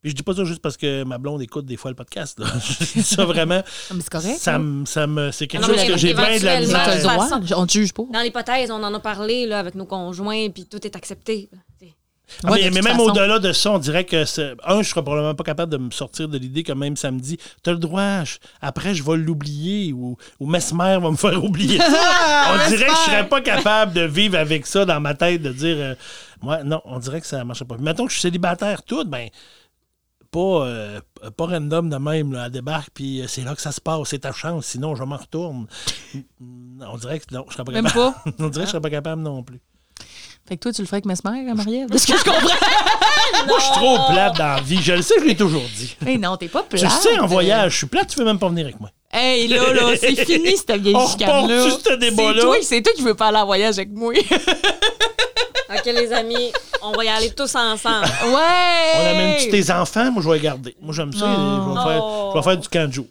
[0.00, 2.38] Puis je dis pas ça juste parce que ma blonde écoute des fois le podcast.
[2.38, 2.46] Là.
[2.80, 3.62] je dis ça vraiment.
[3.92, 4.38] Mais c'est correct.
[4.38, 4.58] Ça là.
[4.60, 7.56] me, ça me, c'est quelque Non, chose que j'ai bien de la misère.
[7.56, 8.04] on te juge pas.
[8.12, 11.50] Dans l'hypothèse, on en a parlé là, avec nos conjoints, puis tout est accepté.
[12.44, 14.16] Ah, Ouais, mais même au-delà de ça, on dirait que,
[14.64, 17.72] un, je serais probablement pas capable de me sortir de l'idée que même samedi, t'as
[17.72, 22.52] le droit, je- après je vais l'oublier ou, ou Mesmer va me faire oublier ça.
[22.66, 25.52] on dirait que je serais pas capable de vivre avec ça dans ma tête, de
[25.52, 25.94] dire, euh,
[26.42, 27.76] moi, non, on dirait que ça marcherait pas.
[27.78, 29.28] Mettons que je suis célibataire, tout, ben,
[30.30, 31.00] pas, euh,
[31.36, 34.08] pas random de même, là, elle débarque, puis euh, c'est là que ça se passe,
[34.08, 35.66] c'est ta chance, sinon je m'en retourne.
[36.40, 38.12] on dirait que non, je serais pas Même capable.
[38.14, 38.30] pas.
[38.38, 39.60] on dirait que je serais pas capable non plus.
[40.48, 41.90] Fait que toi, tu le ferais avec Mesmer, Marie-Ève?
[41.90, 42.40] De ce que je comprends.
[43.46, 44.80] Moi, je suis trop plate dans la vie.
[44.82, 45.94] Je le sais, je l'ai toujours dit.
[46.06, 46.82] hey, non, t'es pas Tu plate.
[46.84, 48.90] le sais, en voyage, je suis plate, tu veux même pas venir avec moi.
[49.12, 51.68] Hey, là, là, c'est fini, cette vieille On chicane-là.
[51.70, 54.12] C'est toi, c'est toi qui veux pas aller en voyage avec moi.
[54.12, 54.24] ouais!
[55.70, 56.50] OK, les amis,
[56.82, 58.06] on va y aller tous ensemble.
[58.24, 60.10] On amène-tu tes enfants?
[60.10, 60.74] Moi, je vais les garder.
[60.80, 61.26] Moi, j'aime ça.
[61.26, 61.74] Non.
[61.74, 63.06] Je vais, faire, je vais faire du jour.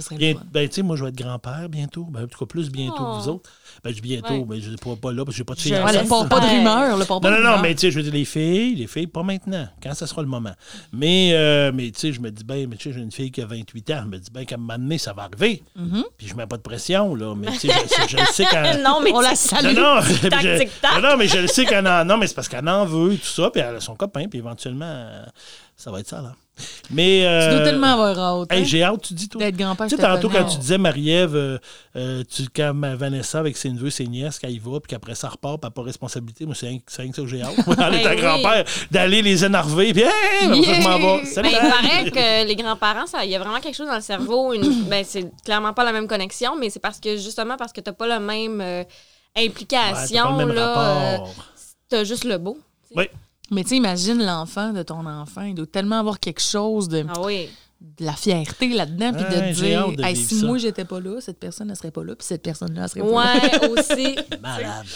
[0.00, 0.44] Ça serait Bien- le fun.
[0.52, 2.04] ben, tu sais, moi, je vais être grand-père bientôt.
[2.10, 3.32] Ben, en tout cas, plus bientôt que vous Oh.
[3.34, 3.50] autres.
[3.82, 5.60] Ben, je dis bientôt, mais je ne pas, pas là parce que j'ai pas de
[5.60, 7.96] filles Je- Ouais, pas, pas de rumeur, pas, Non, non, non, mais tu sais, je
[7.96, 10.52] veux dire, les filles, les filles, pas maintenant, quand ça sera le moment.
[10.92, 13.30] Mais, euh, mais tu sais, je me dis, ben, mais tu sais, j'ai une fille
[13.30, 15.62] qui a 28 ans, je me dis, ben, qu'à un moment donné, ça va arriver.
[15.78, 16.02] Mm-hmm.
[16.18, 18.62] Puis je mets pas de pression, là, mais tu sais, je, je le sais quand.
[18.82, 19.74] non, mais On la salue.
[19.76, 20.94] Non, non, Tic-tac, je, tic-tac.
[21.02, 23.12] non, non, mais je le sais qu'elle en Non, mais c'est parce qu'elle en veut
[23.12, 25.24] et tout ça, puis elle a son copain, puis éventuellement, euh,
[25.76, 26.32] ça va être ça, là.
[26.90, 27.20] Mais.
[27.20, 28.52] Tu euh, dois tellement avoir hâte.
[28.52, 29.40] hey, hein, j'ai hâte, tu dis, toi.
[29.40, 31.58] D'être grand-père, Tu sais, tantôt, quand tu disais, Marie-Ève, euh,
[31.96, 35.28] euh, tu- quand Vanessa, avec ses neveux, ses nièces, quand il va, puis qu'après ça
[35.28, 37.54] repart, puis pas responsabilité, moi, c'est rien, que ça que j'ai hâte.
[37.66, 38.16] En Ben oui.
[38.16, 40.10] grand-père, d'aller les énerver, puis, hey,
[40.42, 41.24] je m'en.
[41.24, 44.00] Salut, Ben, il paraît que les grands-parents, il y a vraiment quelque chose dans le
[44.00, 44.52] cerveau.
[44.54, 47.80] Une, ben, c'est clairement pas la même connexion, mais c'est parce que justement parce que
[47.80, 48.86] t'as pas la même euh, Ouais,
[49.34, 50.36] t'as implication.
[50.46, 51.18] là, euh,
[51.88, 52.56] t'as juste le beau.
[52.94, 53.04] Oui.
[53.50, 55.42] Mais tu sais, imagine l'enfant de ton enfant.
[55.42, 57.48] Il doit tellement avoir quelque chose de, Ah oui.
[57.98, 60.46] de la fierté là-dedans, puis Ouais, de j'ai dire hâte de Hey, vivre si ça.
[60.46, 63.06] moi, j'étais pas là, cette personne ne serait pas là, puis cette personne-là serait pas
[63.06, 63.60] là.
[63.62, 64.16] Ouais, aussi.
[64.42, 64.86] Malade.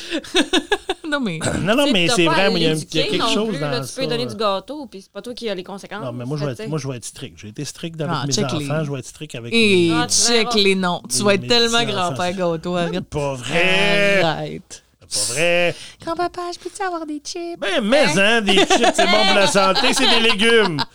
[1.09, 1.39] non, mais.
[1.63, 3.87] Non, non, mais c'est vrai, il y a, quelque non chose plus, dans là, Tu
[3.87, 4.01] ça.
[4.03, 6.03] peux donner du gâteau, puis c'est pas toi qui as les conséquences.
[6.05, 7.39] Non, mais moi, je vais être, moi, je vais être strict.
[7.39, 9.89] J'ai été strict avec Ah, mes check enfants, les- je vais être strict avec Et
[9.91, 9.95] mes...
[9.95, 11.03] Ah, check les noms.
[11.09, 12.77] Tu vas être tellement grand-père gâteau.
[12.77, 13.01] Arrête.
[13.09, 14.23] Pas vrai!
[14.23, 14.83] Arrête.
[15.13, 15.75] Pas vrai!
[16.03, 17.59] Grand-papa, je peux-tu avoir des chips?
[17.59, 20.81] Ben, mais, hein, des chips, c'est bon pour la santé, c'est des légumes.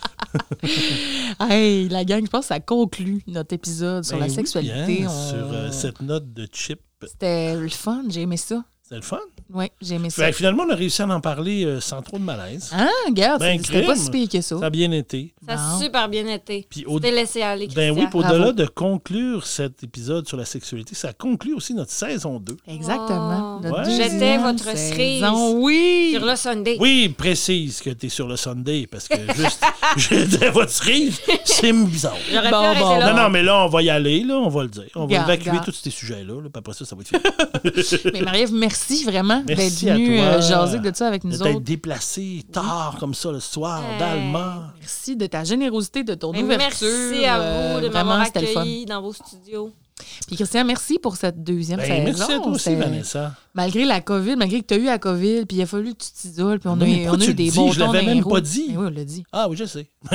[1.40, 5.04] Hey, la gang, je pense que ça conclut notre épisode sur Ben la oui, sexualité.
[5.04, 6.80] hein, On- Sur euh, cette note de chips.
[7.06, 8.62] C'était le fun, j'ai aimé ça.
[8.88, 9.18] C'était le fun.
[9.52, 10.26] Oui, j'ai aimé ça.
[10.26, 12.70] Fait finalement, on a réussi à en parler euh, sans trop de malaise.
[12.72, 14.58] Ah, regarde, Ben, c'était pas si pire que ça.
[14.60, 15.34] Ça a bien été.
[15.44, 16.64] Ça a super bien été.
[16.70, 18.20] Puis au- T'es laissé aller, Ben oui, Christian.
[18.20, 22.56] au-delà de conclure cet épisode sur la sexualité, ça conclut aussi notre saison 2.
[22.68, 23.60] Exactement.
[23.64, 23.66] Oh.
[23.66, 23.90] Ouais.
[23.90, 24.76] J'étais votre saison.
[24.94, 25.24] cerise.
[25.56, 26.10] Oui.
[26.16, 26.76] Sur le Sunday.
[26.78, 29.62] Oui, précise que tu es sur le Sunday, parce que juste,
[29.96, 32.14] j'étais votre cerise, c'est bizarre.
[32.32, 33.12] J'aurais Bon, pu arrêter bon, là.
[33.14, 34.84] Non, non, mais là, on va y aller, là, on va le dire.
[34.94, 35.64] On va évacuer garde.
[35.64, 38.02] tous ces sujets-là, là, puis après ça, ça va être fini.
[38.14, 40.24] Mais Marie-Ève, merci vraiment d'être Merci à venue toi.
[40.26, 41.60] euh, jaser de ça avec nous autres.
[41.60, 43.98] déplacé tard comme ça le soir, Hey.
[43.98, 44.62] d'Allemagne.
[44.80, 46.86] Merci de ta générosité, de ton Mais ouverture.
[46.88, 49.70] merci à vous de euh, m'avoir Vraiment, accueilli dans vos studios.
[50.26, 52.02] Puis Christian, merci pour cette deuxième Ben, saison.
[52.04, 53.34] merci à toi aussi, Vanessa.
[53.54, 56.04] Malgré la COVID, malgré que tu as eu la COVID, puis il a fallu que
[56.04, 57.50] tu t'isoles, puis on, Non, a, eu- on a des dis?
[57.52, 58.66] bons Je l'avais même pas dit.
[58.72, 59.24] Ben oui, on l'a dit.
[59.32, 59.86] Ah oui, je sais.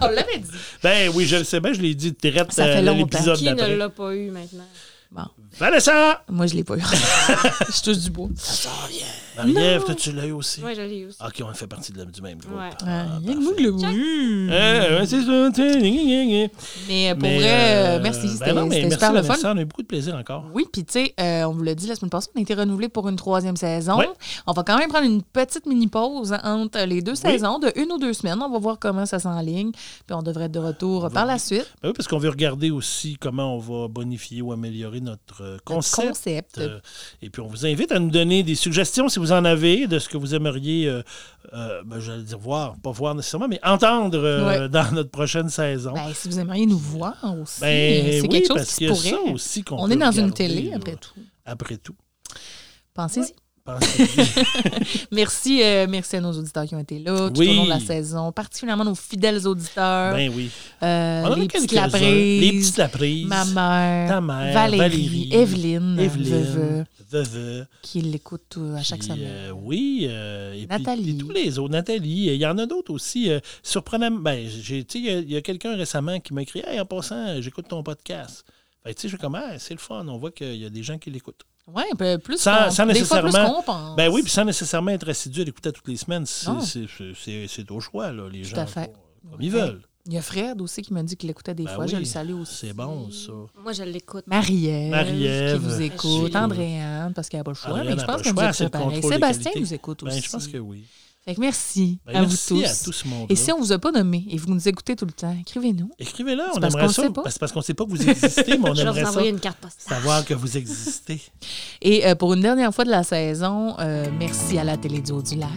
[0.00, 0.50] on l'avait dit.
[0.82, 2.98] Ben oui, je le sais bien, je l'ai dit direct Ça fait à longtemps.
[2.98, 3.76] l'épisode Qui ne d'après.
[3.76, 4.64] l'a pas eu maintenant?
[5.12, 5.22] Bon,
[5.58, 6.22] Vanessa!
[6.28, 6.80] moi, je l'ai pas eu.
[6.82, 8.28] je touche du bois.
[9.36, 10.60] Marie-Ève, toi, tu l'as eu aussi?
[10.60, 11.18] Moi, je l'ai eu aussi.
[11.24, 12.56] Ok, on fait partie de la- du même groupe.
[12.58, 12.70] Ouais.
[12.86, 15.50] Ah, il y a le c'est ça,
[16.88, 18.26] Mais pour Mais, vrai, euh, merci.
[18.26, 19.34] ben C'était non, mais c'était merci, super le fun.
[19.54, 20.44] On a eu beaucoup de plaisir encore.
[20.52, 22.54] Oui, puis tu sais, euh, on vous l'a dit la semaine passée, on a été
[22.54, 23.98] renouvelé pour une troisième saison.
[23.98, 24.08] Ouais.
[24.46, 27.98] On va quand même prendre une petite mini-pause entre les deux saisons de une ou
[27.98, 28.40] deux semaines.
[28.42, 29.72] On va voir comment ça s'enligne.
[29.72, 31.66] Puis on devrait être de retour par la suite.
[31.82, 36.08] Ben oui, parce qu'on veut regarder aussi comment on va bonifier ou améliorer notre concept.
[36.08, 36.58] Concept.
[36.58, 36.80] Euh,
[37.22, 39.98] et puis, on vous invite à nous donner des suggestions si vous en avez de
[39.98, 41.02] ce que vous aimeriez, euh,
[41.52, 44.68] euh, ben, j'allais dire voir, pas voir nécessairement, mais entendre Ouais.
[44.70, 45.92] dans notre prochaine saison.
[45.92, 48.94] Ben, si vous aimeriez nous voir aussi, Ben c'est oui, quelque chose parce qui a
[48.94, 49.32] ça pourrait.
[49.32, 51.10] aussi qu'on On est dans une télé, après tout.
[51.44, 51.94] Après tout.
[52.94, 53.34] Pensez-y.
[55.12, 57.48] Merci, euh, merci à nos auditeurs qui ont été là tout Oui.
[57.50, 60.50] au long de la saison, particulièrement nos fidèles auditeurs, ben oui.
[60.82, 62.02] euh, On en a les petites laprises,
[62.40, 63.26] Les petites laprises.
[63.26, 67.66] ma mère, Ta mère, Valérie, Valérie, Evelyne, Evelyne, Veuve, Veuve.
[67.82, 69.20] qui l'écoute euh, à chaque Puis, semaine.
[69.26, 70.06] euh, oui.
[70.08, 71.10] euh, et puis- Nathalie.
[71.10, 71.72] et tous les autres.
[71.72, 72.26] Nathalie.
[72.26, 73.30] Il y en a d'autres aussi.
[73.30, 74.20] euh, surprenamment.
[74.20, 77.40] Ben, j'ai, tu sais, il y a- quelqu'un récemment qui m'a écrit Hey, en passant,
[77.40, 78.44] j'écoute ton podcast.
[78.86, 80.04] Tu sais, je suis comme, Ah, c'est le fun.
[80.08, 81.42] On voit qu'il y a des gens qui l'écoutent.
[81.74, 83.96] Oui, ben, plus Sans- qu'on- sans des fois plus nécessairement- qu'on pense.
[83.96, 86.26] Ben oui, puis sans nécessairement être assidu à l'écouter toutes les semaines.
[86.26, 88.28] C'est, c'est, c'est- c'est- c'est au choix, là.
[88.30, 88.92] Les Tout gens à fait.
[89.30, 89.80] comme ils veulent.
[90.06, 91.86] Il y a Fred aussi qui m'a dit qu'il l'écoutait des Ben fois.
[91.86, 92.66] Je oui, le salue aussi.
[92.66, 93.32] C'est bon, ça.
[93.62, 94.24] Moi, je l'écoute.
[94.26, 95.60] Marie-Ève, Marie-Ève.
[95.60, 96.32] qui vous écoute.
[96.32, 97.84] Je- Andréane, parce qu'elle n'a pas le choix.
[97.84, 98.32] Mais je pense pas le qu'elle
[98.64, 100.16] nous contrôle des Sébastien nous écoute aussi.
[100.16, 100.84] Ben, je pense que oui.
[101.24, 102.64] Fait que merci Ben, à vous merci tous.
[102.64, 104.96] à tout ce monde Et si on vous a pas nommé et vous nous écoutez
[104.96, 105.90] tout le temps, écrivez-nous.
[105.98, 107.02] Écrivez-le, on parce aimerait qu'on ça.
[107.02, 107.22] sait pas.
[107.24, 109.22] Ben, C'est parce qu'on ne sait pas que vous existez, mais on Je aimerait ça
[109.26, 109.96] une carte postale.
[109.98, 111.20] savoir que vous existez.
[111.82, 115.12] Et euh, pour une dernière fois de la saison, euh, merci à la Télé du
[115.12, 115.50] Haut-du-Lac.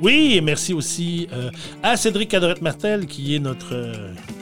[0.00, 1.50] Oui, et merci aussi euh,
[1.82, 3.92] à Cédric Cadorette-Martel, qui est notre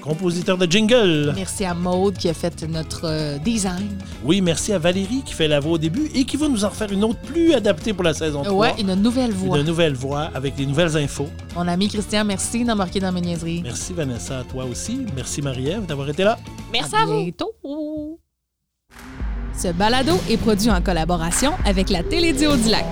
[0.00, 1.32] compositeur de jingle.
[1.34, 3.98] Merci à Maude qui a fait notre design.
[4.24, 6.68] Oui, merci à Valérie, qui fait la voix au début et qui va nous en
[6.70, 8.54] refaire une autre plus adaptée pour la saison 3.
[8.56, 9.58] Ouais, une nouvelle voix.
[9.58, 11.28] Une nouvelle voix avec des nouvelles infos.
[11.54, 13.62] Mon ami Christian, merci d'embarquer dans mes niaiseries.
[13.62, 15.06] Merci Vanessa, à toi aussi.
[15.16, 16.38] Merci Marie-Ève d'avoir été là.
[16.70, 17.22] Merci à vous.
[17.22, 18.20] bientôt.
[19.56, 22.86] Ce balado est produit en collaboration avec la Télédio du Lac.